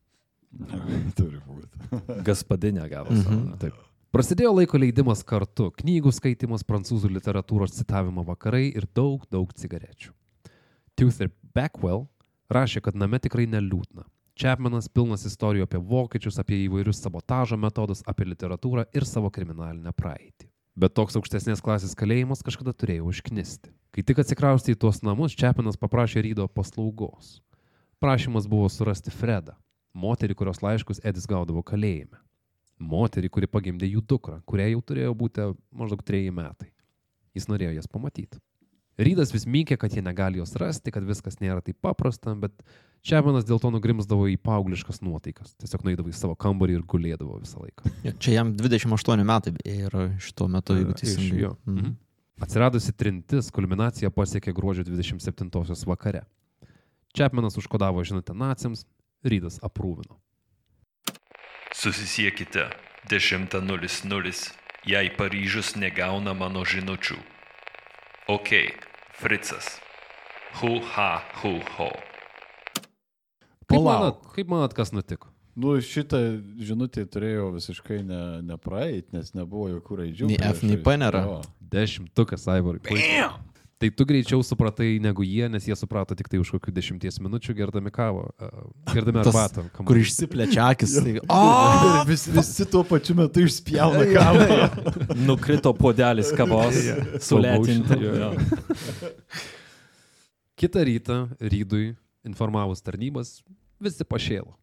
Turi 1.20 1.38
būti. 1.46 1.92
Gaspadinė 2.28 2.88
gavo 2.90 3.14
Mhm. 3.14 3.22
savo. 3.28 3.58
Taip. 3.62 3.86
Prasidėjo 4.10 4.56
laiko 4.58 4.80
leidimas 4.82 5.20
kartu, 5.22 5.68
knygų 5.84 6.10
skaitimas, 6.18 6.64
prancūzų 6.66 7.12
literatūros 7.14 7.76
citavimo 7.78 8.24
vakarai 8.26 8.72
ir 8.74 8.88
daug, 8.98 9.22
daug 9.30 9.52
cigarečių. 9.54 10.10
Tooth 10.98 11.20
ir 11.22 11.30
Beckwell 11.54 12.08
rašė, 12.50 12.82
kad 12.82 12.96
name 12.98 13.20
tikrai 13.22 13.46
neliūdna. 13.46 14.08
Chapmanas 14.40 14.86
pilnas 14.88 15.26
istorijų 15.28 15.66
apie 15.66 15.82
vokiečius, 15.84 16.38
apie 16.40 16.62
įvairius 16.64 17.02
sabotažo 17.04 17.58
metodus, 17.60 18.00
apie 18.08 18.24
literatūrą 18.30 18.86
ir 18.96 19.04
savo 19.04 19.28
kriminalinę 19.36 19.92
praeitį. 19.92 20.48
Bet 20.80 20.94
toks 20.96 21.18
aukštesnės 21.20 21.60
klasės 21.60 21.92
kalėjimas 22.00 22.40
kažkada 22.48 22.72
turėjo 22.72 23.10
užknisti. 23.12 23.74
Kai 23.92 24.06
tik 24.08 24.22
atsikraustė 24.24 24.78
į 24.78 24.80
tuos 24.80 25.02
namus, 25.04 25.36
Chapmanas 25.36 25.76
paprašė 25.82 26.24
Rydo 26.24 26.48
paslaugos. 26.56 27.42
Prašymas 28.00 28.48
buvo 28.48 28.70
surasti 28.72 29.12
Fredą, 29.12 29.58
moterį, 29.92 30.38
kurios 30.40 30.64
laiškus 30.64 31.04
Edis 31.04 31.28
gaudavo 31.28 31.60
kalėjime. 31.60 32.22
Moterį, 32.80 33.28
kuri 33.36 33.50
pagimdė 33.52 33.90
jų 33.92 34.06
dukrą, 34.08 34.40
kuriai 34.48 34.72
jau 34.72 34.86
turėjo 34.88 35.18
būti 35.20 35.50
maždaug 35.76 36.06
treji 36.08 36.32
metai. 36.32 36.72
Jis 37.36 37.52
norėjo 37.52 37.76
jas 37.76 37.92
pamatyti. 37.92 38.40
Rydas 39.00 39.36
vis 39.36 39.44
mykė, 39.44 39.76
kad 39.80 39.92
jie 39.92 40.04
negali 40.04 40.40
jos 40.40 40.56
rasti, 40.60 40.96
kad 40.96 41.04
viskas 41.04 41.42
nėra 41.44 41.60
taip 41.64 41.78
paprasta, 41.84 42.32
bet 42.40 42.56
Čiapanas 43.06 43.45
dėl 43.47 43.62
to 43.64 43.70
nugrimzdavo 43.72 44.26
į 44.28 44.36
paaugliškas 44.43 45.00
nuotaikas. 45.06 45.54
Tiesiog 45.62 45.86
nueidavo 45.88 46.12
į 46.12 46.16
savo 46.18 46.36
kambarį 46.36 46.76
ir 46.80 46.84
gulėdavo 46.84 47.38
visą 47.39 47.62
laiką. 47.64 47.91
Čia 48.20 48.34
jam 48.36 48.52
28 48.60 49.24
metai 49.26 49.54
ir 49.64 49.95
šituo 50.20 50.50
metu, 50.52 50.76
jeigu 50.76 50.93
Iš 50.97 51.02
teisingai. 51.04 51.39
jo. 51.45 51.54
Mhm. 51.66 51.93
Atsiradusi 52.43 52.93
trintis, 52.95 53.50
kulminacija 53.52 54.12
pasiekė 54.16 54.54
gruodžio 54.56 54.84
27-osios 54.88 55.86
vakare. 55.88 56.26
Čiapmanas 57.16 57.58
užkodavo 57.60 58.04
žinutę 58.04 58.36
naciams, 58.36 58.86
Rydas 59.24 59.58
aprūvino. 59.60 60.16
Susisiekite 61.76 62.70
10.00, 63.10 64.52
jei 64.88 65.10
Paryžius 65.18 65.76
negauna 65.76 66.34
mano 66.34 66.64
žinučių. 66.64 67.18
Ok, 68.30 68.50
Fritzas. 69.20 69.80
Hu 70.62 70.80
ha 70.95 71.22
hu 71.41 71.60
ho. 71.78 71.89
Kaip 73.70 73.86
manot, 73.86 74.24
kaip 74.36 74.49
manot, 74.49 74.74
kas 74.78 74.93
nutiko? 74.95 75.30
Nu, 75.59 75.76
šitą 75.84 76.20
žinutę 76.63 77.03
turėjo 77.11 77.49
visiškai 77.57 77.99
ne, 78.07 78.22
nepraeit, 78.47 79.09
nes 79.15 79.34
nebuvo 79.36 79.67
jokių 79.74 80.01
raidžių. 80.03 80.32
Nei 80.32 80.39
F, 80.53 80.63
nei 80.63 80.80
P 80.80 80.95
nėra. 81.01 81.24
Dešimtukas, 81.74 82.47
Aivarai. 82.49 82.82
puikiai. 82.86 83.30
Tai 83.80 83.88
tu 83.95 84.03
greičiau 84.03 84.41
supratai 84.43 84.97
negu 84.99 85.24
jie, 85.24 85.45
nes 85.47 85.63
jie 85.63 85.76
suprato 85.80 86.15
tik 86.17 86.28
tai 86.28 86.39
už 86.41 86.49
kokių 86.51 86.74
dešimties 86.76 87.15
minučių 87.24 87.53
gerdami 87.55 87.93
kavą, 87.95 88.26
gerdami 88.91 89.22
arbatą. 89.22 89.63
Kur 89.78 89.99
išsiplečia 90.01 90.65
akis. 90.74 90.97
Tai... 90.99 91.13
O! 91.32 92.03
Vis, 92.09 92.26
visi 92.28 92.67
tuo 92.67 92.84
pačiu 92.88 93.15
metu 93.15 93.45
išspjauna 93.47 94.03
kavą. 94.11 94.59
Nukrito 95.30 95.72
podelis 95.80 96.34
kavos, 96.36 96.76
sulėtinti. 97.24 98.11
Kitą 100.59 100.84
rytą 100.91 101.22
Rydui 101.39 101.93
informavus 102.28 102.84
tarnybas 102.84 103.38
visi 103.84 104.05
pašėlo. 104.05 104.55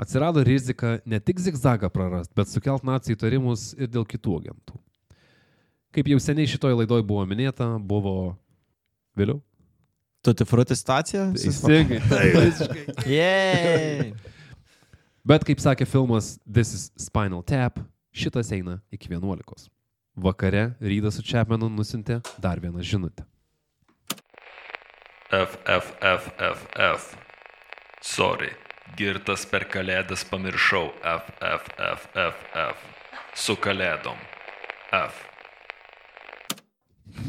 Atsirado 0.00 0.42
rizika 0.42 0.98
ne 1.06 1.20
tik 1.22 1.38
zigzagą 1.38 1.90
prarast, 1.94 2.32
bet 2.34 2.50
sukelt 2.50 2.82
nacijų 2.86 3.14
įtarimus 3.14 3.72
ir 3.78 3.90
dėl 3.90 4.06
kitų 4.08 4.40
agentų. 4.40 4.78
Kaip 5.94 6.08
jau 6.10 6.18
seniai 6.18 6.50
šitoje 6.50 6.74
laidoje 6.80 7.04
buvo 7.06 7.22
minėta, 7.30 7.68
buvo 7.78 8.34
vėliau. 9.14 9.38
Tuti 10.24 10.46
fruti 10.48 10.74
situacija? 10.74 11.28
Teisingai. 11.36 12.00
Jei. 13.06 14.14
Bet 15.28 15.44
kaip 15.46 15.60
sakė 15.62 15.86
filmas 15.88 16.34
This 16.44 16.74
is 16.76 16.88
Spinal 17.00 17.44
Tap, 17.46 17.78
šitas 18.12 18.50
eina 18.52 18.80
iki 18.92 19.08
11. 19.08 19.70
Vakare 20.20 20.74
Rydas 20.82 21.16
su 21.16 21.24
Čepmenu 21.24 21.70
nusintė 21.72 22.18
dar 22.42 22.60
vieną 22.60 22.82
žinutę. 22.84 23.24
F, 25.30 25.56
F, 25.64 25.94
F, 26.02 26.28
F, 26.38 26.66
F. 26.76 27.23
Sorry, 28.04 28.50
girtas 28.98 29.46
per 29.48 29.64
kalėdas 29.72 30.26
pamiršau 30.28 30.90
F, 31.00 31.30
F, 31.40 31.70
F, 31.80 32.04
F, 32.20 32.42
F. 32.66 32.82
Su 33.34 33.56
kalėdom. 33.56 34.18
F. 34.92 35.22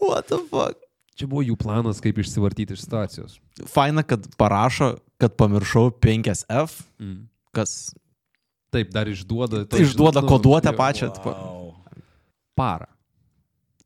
What 0.00 0.26
the 0.28 0.38
fuck? 0.50 0.76
Čia 1.14 1.28
buvo 1.30 1.44
jų 1.46 1.54
planas, 1.60 2.00
kaip 2.02 2.16
išsivartyti 2.18 2.74
iš 2.74 2.82
situacijos. 2.84 3.36
Faina, 3.70 4.02
kad 4.02 4.24
parašo, 4.40 4.96
kad 5.22 5.36
pamiršau 5.38 5.92
5F, 6.02 6.80
Mm. 7.00 7.28
kas 7.54 7.94
Taip, 8.74 8.90
dar 8.90 9.06
išduoda. 9.06 9.62
tai 9.70 9.84
išduoda 9.86 10.20
nu, 10.24 10.28
koduotę 10.28 10.72
jo. 10.72 10.76
pačią. 10.78 11.12
tipo. 11.14 11.30
Wow. 11.30 11.74
Parą. 12.58 12.88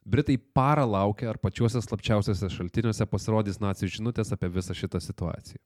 Britai 0.09 0.39
parą 0.57 0.87
laukia, 0.89 1.29
ar 1.33 1.39
pačiuose 1.43 1.83
slapčiausiuose 1.85 2.49
šaltiniuose 2.55 3.07
pasirodys 3.11 3.61
nacijų 3.61 3.99
žinutės 3.99 4.33
apie 4.33 4.49
visą 4.53 4.77
šitą 4.77 5.03
situaciją. 5.05 5.61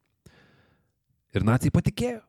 Ir 1.32 1.46
nacijai 1.48 1.72
patikėjo. 1.74 2.20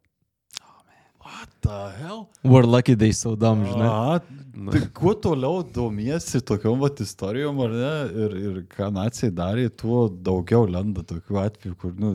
What 1.24 1.50
the 1.62 1.92
hell? 1.98 2.28
We're 2.44 2.68
lucky 2.68 2.96
they 2.96 3.12
so 3.14 3.36
dumb, 3.36 3.64
žinai. 3.66 3.88
A, 3.88 4.22
Na. 4.54 4.72
tai 4.72 4.82
kuo 4.94 5.14
toliau 5.16 5.64
domiesi 5.64 6.42
tokiom 6.44 6.82
vat 6.84 7.00
istorijom, 7.00 7.62
ar 7.64 7.72
ne, 7.72 7.94
ir, 8.26 8.36
ir 8.50 8.58
ką 8.70 8.90
nacijai 8.92 9.32
darė, 9.32 9.70
tuo 9.72 10.10
daugiau 10.12 10.68
lenda 10.68 11.06
tokių 11.08 11.40
atvejų, 11.46 11.78
kur, 11.80 11.94
nu, 11.98 12.12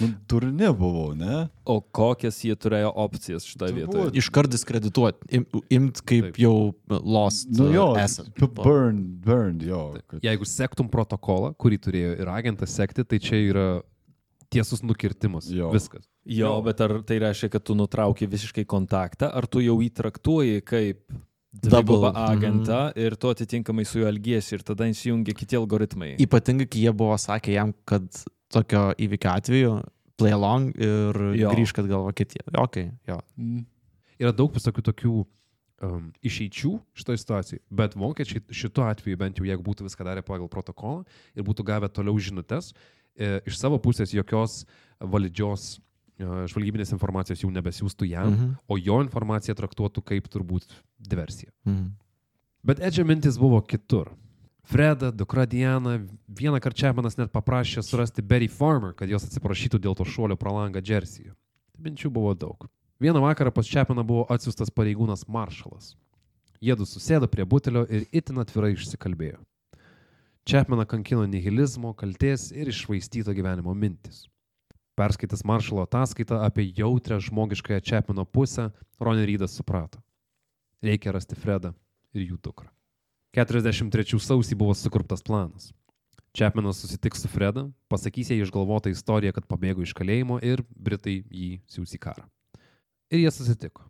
nu 0.00 0.08
durni 0.28 0.68
buvau, 0.76 1.14
ne? 1.16 1.48
O 1.66 1.80
kokias 1.80 2.38
jie 2.44 2.54
turėjo 2.56 2.92
opcijas 2.94 3.44
Turbūt. 3.48 3.74
vietoje? 3.74 4.10
Iškart 4.20 4.50
diskredituoti, 4.52 5.18
im, 5.38 5.46
imt 5.70 6.02
kaip 6.06 6.28
Taip. 6.30 6.40
jau 6.44 6.74
lost 6.88 7.48
Nu 7.58 7.70
jo, 7.72 7.86
uh, 7.96 8.28
p- 8.36 8.48
burn, 8.62 9.02
burn, 9.24 9.60
jo. 9.60 9.94
kad- 10.06 10.20
Jeigu 10.22 10.44
sektum 10.46 10.88
protokolą, 10.88 11.54
kurį 11.56 11.78
turėjo 11.88 12.12
ir 12.20 12.28
agentas 12.28 12.74
sekti, 12.76 13.04
tai 13.04 13.18
čia 13.18 13.40
yra 13.50 13.68
tiesus 14.50 14.80
nukirtimas. 14.82 15.50
Jo. 15.52 15.70
Viskas. 15.72 16.06
Jo, 16.28 16.60
bet 16.62 16.80
ar 16.84 17.00
tai 17.08 17.18
reiškia, 17.20 17.50
kad 17.50 17.64
tu 17.64 17.74
nutrauki 17.74 18.26
visiškai 18.28 18.64
kontaktą, 18.68 19.30
ar 19.34 19.46
tu 19.46 19.60
jau 19.64 19.78
įtraktuoji 19.80 20.62
kaip 20.64 21.00
Double, 21.52 21.80
dvigubą 21.80 22.12
agentą 22.14 22.92
ir 22.96 23.16
tu 23.16 23.28
atitinkamai 23.32 23.84
su 23.88 23.98
juo 24.02 24.08
elgiesi 24.08 24.52
ir 24.54 24.62
tada 24.62 24.84
įsijungia 24.84 25.32
kiti 25.34 25.56
algoritmai. 25.56 26.14
Ypatingai, 26.20 26.66
kai 26.68 26.82
jie 26.84 26.92
buvo 26.92 27.16
sakę 27.16 27.52
jam, 27.56 27.72
kad 27.88 28.04
tokio 28.52 28.92
įvykio 28.98 29.30
atveju 29.32 29.72
play 30.18 30.32
along 30.34 30.72
ir 30.74 31.18
Jo. 31.38 31.50
grįžk 31.54 31.78
atgal 31.84 32.06
Vokietiją. 32.08 32.48
Ok, 32.58 32.80
jo. 33.06 33.18
Yra 34.18 34.32
daug 34.34 34.50
visokių 34.56 34.82
tokių 34.88 35.12
um, 35.86 36.08
išeičių 36.26 36.72
šitoje 36.98 37.20
situacijoje, 37.22 37.62
bet 37.70 37.94
vokiečiai 37.94 38.42
šituo 38.50 38.88
atveju, 38.90 39.16
bent 39.20 39.38
jau 39.38 39.46
jeigu 39.46 39.62
būtų 39.62 39.86
viską 39.86 40.06
darę 40.08 40.24
pagal 40.26 40.48
protokolą 40.50 41.04
ir 41.38 41.46
būtų 41.46 41.62
gavę 41.68 41.88
toliau 41.88 42.18
žinutės, 42.18 42.72
e, 43.14 43.38
iš 43.46 43.58
savo 43.60 43.78
pusės 43.78 44.10
jokios 44.16 44.64
valdžios 44.98 45.78
e, 46.18 46.24
žvalgybinės 46.50 46.90
informacijos 46.96 47.44
jau 47.44 47.50
nebesiūstų 47.54 48.08
jam, 48.10 48.32
Mhm. 48.34 48.56
o 48.66 48.74
jo 48.76 48.98
informaciją 49.04 49.54
traktuotų 49.54 50.02
kaip 50.02 50.26
turbūt 50.28 50.66
diversiją. 50.98 51.52
Mhm. 51.64 51.92
Bet 52.66 52.80
Edžio 52.82 53.04
mintis 53.06 53.38
buvo 53.38 53.60
kitur. 53.62 54.10
Freda, 54.68 55.10
dukra 55.10 55.46
Diana, 55.46 55.98
vieną 56.28 56.58
kartą 56.60 56.76
Čepanas 56.76 57.14
net 57.16 57.30
paprašė 57.32 57.80
surasti 57.80 58.20
Betty 58.20 58.50
Farmer, 58.52 58.92
kad 58.92 59.08
jos 59.08 59.24
atsiprašytų 59.24 59.80
dėl 59.80 59.96
to 59.96 60.04
šuolio 60.04 60.36
pro 60.36 60.52
langą 60.52 60.82
Džersijoje. 60.84 61.32
Minčių 61.80 62.10
buvo 62.12 62.34
daug. 62.36 62.66
Vieną 63.00 63.22
vakarą 63.24 63.54
pas 63.56 63.70
Čepaną 63.70 64.04
buvo 64.04 64.26
atsiųstas 64.28 64.68
pareigūnas 64.68 65.24
maršalas. 65.24 65.94
Jėdu 66.60 66.84
susėdo 66.84 67.30
prie 67.32 67.48
butelio 67.48 67.86
ir 67.88 68.04
itin 68.12 68.44
atvirai 68.44 68.74
išsikalbėjo. 68.74 69.40
Čepmeną 70.44 70.84
kankino 70.84 71.24
nihilizmo, 71.24 71.94
kalties 71.96 72.50
ir 72.52 72.68
išvaistyto 72.68 73.32
gyvenimo 73.32 73.72
mintis. 73.72 74.26
Perskaitęs 75.00 75.48
maršalo 75.48 75.88
ataskaitą 75.88 76.42
apie 76.44 76.68
jautrę 76.76 77.22
žmogiškąją 77.24 77.80
Čepmeno 77.80 78.28
pusę, 78.28 78.68
Ronė 79.00 79.24
Rydas 79.32 79.56
suprato. 79.56 80.04
Reikia 80.84 81.16
rasti 81.16 81.40
Fredą 81.40 81.72
ir 82.12 82.34
jų 82.34 82.42
dukrą. 82.42 82.68
43 83.38 84.18
sausį 84.22 84.56
buvo 84.58 84.74
sukurptas 84.74 85.22
planas. 85.22 85.70
Čepmenas 86.36 86.80
susitiks 86.82 87.22
su 87.24 87.28
Freda, 87.30 87.64
pasakys 87.90 88.30
jai 88.32 88.40
išgalvotą 88.42 88.90
istoriją, 88.92 89.32
kad 89.36 89.46
pabėgo 89.48 89.82
iš 89.82 89.94
kalėjimo 89.96 90.40
ir 90.44 90.62
Britai 90.74 91.20
jį 91.24 91.52
siūs 91.70 91.94
į 91.96 92.00
karą. 92.02 92.26
Ir 93.10 93.22
jie 93.24 93.30
susitiko. 93.32 93.86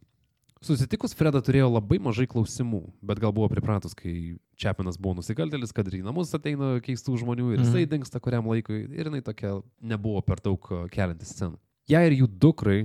Susitikus 0.62 1.14
Freda 1.14 1.38
turėjo 1.44 1.68
labai 1.70 2.00
mažai 2.02 2.26
klausimų, 2.30 2.80
bet 3.02 3.20
gal 3.22 3.30
buvo 3.34 3.46
pripratus, 3.52 3.94
kai 3.94 4.36
Čepinas 4.58 4.96
buvo 4.98 5.18
nusikaltėlis, 5.20 5.70
kad 5.74 5.86
ir 5.90 6.00
į 6.00 6.04
namus 6.06 6.32
ateina 6.34 6.76
keistų 6.82 7.18
žmonių 7.22 7.52
ir 7.54 7.60
jisai 7.62 7.84
Mhm. 7.84 7.90
dinksta 7.92 8.20
kuriam 8.20 8.46
laikui 8.50 8.84
ir 8.90 9.06
jinai 9.06 9.22
tokia 9.22 9.60
nebuvo 9.80 10.22
per 10.26 10.40
daug 10.42 10.58
a, 10.72 10.88
kelianti 10.90 11.26
scenų. 11.30 11.58
Jai 11.88 12.06
ir 12.10 12.18
jų 12.22 12.26
dukrai 12.38 12.80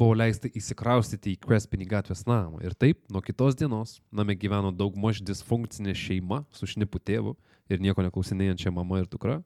buvo 0.00 0.16
leista 0.16 0.48
įsikraustyti 0.56 1.34
į 1.34 1.40
Krespinį 1.44 1.86
gatvės 1.90 2.24
namą. 2.28 2.62
Ir 2.64 2.72
taip, 2.78 3.02
nuo 3.12 3.20
kitos 3.24 3.56
dienos 3.58 3.98
name 4.12 4.36
gyveno 4.40 4.72
daug 4.72 4.96
maž 4.96 5.20
disfunkcinė 5.20 5.92
šeima 5.96 6.42
su 6.56 6.68
šnipu 6.70 7.00
tėvu 7.04 7.34
ir 7.70 7.82
nieko 7.84 8.04
neklausinėjančia 8.06 8.72
mama 8.72 9.02
ir 9.02 9.08
dukra 9.12 9.42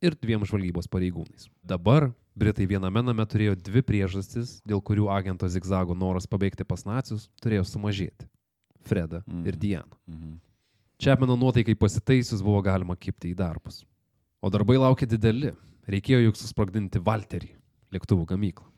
ir 0.00 0.14
dviem 0.16 0.46
žvalgybos 0.46 0.88
pareigūnais. 0.90 1.50
Dabar 1.66 2.12
Britai 2.38 2.64
viename 2.70 3.02
name 3.02 3.24
turėjo 3.26 3.56
dvi 3.58 3.82
priežastis, 3.84 4.60
dėl 4.64 4.78
kurių 4.80 5.08
agento 5.12 5.48
Zigzago 5.50 5.96
noras 5.98 6.28
pabėgti 6.30 6.64
pas 6.64 6.86
nacius 6.86 7.26
turėjo 7.42 7.66
sumažėti- 7.66 8.28
Freda 8.86 9.24
Mhm. 9.26 9.46
ir 9.46 9.56
Diana. 9.56 9.96
Mhm. 10.08 10.38
Čepmeno 11.00 11.36
nuotaikai 11.36 11.74
pasitaisius 11.74 12.40
buvo 12.42 12.62
galima 12.62 12.94
kipti 12.96 13.34
į 13.34 13.36
darbus. 13.36 13.84
O 14.40 14.48
darbai 14.48 14.78
laukia 14.78 15.06
dideli. 15.06 15.52
Reikėjo 15.88 16.22
juk 16.30 16.36
susprogdinti 16.36 17.00
Walterį, 17.02 17.50
lėktuvų 17.92 18.26
gamyklą. 18.26 18.69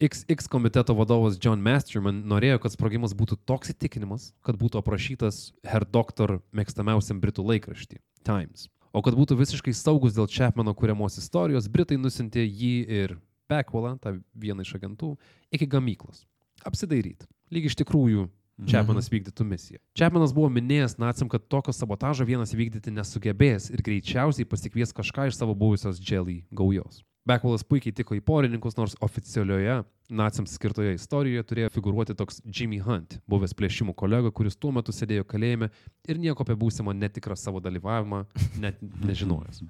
XX 0.00 0.48
komiteto 0.48 0.92
vadovas 0.92 1.38
John 1.40 1.62
Masterman 1.64 2.18
norėjo, 2.28 2.58
kad 2.60 2.74
sprogimas 2.74 3.14
būtų 3.16 3.38
toks 3.48 3.70
įtikinimas, 3.72 4.34
kad 4.44 4.58
būtų 4.60 4.82
aprašytas 4.82 5.54
Herr 5.64 5.86
Doctor 5.88 6.42
mėgstamiausiam 6.52 7.16
Britų 7.22 7.46
laikraštį- 7.48 8.02
Times. 8.28 8.68
O 8.92 9.00
kad 9.00 9.16
būtų 9.16 9.38
visiškai 9.40 9.72
saugus 9.72 10.12
dėl 10.12 10.28
Chapmano 10.28 10.74
kuriamos 10.74 11.16
istorijos, 11.16 11.68
Britai 11.68 11.96
nusintė 11.96 12.44
jį 12.44 12.88
ir 12.88 13.16
Beckwellą, 13.48 13.98
tą 13.98 14.20
vieną 14.36 14.60
iš 14.60 14.74
agentų, 14.76 15.16
iki 15.50 15.66
gamyklos. 15.66 16.26
Apsidairyti. 16.64 17.24
Lyg 17.50 17.64
iš 17.64 17.76
tikrųjų 17.76 18.28
Čepmanas 18.68 19.08
vykdytų 19.08 19.44
misiją. 19.44 19.78
Čepmanas 19.94 20.32
buvo 20.32 20.48
minėjęs 20.48 20.98
naciam, 20.98 21.28
kad 21.28 21.48
tokio 21.48 21.72
sabotažo 21.72 22.24
vienas 22.24 22.52
įvykdyti 22.52 22.92
nesugebės 22.92 23.70
ir 23.70 23.80
greičiausiai 23.80 24.44
pasikvies 24.44 24.92
kažką 24.92 25.28
iš 25.28 25.36
savo 25.36 25.54
buvusios 25.54 26.00
Jelly 26.00 26.44
gaujos. 26.50 27.02
Beckwellas 27.26 27.64
puikiai 27.66 27.92
tiko 27.96 28.14
į 28.14 28.20
porininkus, 28.22 28.76
nors 28.78 28.94
oficialioje 29.02 29.80
naciams 30.14 30.52
skirtoje 30.54 30.92
istorijoje 30.94 31.42
turėjo 31.42 31.70
figuruoti 31.74 32.14
toks 32.14 32.38
Jimmy 32.46 32.78
Hunt, 32.78 33.16
buvęs 33.26 33.54
plėšimų 33.58 33.94
kolega, 33.98 34.30
kuris 34.30 34.54
tuo 34.56 34.70
metu 34.70 34.92
sėdėjo 34.94 35.24
kalėjime 35.26 35.70
ir 36.06 36.20
nieko 36.22 36.44
apie 36.46 36.54
būsimą 36.54 36.94
netikrą 36.94 37.34
savo 37.36 37.58
dalyvavimą 37.60 38.24
net 38.62 38.78
nežinojęs. 39.08 39.64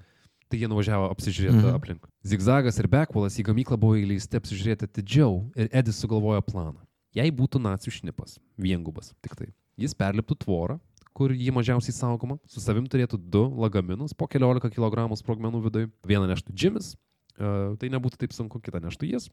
Tai 0.47 0.59
jie 0.61 0.67
nuvažiavo 0.71 1.09
apsižiūrėti 1.11 1.57
Mhm. 1.59 1.73
aplink. 1.75 2.05
Zigzagas 2.23 2.77
ir 2.79 2.87
Beckwellas 2.87 3.35
į 3.41 3.47
gamyklą 3.49 3.75
buvo 3.81 3.97
įleisti 3.99 4.37
apsižiūrėti 4.39 4.85
atidžiau 4.87 5.41
ir 5.57 5.67
Edis 5.73 5.97
sugalvojo 5.99 6.39
planą. 6.45 6.79
Jei 7.17 7.31
būtų 7.33 7.59
nacijų 7.59 7.91
šnipas, 7.97 8.37
viengubas 8.61 9.11
tik 9.25 9.33
tai, 9.35 9.47
jis 9.75 9.95
perliptų 9.97 10.37
tvorą, 10.45 10.77
kur 11.17 11.33
jį 11.33 11.49
mažiausiai 11.51 11.91
saugoma, 11.97 12.37
su 12.45 12.61
savim 12.61 12.85
turėtų 12.85 13.17
du 13.17 13.41
lagaminus 13.57 14.13
po 14.13 14.27
keliolika 14.29 14.69
kg 14.69 15.09
sprogmenų 15.17 15.63
viduje. 15.65 15.89
Vieną 16.05 16.27
neštų 16.29 16.53
Jimis, 16.53 16.93
e, 16.93 16.97
tai 17.37 17.89
nebūtų 17.93 18.21
taip 18.23 18.35
sunku, 18.35 18.61
kitą 18.63 18.81
neštų 18.83 19.11
jis. 19.13 19.31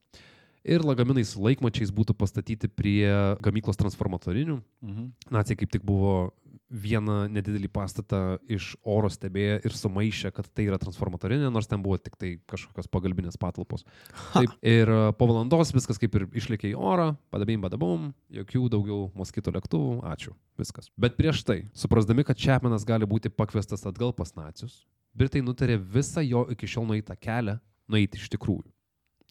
Ir 0.64 0.80
lagaminai 0.80 1.26
su 1.28 1.42
laikmačiais 1.44 1.90
būtų 1.92 2.14
pastatyti 2.16 2.70
prie 2.72 3.04
gamyklos 3.44 3.76
transformatorinių. 3.80 4.62
Mhm. 4.84 5.10
Nacija 5.34 5.60
kaip 5.60 5.74
tik 5.74 5.84
buvo 5.84 6.32
vieną 6.74 7.26
nedidelį 7.30 7.68
pastatą 7.72 8.20
iš 8.50 8.72
oro 8.88 9.10
stebėję 9.12 9.58
ir 9.66 9.74
sumaišę, 9.76 10.30
kad 10.34 10.48
tai 10.56 10.66
yra 10.68 10.78
transformatorinė, 10.80 11.50
nors 11.52 11.68
ten 11.70 11.82
buvo 11.84 11.98
tik 12.00 12.16
tai 12.18 12.32
kažkokios 12.50 12.88
pagalbinės 12.90 13.38
patalpos. 13.40 13.84
Taip, 14.32 14.54
ir 14.64 14.90
e, 14.90 15.00
po 15.18 15.28
valandos 15.30 15.74
viskas 15.76 16.00
kaip 16.02 16.16
ir 16.18 16.26
išlėkė 16.34 16.72
į 16.72 16.78
orą, 16.78 17.10
padabim, 17.34 17.62
badabum, 17.62 18.08
jokių 18.32 18.66
daugiau 18.72 19.04
moskito 19.18 19.54
lėktuvų, 19.54 20.00
ačiū, 20.14 20.34
viskas. 20.60 20.90
Bet 20.98 21.18
prieš 21.20 21.44
tai, 21.46 21.60
suprasdami, 21.76 22.26
kad 22.26 22.40
Čepmenas 22.40 22.86
gali 22.88 23.06
būti 23.08 23.32
pakviestas 23.32 23.86
atgal 23.90 24.14
pas 24.16 24.34
nacius, 24.38 24.82
Britai 25.14 25.44
nutarė 25.46 25.76
visą 25.78 26.24
jo 26.26 26.40
iki 26.50 26.66
šiol 26.66 26.88
nueitą 26.88 27.14
kelią 27.14 27.60
nueiti 27.90 28.20
iš 28.20 28.30
tikrųjų. 28.34 28.66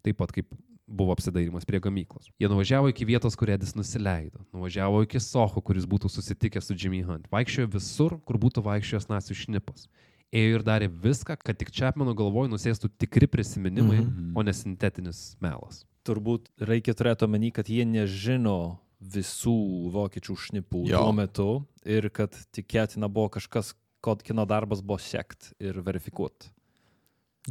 Taip 0.04 0.20
pat 0.20 0.34
kaip 0.36 0.50
buvo 0.88 1.14
apsidairimas 1.16 1.66
prie 1.66 1.80
gamyklos. 1.80 2.30
Jie 2.40 2.50
nuvažiavo 2.52 2.90
iki 2.92 3.06
vietos, 3.08 3.36
kur 3.40 3.50
Edis 3.54 3.74
nusileido. 3.76 4.44
Nuvažiavo 4.54 5.04
iki 5.06 5.22
Soho, 5.24 5.62
kuris 5.62 5.88
būtų 5.90 6.12
susitikęs 6.12 6.68
su 6.68 6.76
Jimmy 6.76 7.02
Hunt. 7.08 7.30
Vaikščiojo 7.32 7.72
visur, 7.74 8.18
kur 8.28 8.40
būtų 8.42 8.66
vaikščiojęs 8.66 9.10
nacijų 9.10 9.40
šnipas. 9.46 9.88
Ėjo 10.34 10.58
ir 10.58 10.66
darė 10.66 10.90
viską, 10.90 11.38
kad 11.38 11.60
tik 11.62 11.72
Čepmano 11.72 12.16
galvoj 12.18 12.50
nusėstų 12.50 12.90
tikri 12.98 13.30
prisiminimai, 13.30 14.00
mm 14.02 14.08
-hmm. 14.10 14.32
o 14.36 14.44
ne 14.44 14.54
sintetinis 14.54 15.38
melas. 15.40 15.86
Turbūt 16.04 16.50
reikia 16.60 16.94
turėti 16.94 17.26
omeny, 17.26 17.52
kad 17.52 17.70
jie 17.70 17.86
nežino 17.86 18.80
visų 19.00 19.92
vokiečių 19.94 20.36
šnipų 20.36 20.88
Jo. 20.90 21.04
tuo 21.04 21.12
metu 21.12 21.66
ir 21.86 22.10
kad 22.10 22.36
tikėtina 22.52 23.08
buvo 23.08 23.30
kažkas, 23.30 23.74
ko 24.02 24.16
kino 24.16 24.46
darbas 24.46 24.82
buvo 24.82 24.98
sekt 24.98 25.54
ir 25.60 25.82
verifikuoti. 25.82 26.50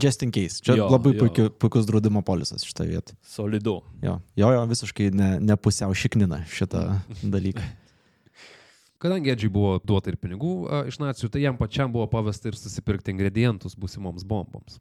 Just 0.00 0.22
in 0.24 0.30
case. 0.32 0.62
Čia 0.64 0.76
Jo, 0.78 0.86
labai 0.88 1.12
jo. 1.12 1.20
puikiu, 1.20 1.50
puikus 1.60 1.84
draudimo 1.86 2.22
polisas 2.24 2.64
šitą 2.64 2.86
vietą. 2.88 3.16
Solidu. 3.28 3.82
Jo, 4.00 4.20
jo, 4.36 4.52
jo 4.54 4.62
visiškai 4.70 5.10
ne, 5.12 5.34
ne 5.40 5.56
pusiau 5.60 5.92
šiknina 5.92 6.44
šitą 6.48 6.86
dalyką. 7.22 7.66
Kadangi 9.02 9.32
Edžiui 9.34 9.50
buvo 9.52 9.74
duota 9.84 10.12
ir 10.12 10.16
pinigų 10.16 10.52
a, 10.70 10.80
iš 10.88 10.96
nacijų, 11.02 11.28
tai 11.34 11.42
jam 11.42 11.58
pačiam 11.58 11.92
buvo 11.92 12.06
pavesta 12.08 12.48
ir 12.48 12.56
susipirkti 12.56 13.12
ingredientus 13.12 13.74
būsimoms 13.76 14.24
bomboms. 14.24 14.78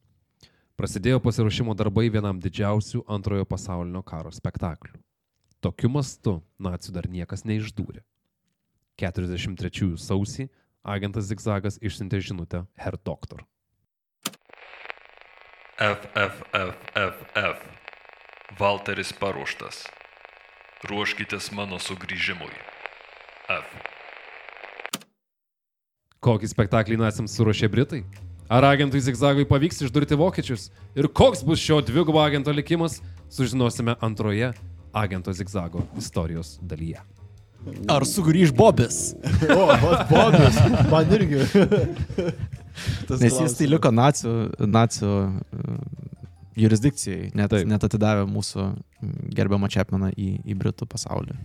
Prasidėjo 0.80 1.20
pasiruošimo 1.26 1.74
darbai 1.76 2.08
vienam 2.14 2.40
didžiausių 2.42 3.04
antrojo 3.12 3.46
pasaulinio 3.50 4.04
karo 4.06 4.32
spektaklių. 4.32 4.96
Tokiu 5.62 5.92
mastu 5.94 6.38
nacijų 6.62 6.96
dar 6.96 7.10
niekas 7.12 7.44
neišdūrė. 7.50 8.06
43 9.02 9.98
sausį 10.00 10.48
agentas 10.82 11.28
Zigzagas 11.30 11.82
išsiuntė 11.82 12.22
žinutę 12.24 12.64
Herr 12.80 12.98
Doktor. 12.98 13.44
FFFFF. 15.82 17.58
Valteris 18.60 19.10
paruoštas. 19.18 19.80
Ruoškitės 20.86 21.48
mano 21.58 21.80
sugrįžimui. 21.82 22.52
F. 23.50 23.66
Kokį 26.22 26.52
spektaklį 26.52 27.00
naciams 27.02 27.34
suruošė 27.34 27.72
Britai? 27.74 28.04
Ar 28.46 28.68
agentui 28.70 29.02
Zigzagui 29.02 29.48
pavyks 29.50 29.82
išdurti 29.88 30.20
vokiečius? 30.22 30.70
Ir 30.94 31.10
koks 31.10 31.42
bus 31.48 31.58
šio 31.64 31.82
dvigubo 31.82 32.22
agento 32.22 32.54
likimas, 32.54 33.00
sužinosime 33.34 33.98
antroje 34.06 34.54
agento 34.94 35.34
Zigzago 35.34 35.88
istorijos 35.98 36.60
dalyje. 36.62 37.02
Ar 37.90 38.06
sugrįž 38.06 38.54
Bobis? 38.54 39.16
O, 39.50 39.66
Bobis, 40.14 40.62
man 40.94 41.18
irgi. 41.18 41.42
Nes 43.10 43.22
jis 43.22 43.22
tai 43.22 43.30
klausimas. 43.30 43.70
liko 43.74 43.92
nacijų, 43.92 44.36
nacijų 44.72 45.14
uh, 45.16 46.20
jurisdikcijai, 46.62 47.32
net, 47.38 47.50
Taip. 47.54 47.68
net 47.70 47.84
atidavė 47.88 48.26
mūsų 48.28 48.66
gerbiamą 49.38 49.70
Čepmeną 49.72 50.10
į, 50.20 50.28
į 50.52 50.56
Britų 50.60 50.86
pasaulį. 50.92 51.38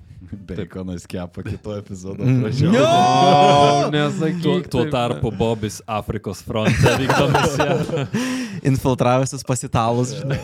Beikonas 0.49 1.05
kepa 1.07 1.45
kito 1.47 1.77
epizodo 1.79 2.25
Mm. 2.27 2.41
pradžioje. 2.43 2.81
Tuo, 2.83 3.91
nesakyk. 3.95 4.67
tuo 4.73 4.83
tarpu 4.91 5.31
Bobis 5.31 5.79
Afrikos 5.87 6.43
fronte 6.43 6.97
vykdo 6.99 7.29
misiją. 7.31 8.07
Infiltravęsis 8.73 9.45
pas 9.47 9.63
italus, 9.63 10.17
žinai. 10.19 10.41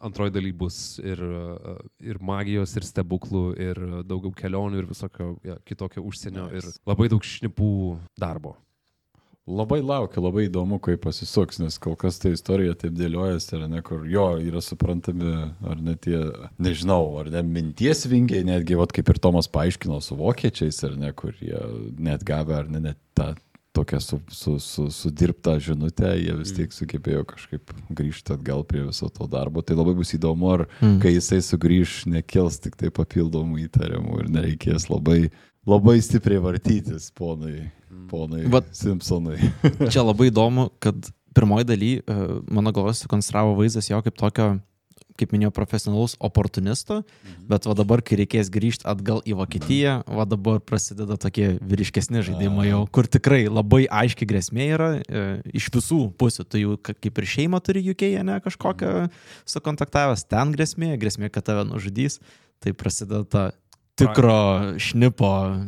Antroji 0.00 0.32
daly 0.32 0.52
bus 0.56 0.98
ir, 1.02 1.18
uh, 1.20 1.74
ir 2.00 2.16
magijos, 2.24 2.72
ir 2.78 2.86
stebuklų, 2.86 3.42
ir 3.60 3.80
uh, 3.84 3.98
daugiau 4.06 4.30
kelionių, 4.32 4.78
ir 4.80 4.86
visokio 4.88 5.34
ja, 5.44 5.58
kitokio 5.66 6.00
užsienio, 6.06 6.46
Nice. 6.54 6.70
ir 6.70 6.88
labai 6.88 7.10
daug 7.12 7.26
šnipų 7.26 7.72
darbo. 8.16 8.54
Labai 9.50 9.80
laukiu, 9.82 10.22
labai 10.22 10.46
įdomu, 10.46 10.78
kaip 10.82 11.02
pasisuks, 11.02 11.58
nes 11.62 11.76
kol 11.82 11.96
kas 11.98 12.20
ta 12.22 12.30
istorija 12.30 12.76
taip 12.78 12.94
dėliojasi, 12.98 13.56
ar 13.58 13.66
ne, 13.72 13.82
kur 13.86 14.06
jo 14.06 14.28
yra 14.38 14.62
suprantami, 14.62 15.34
ar 15.66 15.82
ne 15.82 15.96
tie, 15.98 16.20
nežinau, 16.62 17.18
ar 17.20 17.30
ne 17.34 17.42
minties 17.46 18.06
vingiai, 18.10 18.44
netgi, 18.46 18.78
vat, 18.78 18.94
kaip 18.94 19.10
ir 19.10 19.18
Tomas 19.22 19.50
paaiškino 19.50 19.98
su 20.04 20.18
vokiečiais, 20.20 20.82
ar 20.86 20.96
ne, 21.00 21.12
kur 21.12 21.34
jie 21.42 21.58
net 21.98 22.22
gavę, 22.28 22.60
ar 22.62 22.70
ne, 22.70 22.84
net 22.90 23.00
tą 23.18 23.32
tokią 23.72 24.00
su, 24.02 24.16
su, 24.34 24.56
su, 24.58 24.88
sudirbtą 24.90 25.52
žinutę, 25.62 26.08
jie 26.18 26.32
vis 26.34 26.50
tiek 26.56 26.72
sugebėjo 26.74 27.22
kažkaip 27.30 27.70
grįžti 27.94 28.34
atgal 28.34 28.64
prie 28.66 28.82
viso 28.88 29.06
to 29.14 29.28
darbo. 29.30 29.62
Tai 29.62 29.76
labai 29.78 29.94
bus 30.00 30.10
įdomu, 30.16 30.48
ar 30.54 30.64
Mm. 30.82 30.98
kai 31.02 31.12
jisai 31.14 31.38
sugrįž, 31.38 32.00
nekils 32.10 32.58
tik 32.58 32.74
tai 32.76 32.90
papildomų 32.90 33.62
įtariamų 33.68 34.24
ir 34.24 34.32
nereikės 34.34 34.88
labai, 34.90 35.30
labai 35.68 35.98
stipriai 36.02 36.40
vartytis, 36.42 37.10
ponai, 37.16 37.70
ponai 38.10 38.46
Vat- 38.50 38.70
Simpsonai. 38.76 39.38
Čia 39.92 40.02
labai 40.06 40.30
įdomu, 40.30 40.70
kad 40.82 41.10
pirmoji 41.36 41.66
daly 41.68 41.92
e, 42.00 42.18
mano 42.50 42.72
galvos 42.74 43.04
sukonstravo 43.04 43.52
vaizdas 43.58 43.90
jo 43.90 44.00
kaip 44.02 44.16
tokio, 44.18 44.48
kaip 45.20 45.34
minėjau, 45.34 45.50
profesionalus 45.52 46.14
oportunisto, 46.24 47.02
bet 47.44 47.66
va 47.68 47.74
dabar, 47.76 48.00
kai 48.00 48.16
reikės 48.22 48.48
grįžti 48.50 48.86
atgal 48.88 49.20
į 49.28 49.34
Vokietiją, 49.36 49.98
va 50.08 50.24
dabar 50.24 50.62
prasideda 50.64 51.18
tokie 51.20 51.58
vyriškesni 51.60 52.22
žaidimai 52.24 52.70
jau, 52.70 52.80
kur 52.88 53.04
tikrai 53.04 53.42
labai 53.52 53.82
aiški 53.84 54.24
grėsmė 54.30 54.68
yra 54.78 54.88
e, 54.96 55.24
iš 55.60 55.68
visų 55.76 56.00
pusių. 56.16 56.46
Tu 56.48 56.62
jau 56.64 56.78
ka- 56.80 56.96
kaip 56.96 57.20
ir 57.20 57.28
šeimą 57.36 57.60
turi 57.60 57.84
UK, 57.92 58.06
ne 58.24 58.38
kažkokią 58.46 58.94
sukontaktavęs, 59.44 60.24
ten 60.30 60.54
grėsmė, 60.56 60.94
grėsmė, 61.00 61.28
kad 61.34 61.44
tave 61.50 61.66
nužudys, 61.68 62.16
tai 62.64 62.72
prasideda 62.72 63.22
ta 63.28 63.44
tikro 64.00 64.36
šnipo 64.80 65.30
uh, 65.30 65.66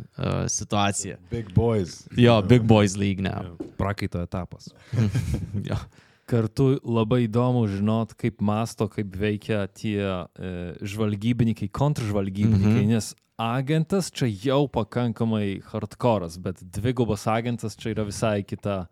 situacija. 0.51 1.17
Big 1.31 1.53
boys. 1.55 2.03
Jo, 2.17 2.41
Big 2.41 2.65
Boys 2.67 2.97
League, 2.99 3.23
ne. 3.23 3.33
Prakaito 3.77 4.23
etapas. 4.23 4.69
Jo. 5.69 5.77
Kartu 6.25 6.77
labai 6.87 7.25
įdomu 7.25 7.65
žinot, 7.67 8.13
kaip 8.17 8.39
masto, 8.41 8.87
kaip 8.87 9.11
veikia 9.19 9.65
tie 9.75 9.99
e, 9.99 10.51
žvalgybininkai, 10.87 11.67
kontržvalgybininkai, 11.67 12.79
mm 12.79 12.85
-hmm. 12.87 12.93
nes 12.95 13.11
agentas 13.37 14.11
čia 14.11 14.29
jau 14.31 14.67
pakankamai 14.71 15.61
hardcore'as, 15.71 16.37
bet 16.39 16.63
dvigubas 16.63 17.27
agentas 17.27 17.75
čia 17.75 17.91
yra 17.91 18.05
visai 18.07 18.43
kita 18.43 18.85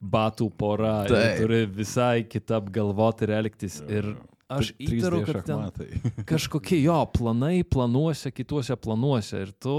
batų 0.00 0.50
pora, 0.56 1.04
turi 1.08 1.66
visai 1.66 2.24
kitą 2.24 2.60
apgalvoti 2.60 3.24
ir 3.24 3.30
elgtis. 3.30 3.80
Ir 3.88 4.14
aš 4.50 4.72
įtariu, 4.82 5.22
kad 5.28 5.44
ten 5.46 5.66
kažkokie 6.30 6.80
jo 6.82 6.98
planai 7.14 7.62
planuose, 7.64 8.32
kituose 8.34 8.76
planuose. 8.76 9.44
Ir 9.46 9.52
tu, 9.56 9.76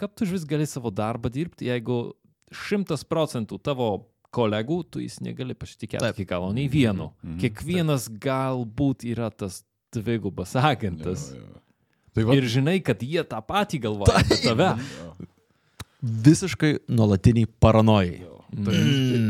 kaip 0.00 0.16
tu 0.16 0.28
vis 0.30 0.46
gali 0.48 0.68
savo 0.68 0.92
darbą 0.94 1.32
dirbti, 1.32 1.68
jeigu 1.70 2.02
šimtas 2.50 3.04
procentų 3.06 3.60
tavo 3.62 3.90
kolegų, 4.34 4.82
tu 4.94 5.02
jis 5.02 5.18
negali 5.24 5.56
pasitikėti 5.58 6.04
Taip. 6.04 6.18
iki 6.18 6.28
galo, 6.30 6.52
nei 6.54 6.70
vieno. 6.70 7.12
Mhm. 7.22 7.38
Kiekvienas 7.42 8.06
galbūt 8.22 9.06
yra 9.10 9.30
tas 9.34 9.64
dvigubas 9.94 10.54
agentas. 10.58 11.30
Jo, 11.34 11.42
jo. 11.42 11.56
Tai 12.10 12.26
va, 12.26 12.34
Ir 12.34 12.46
žinai, 12.50 12.80
kad 12.82 13.02
jie 13.06 13.22
tą 13.26 13.38
patį 13.46 13.84
galvoja 13.86 14.18
apie 14.18 14.40
tave. 14.42 14.72
Visiškai 16.00 16.72
nuolatiniai 16.90 17.46
paranojai. 17.62 18.29
Tai, 18.50 18.78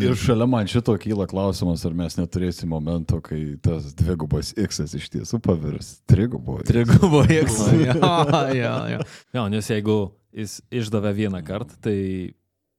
ir 0.06 0.16
šalia 0.16 0.46
man 0.48 0.68
šito 0.70 0.94
kyla 1.00 1.26
klausimas, 1.28 1.82
ar 1.84 1.92
mes 1.96 2.16
neturėsim 2.16 2.70
momento, 2.72 3.18
kai 3.24 3.56
tas 3.62 3.90
dvigubas 3.96 4.54
X 4.56 4.80
iš 4.96 5.10
tiesų 5.12 5.42
pavirs 5.44 5.98
trigubo. 6.08 6.56
Trigubo 6.66 7.20
X. 7.42 7.58
jo, 7.76 8.12
jo, 8.56 8.74
jo. 8.94 9.00
Jo, 9.36 9.46
nes 9.52 9.68
jeigu 9.68 9.98
jis 10.32 10.60
išdavė 10.72 11.12
vieną 11.18 11.42
kartą, 11.44 11.76
tai 11.84 11.98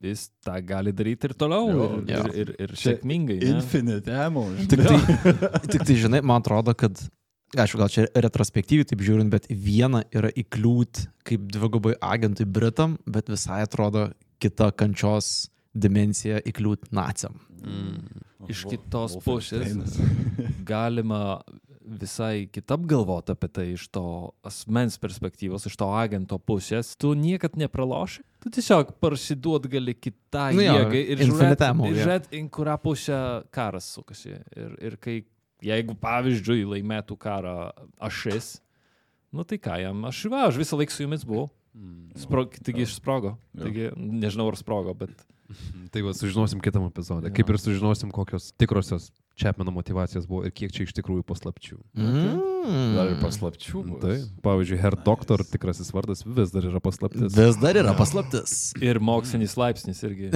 jis 0.02 0.28
tą 0.42 0.58
gali 0.66 0.94
daryti 0.98 1.30
ir 1.30 1.36
toliau. 1.38 1.70
Jo, 1.70 1.90
ir, 2.02 2.10
jo. 2.10 2.24
ir, 2.26 2.34
ir, 2.42 2.54
ir 2.66 2.76
sėkmingai. 2.80 3.38
ne? 3.44 3.54
Infinite 3.56 4.18
ammo. 4.24 4.48
Tik 4.66 4.82
tai, 4.88 5.00
tik 5.76 5.86
tai, 5.86 6.00
žinai, 6.08 6.24
man 6.26 6.42
atrodo, 6.42 6.74
kad, 6.78 7.04
aišku, 7.54 7.84
gal 7.84 7.94
čia 7.94 8.08
retrospektyviai 8.26 8.90
taip 8.90 9.06
žiūrint, 9.06 9.30
bet 9.34 9.46
viena 9.52 10.02
yra 10.10 10.34
įkliūt 10.42 11.06
kaip 11.28 11.46
dvigubai 11.54 11.94
agentui 12.02 12.50
Britam, 12.50 12.98
bet 13.06 13.30
visai 13.30 13.62
atrodo 13.68 14.10
kita 14.42 14.72
kančios 14.74 15.51
dimensija 15.74 16.42
įkliūt 16.48 16.92
naciam. 16.96 17.40
Iš 18.50 18.66
kitos 18.72 19.18
pusės 19.24 20.00
galima 20.72 21.42
visai 21.92 22.48
kitap 22.52 22.84
galvoti 22.88 23.34
apie 23.34 23.50
tai 23.52 23.66
iš 23.74 23.88
to 23.94 24.04
asmens 24.48 24.98
perspektyvos, 25.02 25.66
iš 25.68 25.76
to 25.80 25.90
agento 25.98 26.38
pusės. 26.40 26.94
Tu 27.00 27.14
niekad 27.18 27.58
nepraloši. 27.60 28.24
Tu 28.44 28.52
tiesiog 28.58 28.96
parsiduot 29.04 29.68
gali 29.72 29.96
kitai 29.98 30.52
Nu 30.58 30.66
jo, 30.66 30.76
jėgai 30.80 31.04
ir 31.16 31.24
ammo, 31.68 31.90
ir 31.90 32.00
žiūrėt, 32.00 32.32
į 32.38 32.44
kurią 32.54 32.78
pusę 32.82 33.22
karas 33.54 33.90
sukasi. 33.98 34.38
Ir, 34.56 34.76
ir 34.82 34.98
kai, 35.02 35.22
jeigu 35.66 35.98
pavyzdžiui 36.02 36.64
laimėtų 36.76 37.18
karą 37.22 37.56
ašis, 38.02 38.56
nu 39.36 39.46
tai 39.48 39.60
ką 39.62 39.82
jam, 39.84 40.06
aš 40.10 40.26
va, 40.32 40.48
aš 40.50 40.62
visą 40.62 40.80
laiką 40.80 40.96
su 40.96 41.06
jumis 41.06 41.28
buvau. 41.28 41.50
Spro, 42.20 42.46
taigi 42.52 42.86
išsprogo. 42.86 43.38
Taigi, 43.58 43.90
nežinau 43.96 44.50
ar 44.52 44.60
sprogo, 44.60 44.94
bet 44.98 45.16
Tai 45.92 46.04
va, 46.06 46.14
sužinosim 46.16 46.62
kitame 46.64 46.88
epizode. 46.92 47.30
Jo. 47.30 47.36
Kaip 47.36 47.50
ir 47.52 47.60
sužinosim, 47.60 48.12
kokios 48.16 48.52
tikrosios 48.60 49.12
Čepmeno 49.42 49.72
motivacijos 49.72 50.28
buvo 50.30 50.44
ir 50.46 50.52
kiek 50.54 50.74
čia 50.76 50.84
iš 50.86 50.94
tikrųjų 50.98 51.24
paslapčių. 51.26 51.78
Mm. 51.98 52.96
Dar 52.98 53.14
ir 53.14 53.18
paslapčių. 53.24 53.84
Tai, 54.04 54.16
pavyzdžiui, 54.46 54.80
Herr 54.84 54.98
Doktor 55.06 55.44
tikrasis 55.48 55.94
vardas 55.96 56.26
vis 56.28 56.54
dar 56.54 56.68
yra 56.68 56.82
paslaptis. 56.84 57.32
Vis 57.36 57.56
dar 57.62 57.80
yra 57.80 57.96
paslaptis. 57.98 58.74
ir 58.84 59.00
mokslinis 59.02 59.58
laipsnis 59.58 60.04
irgi. 60.06 60.32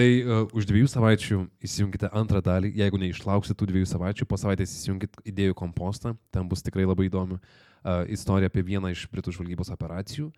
Tai 0.00 0.08
uh, 0.24 0.46
už 0.56 0.64
dviejų 0.64 0.88
savaičių 0.88 1.38
įsijunkite 1.66 2.08
antrą 2.16 2.40
dalį. 2.44 2.70
Jeigu 2.78 2.96
neišlauksit 3.02 3.58
tų 3.60 3.66
dviejų 3.68 3.88
savaičių, 3.90 4.26
po 4.30 4.38
savaitės 4.40 4.72
įsijunkit 4.72 5.18
idėjų 5.28 5.56
kompostą. 5.58 6.14
Ten 6.32 6.46
bus 6.48 6.64
tikrai 6.64 6.86
labai 6.88 7.10
įdomi 7.10 7.36
uh, 7.36 8.06
istorija 8.08 8.48
apie 8.48 8.64
vieną 8.64 8.94
iš 8.94 9.04
Britų 9.12 9.34
žvalgybos 9.36 9.68
operacijų. 9.74 10.30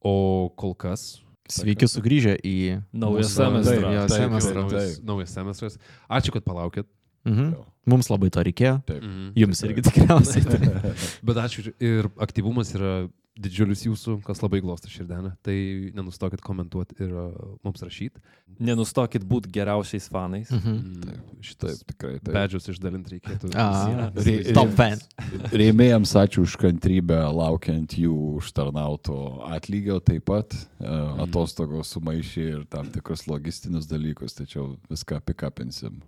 O 0.00 0.14
kol 0.56 0.72
kas. 0.72 1.20
Sveiki 1.52 1.84
sugrįžę 1.90 2.38
į 2.40 2.56
Naują 2.96 3.28
semestrą. 3.28 3.92
Naujas, 3.92 4.96
naujas 5.04 5.36
semestras. 5.36 5.76
Ačiū, 6.08 6.32
kad 6.38 6.46
palaukėt. 6.48 6.88
Mhm. 7.28 7.52
Mums 7.92 8.08
labai 8.08 8.30
to 8.32 8.40
reikėjo. 8.48 8.78
Taip. 8.88 9.04
Mhm. 9.04 9.28
Jums 9.36 9.60
irgi 9.68 9.84
tikriausiai. 9.84 10.72
Bet 11.28 11.44
ačiū 11.44 11.74
ir 11.76 12.08
aktyvumas 12.24 12.72
yra 12.72 12.94
didžiulis 13.34 13.80
jūsų, 13.88 14.20
kas 14.22 14.38
labai 14.44 14.60
glosto 14.62 14.86
širdelę. 14.92 15.32
Tai 15.42 15.54
nenustokit 15.96 16.38
komentuoti 16.44 16.94
ir 17.02 17.10
uh, 17.18 17.32
mums 17.66 17.82
rašyti. 17.82 18.20
Nenustokit 18.62 19.24
būti 19.26 19.50
geriausiais 19.56 20.06
fanais. 20.12 20.52
Mhm. 20.54 21.00
Taip, 21.02 21.56
Taip, 21.64 21.80
tikrai. 21.90 22.12
Taip. 22.20 22.30
Bedžius 22.36 22.68
išdalinti 22.70 23.16
reikėtų. 23.16 23.50
A. 23.58 24.10
Rei- 24.22 24.54
Top 24.54 24.70
fan. 24.78 25.02
Rėmėjams 25.50 26.14
ačiū 26.22 26.44
už 26.46 26.54
kantrybę, 26.62 27.18
laukiant 27.34 27.96
jų 27.98 28.14
užtarnauto 28.38 29.18
atlygio 29.50 29.98
taip 30.04 30.26
pat. 30.30 30.54
e, 30.78 30.94
Atostogos 31.26 31.90
sumaišė 31.96 32.44
ir 32.52 32.64
tam 32.70 32.86
tikrus 32.94 33.26
logistinius 33.26 33.88
dalykus, 33.90 34.36
tačiau 34.38 34.76
viską 34.90 35.18
pikapinsim. 35.26 35.98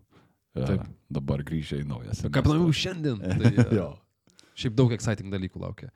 E, 0.55 0.62
Taip. 0.62 0.87
Dabar 1.11 1.43
grįžę 1.47 1.83
į 1.83 1.89
naują. 1.91 2.14
Kaip 2.31 2.47
planavau 2.47 2.70
šiandien. 2.72 3.18
Tai, 3.18 3.51
uh, 3.66 3.72
Jo. 3.83 3.89
Šiaip 4.57 4.72
daug 4.79 4.95
exciting 4.97 5.29
dalykų 5.35 5.61
laukia. 5.61 5.91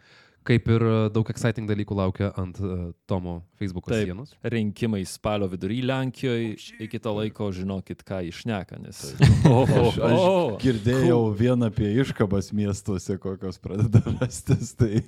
Kaip 0.48 0.68
ir 0.72 0.82
uh, 0.82 0.98
daug 1.12 1.28
exciting 1.28 1.66
dalykų 1.68 1.96
laukia 1.98 2.30
ant 2.40 2.56
uh, 2.64 2.90
Tomo 3.10 3.42
Facebook 3.60 3.90
Taip. 3.90 4.06
sienos. 4.08 4.30
Rinkimai 4.40 5.02
spalio 5.04 5.48
vidury 5.52 5.82
Lenkijoje. 5.84 6.54
Iki 6.86 7.00
to 7.04 7.12
laiko 7.18 7.50
žinokit, 7.52 8.00
ką 8.08 8.22
išneka, 8.30 8.78
nes... 8.80 9.02
Aš, 9.50 9.98
aš 10.00 10.24
girdėjau 10.64 11.18
vien 11.36 11.66
apie 11.68 11.90
iškabas 12.00 12.50
miestuose, 12.56 13.18
kokios 13.20 13.60
pradeda 13.60 14.00
rastis, 14.16 14.72
tai 14.80 15.02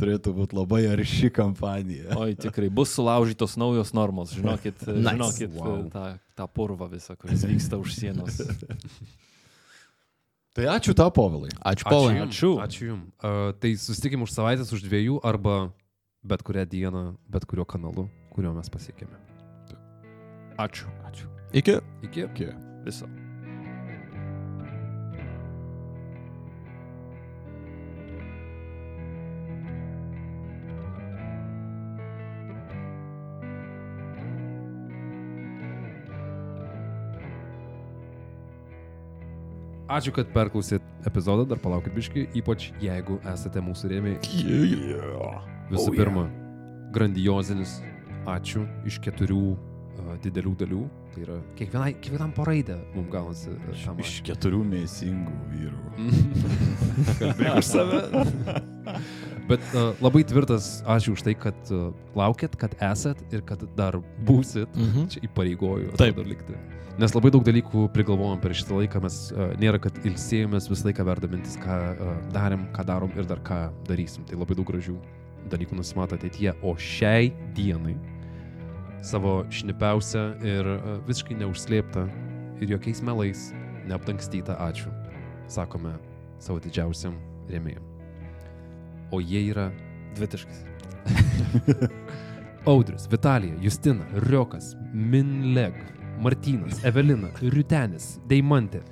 turėtų 0.00 0.32
būti 0.38 0.56
labai 0.56 0.86
arši 0.94 1.28
kampanija. 1.36 2.16
Oi, 2.16 2.32
tikrai 2.40 2.70
bus 2.72 2.96
sulaužytos 2.96 3.58
naujos 3.60 3.92
normos, 3.96 4.32
žinokit, 4.36 4.80
Nice. 4.88 5.12
žinokit 5.12 5.58
Wow. 5.60 5.90
tą, 5.92 6.06
tą 6.40 6.48
purvą 6.56 6.88
visą, 6.92 7.18
kuris 7.20 7.44
vyksta 7.44 7.76
už 7.76 7.92
sienos. 8.00 8.40
Tai 10.60 10.68
ačiū 10.76 10.92
tau, 10.92 11.08
Povilai. 11.08 11.48
Ačiū, 11.64 11.88
jum, 11.88 12.18
Ačiū. 12.28 12.50
Ačiū 12.60 12.82
Jums. 12.90 13.06
Uh, 13.16 13.56
tai 13.56 13.72
susitikim 13.80 14.20
už 14.26 14.34
savaitės, 14.36 14.68
už 14.76 14.84
dviejų 14.84 15.16
arba 15.24 15.72
bet 16.20 16.44
kurią 16.44 16.66
dieną, 16.68 17.04
bet 17.32 17.48
kuriuo 17.48 17.64
kanalu, 17.64 18.10
kuriuo 18.34 18.52
mes 18.52 18.68
pasiekėme. 18.68 19.16
Ačiū. 20.60 20.92
Ačiū. 21.08 21.32
Iki. 21.56 21.80
Iki. 22.04 22.28
Iki. 22.28 22.52
Viso. 22.84 23.08
Ačiū, 39.90 40.12
kad 40.14 40.28
perklausėt 40.30 40.84
epizodą, 41.08 41.42
dar 41.50 41.58
palaukit 41.58 41.90
biški, 41.96 42.28
ypač 42.38 42.68
jeigu 42.78 43.16
esate 43.26 43.58
mūsų 43.64 43.88
rėmėjai. 43.90 44.20
Visų 45.70 45.88
Oh, 45.88 45.88
yeah. 45.90 45.96
pirma, 45.96 46.22
grandiozinis 46.94 47.72
ačiū 48.30 48.62
iš 48.86 49.00
keturių 49.02 49.40
uh, 49.50 50.12
didelių 50.22 50.52
dalių. 50.62 50.84
Tai 51.10 51.24
yra 51.24 51.38
kiekvienai, 51.58 51.96
kiekvienam 51.98 52.30
poraidę 52.36 52.76
mums 52.94 53.10
gaunasi 53.10 53.50
uh, 53.56 53.82
tam 53.82 53.98
Iš 54.04 54.20
keturių 54.30 54.62
mėsingų 54.70 55.34
vyrų. 55.56 55.82
Kalbėjau 57.24 57.56
už 57.58 57.72
save. 57.72 58.00
Bet 59.50 59.64
uh, 59.74 59.90
labai 60.02 60.22
tvirtas 60.26 60.80
ačiū 60.88 61.16
už 61.16 61.24
tai, 61.26 61.34
kad 61.38 61.56
uh, 61.74 61.90
laukėt, 62.18 62.54
kad 62.60 62.76
esat 62.78 63.18
ir 63.34 63.42
kad 63.46 63.64
dar 63.78 63.98
būsit. 64.26 64.70
Mhm. 64.76 65.08
Čia 65.14 65.24
įpareigoju 65.26 65.96
Taip. 66.00 66.18
dar 66.20 66.28
likti. 66.30 66.58
Nes 67.00 67.14
labai 67.16 67.30
daug 67.32 67.44
dalykų 67.46 67.86
prigalvojom 67.94 68.40
per 68.42 68.54
šitą 68.56 68.78
laiką, 68.78 69.02
mes 69.02 69.18
uh, 69.32 69.50
nėra, 69.60 69.80
kad 69.82 69.96
ilsėjomės, 70.06 70.68
visą 70.70 70.90
laiką 70.90 71.06
verda 71.08 71.30
mintis, 71.32 71.56
ką 71.60 71.78
uh, 71.90 72.14
darėm, 72.34 72.68
ką 72.76 72.86
darom 72.86 73.14
ir 73.18 73.28
dar 73.28 73.42
ką 73.46 73.62
darysim. 73.88 74.26
Tai 74.28 74.38
labai 74.40 74.58
daug 74.58 74.68
gražių 74.70 74.96
dalykų 75.50 75.78
nusimato 75.78 76.18
ateityje. 76.18 76.54
O 76.62 76.76
šiai 76.76 77.32
dienai 77.56 77.96
savo 79.02 79.40
šnipiausią 79.50 80.26
ir 80.44 80.74
uh, 80.76 80.96
visiškai 81.08 81.40
neužslėptą 81.42 82.06
ir 82.60 82.76
jokiais 82.76 83.00
melais 83.02 83.48
neapdangstytą 83.88 84.58
ačiū 84.68 84.92
sakome 85.50 85.96
savo 86.38 86.62
didžiausiam 86.62 87.16
rėmėjim. 87.50 87.89
O 89.10 89.20
jie 89.20 89.42
yra 89.50 89.70
Dvitiškas. 90.16 90.64
Audrius, 92.66 93.08
Vitalija, 93.10 93.54
Justina, 93.60 94.04
Riokas, 94.14 94.74
Minleg, 94.92 95.74
Martynas, 96.20 96.84
Evelina, 96.84 97.30
Riutenis, 97.40 98.18
Deimantė, 98.28 98.82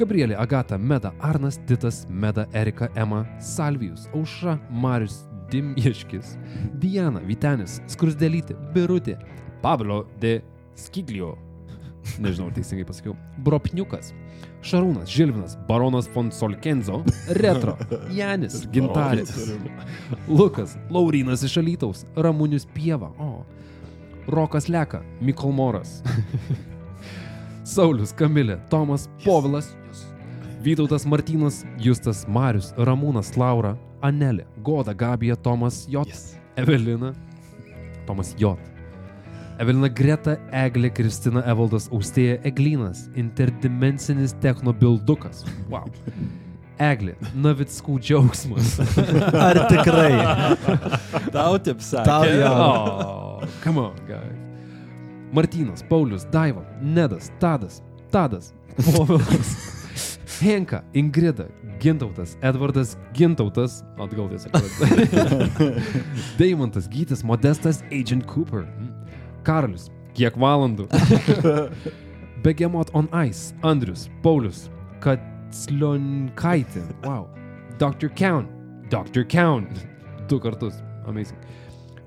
Gabrielė, 0.00 0.38
Agata, 0.40 0.78
Meda, 0.78 1.12
Arnas, 1.20 1.58
Titas, 1.68 2.06
Meda, 2.08 2.46
Erika, 2.56 2.88
Ema, 2.96 3.26
Salvijus, 3.38 4.08
Aušra, 4.16 4.56
Marius, 4.70 5.26
Dimješkis, 5.52 6.38
Diana, 6.80 7.20
Vitenis, 7.26 7.80
Skrusdelytė, 7.90 8.56
Birutė, 8.72 9.18
Pablo 9.60 10.06
de 10.22 10.38
Skiglio, 10.78 11.34
nežinau, 12.18 12.48
ar 12.48 12.54
teisingai 12.56 12.86
pasakiau, 12.88 13.14
Bropniukas, 13.44 14.12
Šarūnas, 14.66 15.08
Žilvinas, 15.10 15.56
Baronas 15.68 16.08
von 16.14 16.30
Solkenzo, 16.34 17.02
Retro, 17.40 17.76
Janis, 18.18 18.62
Gintaris, 18.72 19.32
Lukas, 20.28 20.76
Laurinas 20.90 21.44
iš 21.46 21.58
Alytaus, 21.60 22.04
Ramunius 22.16 22.66
Pieva, 22.74 23.12
o, 23.18 23.44
Rokas 24.30 24.68
Leka, 24.68 25.02
Mikolmoras, 25.20 26.00
Saulis, 27.70 28.12
Kamilė, 28.16 28.58
Tomas, 28.70 29.08
Povilas, 29.24 29.74
Vytautas 30.60 31.06
Martynas, 31.08 31.62
Justas 31.80 32.26
Marius, 32.28 32.74
Ramūnas, 32.76 33.32
Laura, 33.40 33.78
Anelė, 34.04 34.44
Goda, 34.64 34.92
Gabija, 34.92 35.36
Tomas 35.36 35.86
J. 35.88 36.04
Evelina, 36.60 37.14
Tomas 38.06 38.34
J. 38.36 38.56
Evelina 39.60 39.90
Greta, 39.92 40.38
Eglė, 40.56 40.88
Kristina 40.96 41.42
Evaldas, 41.44 41.90
Austėja, 41.92 42.38
Eglynas, 42.48 43.10
interdimensinis 43.20 44.32
technobildukas. 44.40 45.42
Wow. 45.68 45.90
Eglė, 46.80 47.12
Navickų 47.36 47.98
džiaugsmas. 48.00 48.78
Ar 49.48 49.60
tikrai? 49.68 50.14
Tau 51.28 51.58
taip 51.60 51.84
sakė. 51.84 52.06
Tau 52.08 52.30
jo. 52.32 52.54
Oh, 52.56 53.44
come 53.60 53.84
on, 53.84 54.00
guys. 54.08 54.38
Martynas, 55.36 55.84
Paulius, 55.86 56.24
Daiva, 56.32 56.64
Nedas, 56.80 57.28
Tadas, 57.38 57.82
Tadas, 58.10 58.54
Povilas, 58.80 59.52
Henka, 60.40 60.82
Ingrida, 60.96 61.50
Gintautas, 61.80 62.36
Edvardas, 62.40 62.96
Gintautas, 63.12 63.84
atgal 64.00 64.32
tiesiog. 64.32 64.56
Deimantas, 66.40 66.88
Gytis, 66.88 67.22
Modestas, 67.22 67.84
Agent 67.92 68.24
Cooper. 68.26 68.64
Karolis, 69.46 69.88
kiek 70.16 70.36
valandų. 70.40 70.88
Begemot 72.44 72.92
on 72.96 73.08
Ice, 73.26 73.54
Andrius, 73.66 74.08
Paulius, 74.24 74.68
Katslionkaitė, 75.04 76.84
wow, 77.04 77.28
Dr. 77.80 78.08
Count, 78.16 78.48
Dr. 78.90 79.26
Count, 79.28 79.86
du 80.28 80.40
kartus, 80.40 80.80
amazing. 81.06 81.38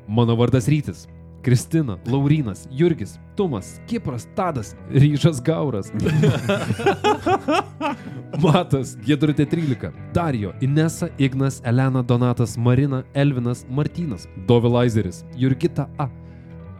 Mano 0.07 0.35
vardas 0.35 0.67
Rytis, 0.67 1.07
Kristina, 1.43 1.99
Laurinas, 2.05 2.67
Jurgis, 2.71 3.19
Tumas, 3.35 3.81
Kipras, 3.85 4.27
Tadas, 4.35 4.75
Ryžas 4.89 5.41
Gauras, 5.43 5.91
Matas, 8.43 8.95
Gedrutė 9.05 9.45
13, 9.45 9.91
Darijo, 10.15 10.53
Inesa, 10.61 11.09
Ignas, 11.19 11.61
Elena, 11.65 12.03
Donatas, 12.03 12.57
Marina, 12.57 13.03
Elvinas, 13.13 13.65
Martynas, 13.69 14.27
Dovilaizeris, 14.47 15.25
Jurgita 15.35 15.89
A, 15.99 16.07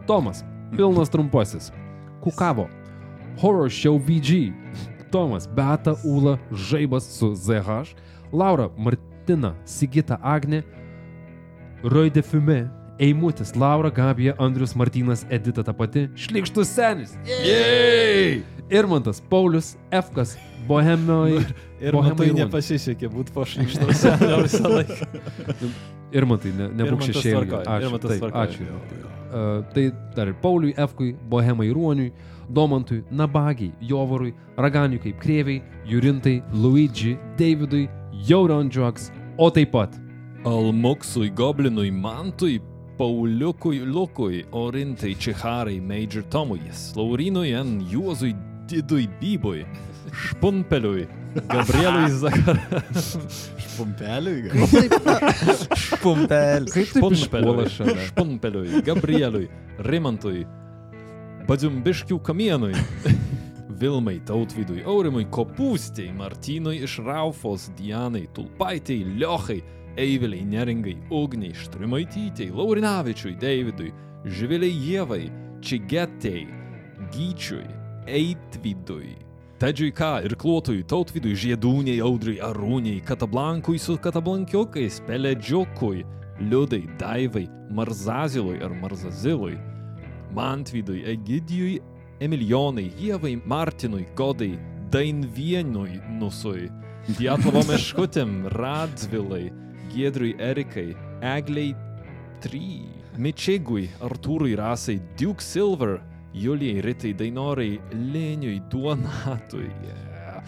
Tomas, 0.06 0.44
Pilnas 0.76 1.08
Trumpasis, 1.08 1.72
Kukavo, 2.20 2.68
Horror 3.40 3.70
Show 3.70 3.98
VG, 3.98 4.52
Tomas, 5.10 5.46
Beata, 5.46 5.96
Ula, 6.04 6.38
Žaibas 6.52 7.04
su 7.04 7.34
ZH, 7.34 7.94
Laura, 8.32 8.70
Martina, 8.76 9.54
Sigita, 9.64 10.18
Agne, 10.22 10.62
Roy 11.82 12.10
de 12.10 12.22
Fume, 12.22 12.70
Eimutis, 12.98 13.54
Laura, 13.54 13.90
Gabija, 13.90 14.34
Andrius, 14.38 14.74
Martynas, 14.74 15.26
Edita 15.30 15.62
ta 15.62 15.72
pati, 15.72 16.08
Šlikštus 16.14 16.68
senis. 16.68 17.16
Jei! 17.26 18.42
Irmantas, 18.70 19.20
Paulius, 19.20 19.76
Efkas, 19.90 20.38
Bohemioje. 20.68 21.44
Ir 21.84 21.92
matai, 21.92 22.30
Ruon. 22.30 22.38
nepasisekė 22.38 23.10
būti 23.12 23.34
pašykštose 23.34 24.14
visą 24.46 24.70
laiką. 24.70 25.10
Irmantai, 26.14 26.54
ne, 26.56 26.70
nebūk 26.70 27.02
Irmantas 27.04 27.18
šešėlį. 27.18 27.60
Ačiū. 27.66 28.00
Taip, 28.06 28.24
ačiū. 28.44 28.68
Uh, 28.70 29.23
tai 29.74 29.92
dar 30.14 30.28
ir 30.28 30.34
Pauliui, 30.34 30.74
Efkui, 30.76 31.16
Bohemai 31.28 31.70
Ruoniui, 31.72 32.12
Domantui, 32.48 33.04
Nabagiai, 33.10 33.72
Jovarui, 33.80 34.34
Raganiui 34.56 35.00
kaip 35.00 35.18
Krieviai, 35.20 35.62
Jurintai, 35.86 36.42
Luigi, 36.52 37.18
Davidui, 37.36 37.88
Jauron 38.12 38.68
Drugs, 38.68 39.10
o 39.38 39.50
taip 39.50 39.72
pat 39.72 39.94
Almuksui, 40.44 41.30
Goblinui, 41.30 41.90
Mantui, 41.90 42.60
Pauliukui, 42.98 43.80
Lukui, 43.80 44.44
Orintai, 44.52 45.16
Čiharai, 45.16 45.80
Major 45.80 46.22
Tomui, 46.22 46.60
Laurinui, 46.94 47.52
N. 47.52 47.80
Juozui, 47.90 48.36
Didui, 48.66 49.08
Bybui, 49.20 49.66
Špunpeliui, 50.12 51.06
Gabrielui 51.48 52.10
Zakar... 52.10 52.60
Pumpeliui. 53.74 54.50
Špumpelis. 55.74 56.74
kaip 56.74 56.92
taip 56.94 57.16
išpuola 57.16 57.66
šalia. 57.72 58.04
Špunpeliui, 58.10 58.82
Gabrieliui, 58.86 59.48
Rimantui, 59.82 60.44
Badzumbiškių 61.48 62.20
kamienui, 62.24 62.72
Vilmai, 63.80 64.20
Tautvydui, 64.24 64.84
Aurimui, 64.88 65.26
Kopūstiai, 65.34 66.12
Martynui 66.14 66.78
iš 66.86 67.00
Raufos, 67.04 67.66
Dianai, 67.76 68.28
Tulpaitei, 68.36 69.02
Liochai, 69.18 69.58
Eiviliai, 70.00 70.46
Neringai, 70.46 70.94
Ugniai, 71.12 71.54
Štrimaitytei, 71.58 72.52
Laurinavičiui, 72.54 73.34
Davidui, 73.42 73.90
Živiliai 74.24 74.78
Jėvai, 74.86 75.22
Čigetei, 75.64 76.46
Gyčiui, 77.12 77.66
Eitvidui, 78.08 79.16
Tedžiui 79.54 79.92
K. 79.94 80.18
ir 80.26 80.34
Klotui, 80.34 80.80
Tautvidui, 80.82 81.36
Žiedūniai, 81.38 82.00
Audriui, 82.02 82.40
Arūniai, 82.42 82.98
Katablankui 83.06 83.78
su 83.78 83.94
Katablankiukais, 84.02 84.98
Peledžiukui, 85.06 86.02
Liudai, 86.42 86.82
Daivai, 86.98 87.44
Marzazilui 87.70 88.58
ar 88.66 88.74
Marzazilui, 88.74 89.54
Mantvydui, 90.34 91.04
Egidijui, 91.12 91.76
Emilionai, 92.18 92.88
Jėvai, 92.98 93.36
Martinui, 93.46 94.08
Godai, 94.18 94.56
Dainvienui, 94.90 96.00
Nusui, 96.18 96.66
Dietlovo 97.14 97.62
Meškutėm, 97.70 98.48
Radzvilai, 98.58 99.52
Giedrui 99.94 100.34
Erikai, 100.42 100.96
Egliai 101.22 101.76
3, 102.42 103.20
Mičigui, 103.22 103.86
Artūrui 104.02 104.58
Rasai, 104.58 104.98
Duke 105.14 105.46
Silver, 105.46 106.00
Julijai 106.34 106.82
Ritai, 106.82 107.12
Dainorai, 107.14 107.78
Lėniui, 107.94 108.58
Duonatui, 108.70 109.70
yeah. 109.86 110.42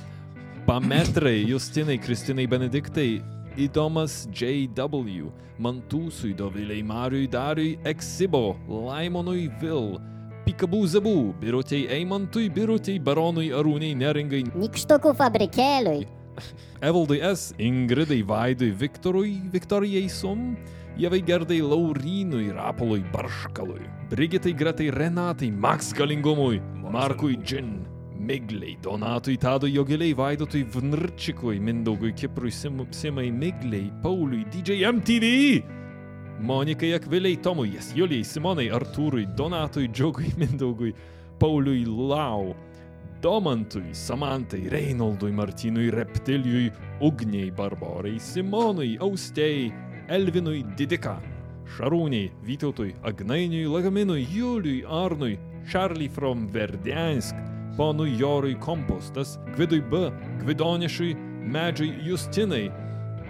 Pametrai, 0.67 1.45
Justinai, 1.47 1.95
Kristinai, 2.03 2.49
Benediktai, 2.51 3.23
Įdomas 3.57 4.27
JW, 4.35 5.31
Mantūsui, 5.63 6.35
Doviliai, 6.37 6.83
Mariui, 6.83 7.29
Dariui, 7.31 7.79
Exibo, 7.87 8.57
Laimonui, 8.67 9.47
Vil, 9.63 9.95
Pikabų 10.47 10.83
Zabų, 10.91 11.17
Birutei 11.39 11.87
Eimantui, 12.01 12.51
Birutei, 12.51 12.99
Baronui, 12.99 13.53
Arūniai, 13.55 13.95
Neringai, 13.99 14.43
Nikštukų 14.59 15.15
fabrikėliui. 15.17 16.05
Evaldui 16.85 17.23
S, 17.25 17.55
Ingridai, 17.63 18.21
Vaidui, 18.27 18.73
Viktorui, 18.75 19.39
Viktorijai 19.55 20.11
Sum, 20.13 20.57
Jevai 20.97 21.23
Gerdai, 21.23 21.61
Laurynui, 21.61 22.51
Rapolui, 22.55 23.05
Barškalui, 23.13 23.85
Brigitai, 24.09 24.55
Gretai, 24.55 24.91
Renatai, 24.91 25.51
Max 25.51 25.93
Galingumui, 25.93 26.59
Markui 26.91 27.37
Džin, 27.37 27.85
Migliai, 28.19 28.79
Donatui, 28.81 29.37
Tadui, 29.37 29.73
Jogiliai, 29.73 30.15
Vaidotui, 30.15 30.65
Vnrčikui, 30.65 31.61
Mindaugui, 31.61 32.15
Kiprui, 32.15 32.51
Sim, 32.51 32.87
Simai, 32.91 33.31
Migliai, 33.31 33.93
Pauliui, 34.03 34.47
DJ 34.49 34.89
MTV, 34.91 35.63
Monikai, 36.41 36.95
Akviliai, 36.95 37.37
Tomui, 37.43 37.75
Jas, 37.75 37.93
Julijai, 37.93 38.25
Simonai, 38.25 38.71
Artūrui, 38.73 39.27
Donatui, 39.37 39.91
Džiogui, 39.93 40.33
Mindaugui, 40.41 40.95
Pauliui, 41.39 41.85
Lau, 41.85 42.57
Domantui, 43.21 43.93
Samantai, 43.93 44.71
Reinoldui, 44.71 45.33
Martynui, 45.33 45.91
Reptilijui, 45.91 46.73
Ugniai, 47.01 47.51
Barborai, 47.53 48.17
Simonui, 48.17 48.97
Austėjai, 48.97 49.75
Elvinui, 50.09 50.63
Didika, 50.77 51.17
Šarūniai, 51.77 52.31
Vytautui, 52.47 52.95
Agnainiui, 53.03 53.67
Lagaminui, 53.67 54.27
Juliui, 54.31 54.85
Arnui, 54.87 55.39
Charlie 55.69 56.09
from 56.09 56.49
Verdiansk, 56.49 57.35
ponui 57.77 58.17
Jorui 58.17 58.55
Kompostas, 58.59 59.39
Gvidui 59.57 59.81
B, 59.81 60.11
Gvidonišui, 60.43 61.15
Medžiui 61.43 62.07
Justinai, 62.07 62.71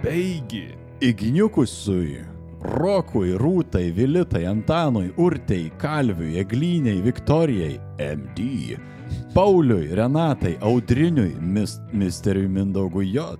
Beigi, 0.03 0.75
Igniukusui, 1.01 2.23
Rokui, 2.61 3.33
Rūtai, 3.37 3.91
Vilitai, 3.93 4.45
Antanui, 4.45 5.11
Urtei, 5.17 5.71
Kalviui, 5.77 6.37
Eglyniai, 6.41 7.01
Viktorijai, 7.01 7.79
MD, 7.99 8.77
Pauliui, 9.33 9.93
Renatai, 9.95 10.57
Audriniui, 10.61 11.35
mis, 11.41 11.79
Misteriui 11.93 12.47
Mindaugui 12.47 13.11
J, 13.13 13.37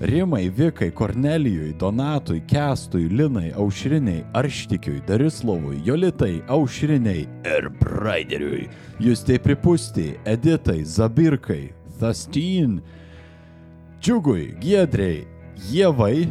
Rimai, 0.00 0.50
Vikai, 0.50 0.90
Kornelijui, 0.90 1.72
Donatui, 1.72 2.42
Kestui, 2.46 3.08
Linai, 3.08 3.52
Aušriniai, 3.52 4.24
Arštikiui, 4.34 5.00
Darislovui, 5.06 5.80
Jolitai, 5.84 6.42
Aušriniai 6.48 7.28
ir 7.44 7.70
Braideriui, 7.80 8.68
Justei 9.00 9.38
Pripusti, 9.38 10.18
Editai, 10.24 10.84
Zabirkai, 10.84 11.72
Thastin, 11.98 12.82
Džiugui, 14.00 14.54
Giedrei, 14.60 15.26
Jėvai, 15.72 16.28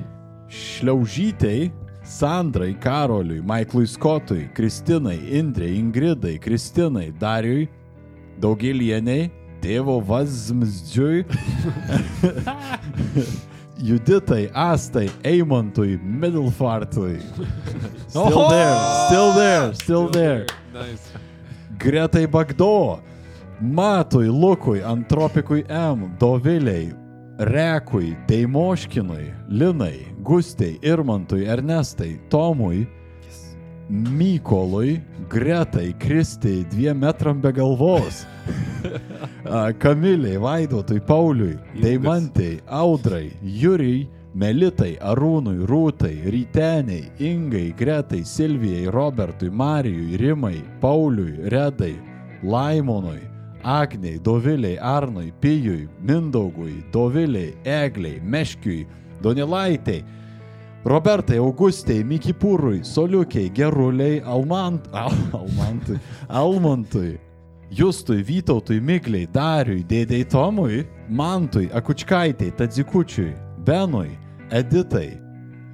Šliaužytei, 0.47 1.71
Sandrai, 2.05 2.75
Karoliui, 2.77 3.41
Maiklui 3.41 3.87
Skotui, 3.89 4.45
Kristinai, 4.53 5.17
Indrei, 5.39 5.79
Ingridai, 5.79 6.37
Kristinai, 6.37 7.09
Dariui, 7.17 7.65
Daugelieniai, 8.37 9.31
tėvo 9.65 9.97
Vazmzdžiui, 10.05 11.25
Juditai, 13.77 14.49
Astai, 14.53 15.09
Eimantui, 15.23 15.97
Middlefartui. 15.97 17.19
Still 18.07 18.49
there, 18.49 18.77
still 19.07 19.33
there, 19.33 19.73
still 19.73 20.07
there. 20.09 20.45
Gretai 21.77 22.27
Bagdo, 22.27 23.01
Matui, 23.61 24.27
Lukui, 24.27 24.81
Antropikui 24.81 25.65
M, 25.69 26.15
Doviliai, 26.17 26.93
Rekui, 27.37 28.15
Deimoškinui, 28.27 29.33
Linai, 29.49 30.07
Gustei, 30.23 30.79
Irmantui, 30.81 31.45
Ernestai, 31.45 32.19
Tomui, 32.29 32.87
Mykolui, 33.89 35.01
Gretai, 35.29 35.93
Kristai, 35.99 36.65
dviem 36.69 36.97
metram 36.97 37.41
be 37.41 37.51
galvos. 37.51 38.25
Kamiliai, 39.79 40.37
Vaidotui, 40.37 40.99
Pauliui, 40.99 41.57
Deimantai, 41.81 42.61
Audrai, 42.67 43.31
Jurijai, 43.43 44.09
Melitai, 44.35 44.97
Arūnui, 44.99 45.65
Rūtai, 45.69 46.25
Ryteniai, 46.33 47.11
Ingai, 47.19 47.73
Gretai, 47.77 48.25
Silvijai, 48.25 48.89
Robertui, 48.91 49.49
Marijui, 49.49 50.17
Rimai, 50.17 50.63
Pauliui, 50.81 51.49
Redai, 51.49 51.95
Laimonui, 52.43 53.21
Agniai, 53.63 54.19
Doviliai, 54.19 54.77
Arnui, 54.81 55.31
Pijui, 55.39 55.87
Mindaugui, 56.01 56.83
Doviliai, 56.91 57.55
Egliai, 57.63 58.19
Meškiui, 58.19 58.87
Donelaitai, 59.21 60.03
Robertai, 60.85 61.37
Augustai, 61.37 62.03
Mikipūrui, 62.03 62.83
Soliukiai, 62.85 63.49
Geruliai, 63.49 64.21
Almant, 64.21 64.85
Al, 64.93 65.15
Almantui, 65.33 65.97
Almantui, 66.29 67.19
Justui, 67.71 68.21
Vytautui, 68.21 68.77
Migliai, 68.79 69.25
Dariui, 69.25 69.81
Dėdei 69.83 70.27
Tomui, 70.29 70.83
Mantui, 71.09 71.71
Akučkaitai, 71.73 72.51
Tadzikučiui, 72.53 73.33
Benui, 73.65 74.11
Editai, 74.53 75.17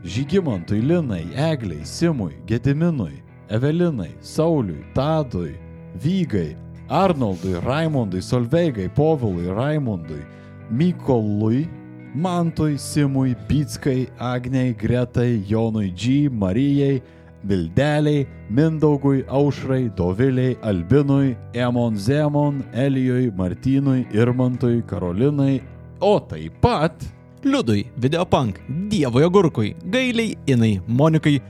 Žygimantui, 0.07 0.79
Linai, 0.79 1.27
Egliai, 1.35 1.83
Simui, 1.83 2.37
Gediminui, 2.47 3.19
Evelinai, 3.49 4.15
Sauliui, 4.21 4.85
Tadui, 4.95 5.57
Vygai, 5.99 6.55
Arnoldui, 6.87 7.59
Raimondui, 7.59 8.21
Solveigai, 8.23 8.87
Povilui, 8.95 9.51
Raimondui, 9.51 10.23
Mykolui, 10.71 11.67
Mantui, 12.15 12.77
Simui, 12.77 13.35
Pitskai, 13.47 14.09
Agniai, 14.19 14.73
Gretai, 14.73 15.43
Jonui 15.47 15.93
G, 15.95 16.29
Marijai, 16.29 17.01
Vildeliai, 17.43 18.27
Mindaugui, 18.49 19.23
Aušrai, 19.27 19.89
Doviliai, 19.95 20.57
Albinui, 20.61 21.37
Emon 21.53 21.95
Zemon, 21.95 22.63
Elijui, 22.73 23.31
Martynui, 23.31 24.05
Irmantui, 24.13 24.83
Karolinai, 24.83 25.61
o 25.99 26.19
taip 26.19 26.59
pat 26.61 27.01
Liudui, 27.43 27.87
Videopunk, 27.97 28.59
Dievojo 28.89 29.29
Gurkui, 29.31 29.75
Gailiai, 29.85 30.35
Inai, 30.47 30.81
Monikai, 30.87 31.41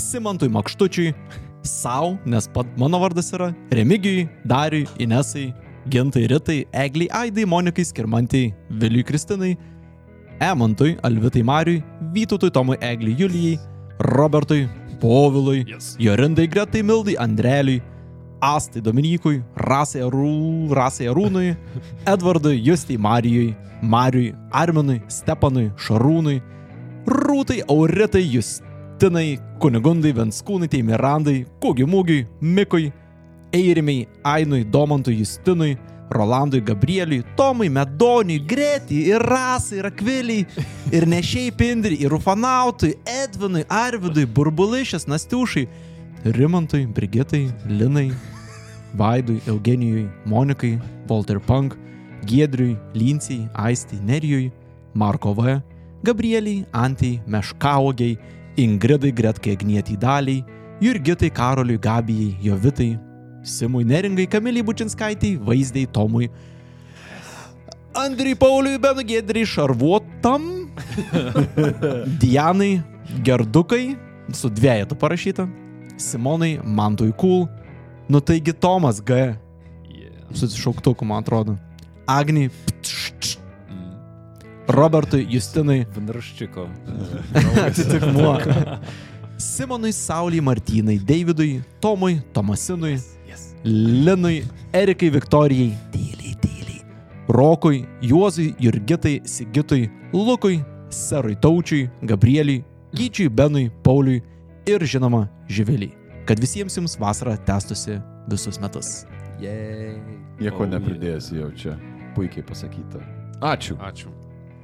Simantui 0.00 0.48
Makštučiui, 0.48 1.12
savo, 1.64 2.18
nes 2.24 2.48
pat 2.48 2.66
mano 2.78 3.00
vardas 3.00 3.32
yra 3.34 3.52
Remigijui, 3.70 4.28
Dariui, 4.46 4.86
Inesai, 4.98 5.52
Gintai 5.90 6.26
Ritai, 6.28 6.64
Egliai 6.72 7.10
Aidai, 7.12 7.44
Monikai 7.44 7.84
Skirmantai, 7.84 8.54
Viliui 8.70 9.04
Kristinai, 9.04 9.56
Emantui, 10.40 10.96
Alvitai 11.02 11.42
Mariui, 11.42 11.82
Vytautui 12.12 12.50
Tomui 12.50 12.76
Egliai 12.80 13.14
Julijai, 13.14 13.58
Robertui, 13.98 14.68
Povilui, 15.00 15.64
Yes. 15.68 15.96
Jorindai 15.98 16.46
Gretai 16.46 16.82
Mildai, 16.82 17.16
Andreliui, 17.16 17.82
Astai 18.40 18.82
Dominykui, 18.82 19.42
Rasai, 19.56 20.02
Arū, 20.02 20.70
Rasai 20.72 21.06
Arūnui, 21.08 21.56
Edvardui, 22.12 22.60
Justai 22.64 22.98
Marijui, 22.98 23.54
Mariui, 23.82 24.34
Arminui, 24.52 25.02
Stepanui, 25.08 25.70
Šarūnui, 25.76 26.42
Rūtai, 27.06 27.62
Auritai, 27.68 28.24
Justinai, 28.34 29.38
Kunigundai, 29.60 30.12
Venskūnai, 30.12 30.82
Mirandai, 30.82 31.46
Kugimūgiui, 31.60 32.26
Mikui, 32.40 32.92
Eirimiai, 33.52 34.08
Ainui, 34.24 34.64
Domantui, 34.64 35.18
Justinui, 35.18 35.76
Rolandui, 36.10 36.60
Gabrieliui, 36.60 37.24
Tomui, 37.36 37.68
Medoniui, 37.68 38.38
Gretijai, 38.38 39.08
ir 39.08 39.22
Rasai, 39.22 39.78
ir 39.78 39.86
Akviliai, 39.88 40.46
ir 40.96 41.06
Nešiai 41.06 41.52
Pindri, 41.52 41.98
ir 42.00 42.12
Ufanautui, 42.12 42.94
Edvinui, 43.08 43.64
Arvidui, 43.68 44.26
Burbulišės, 44.26 45.08
Nastiušai, 45.10 45.66
Rimantui, 46.24 46.86
Brigitai, 46.86 47.48
Linai, 47.68 48.10
Vaidui, 48.94 49.40
Eugenijui, 49.46 50.08
Monikai, 50.26 50.78
Walter 51.08 51.40
Punk, 51.40 51.76
Giedriui, 52.24 52.78
Lincijai, 52.94 53.48
Aistai, 53.54 53.98
Nerijui, 54.00 54.52
Marko 54.94 55.34
V, 55.34 55.60
Gabrieliai, 56.04 56.66
Antijai, 56.72 57.22
Meškaugiai, 57.26 58.18
Ingridai, 58.56 59.12
Gretkai, 59.12 59.56
Agnietį 59.56 59.98
Daliai, 59.98 60.44
Jurgitai, 60.80 61.30
Karoliui, 61.32 61.80
Gabijai, 61.80 62.36
Jovitai, 62.44 62.92
Simui 63.44 63.84
Neringai, 63.84 64.26
Kamiliai 64.26 64.64
Bučinskaitai, 64.64 65.36
Vaizdai, 65.36 65.86
Tomui, 65.86 66.30
Andriui 67.94 68.34
Pauliui, 68.34 68.78
Benu 68.78 69.04
Gedriai, 69.04 69.46
Šarvuotam, 69.46 70.68
Dianai, 72.20 72.82
Gerdukai, 73.22 73.96
su 74.32 74.48
dviejetu 74.48 74.96
parašyta, 74.96 75.46
Simonai, 75.96 76.58
Mantui 76.64 77.12
Kul, 77.12 77.46
nu 78.08 78.20
taigi 78.20 78.52
Tomas 78.52 79.02
G, 79.04 79.34
su 80.32 80.48
šauktuku, 80.48 81.04
man 81.04 81.22
atrodo, 81.22 81.58
Agni, 82.06 82.48
Robertui, 84.68 85.26
Justinai, 85.28 85.84
Vandraščiko. 85.94 86.68
atitikmuo. 87.66 88.38
Simonui, 89.36 89.92
Sauliai, 89.92 90.40
Martynai, 90.40 90.98
Davidui, 90.98 91.60
Tomui, 91.80 92.22
Tomasinui, 92.32 92.96
Linui, 93.64 94.44
Erikai, 94.72 95.10
Viktorijai, 95.10 95.72
tyliai, 95.90 96.34
tyliai. 96.40 96.82
Rokui, 97.28 97.86
Juozui, 98.02 98.54
Jurgitai, 98.60 99.20
Sigitui, 99.24 99.90
Lukui, 100.12 100.62
Serui 100.90 101.36
Taučiui, 101.36 101.90
Gabrieliui, 102.02 102.64
Gyčiui, 102.92 103.28
Benui, 103.28 103.70
Pauliui 103.82 104.22
ir 104.66 104.84
žinoma 104.84 105.28
Živiliai. 105.48 105.94
Kad 106.28 106.40
visiems 106.40 106.76
jums 106.76 106.98
vasara 107.00 107.36
tęstusi 107.36 107.98
visus 108.28 108.60
metus. 108.60 109.06
Nieko 110.40 110.68
nepridėsi 110.68 111.40
jau 111.40 111.48
čia. 111.56 111.78
Puikiai 112.14 112.44
pasakyta. 112.46 113.00
Ačiū. 113.40 113.80
Ačiū. 113.80 114.12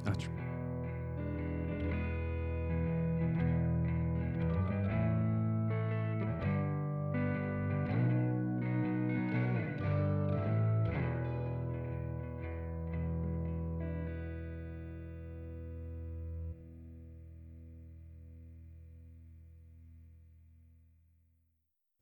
Ačiū. 0.05 0.40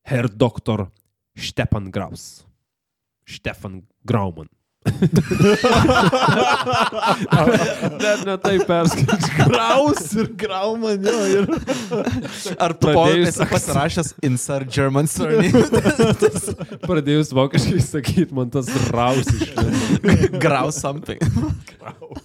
Herr 0.10 0.28
Dr. 0.28 0.88
Stepan 1.38 1.92
Graus. 1.92 2.46
Stefan 3.26 3.84
Grauman. 4.04 4.50
Net 8.00 8.24
ne 8.26 8.38
taip 8.42 8.64
perskaičiu. 8.66 9.30
Graus 9.44 10.16
ir 10.18 10.32
grauman 10.40 11.06
jo. 11.06 11.14
Ir... 11.30 11.46
Ar 12.58 12.74
Pradėjus 12.82 13.38
pasirašęs 13.52 14.10
Insert 14.26 14.74
German 14.74 15.06
surname? 15.12 15.54
Pradėjus 16.90 17.30
vokiškai 17.38 17.84
sakyti, 17.92 18.34
man 18.34 18.50
tas 18.50 18.66
raus 18.90 19.30
iš. 19.30 19.54
Graus 20.42 20.82
something. 20.82 21.22
Grau. 21.76 22.18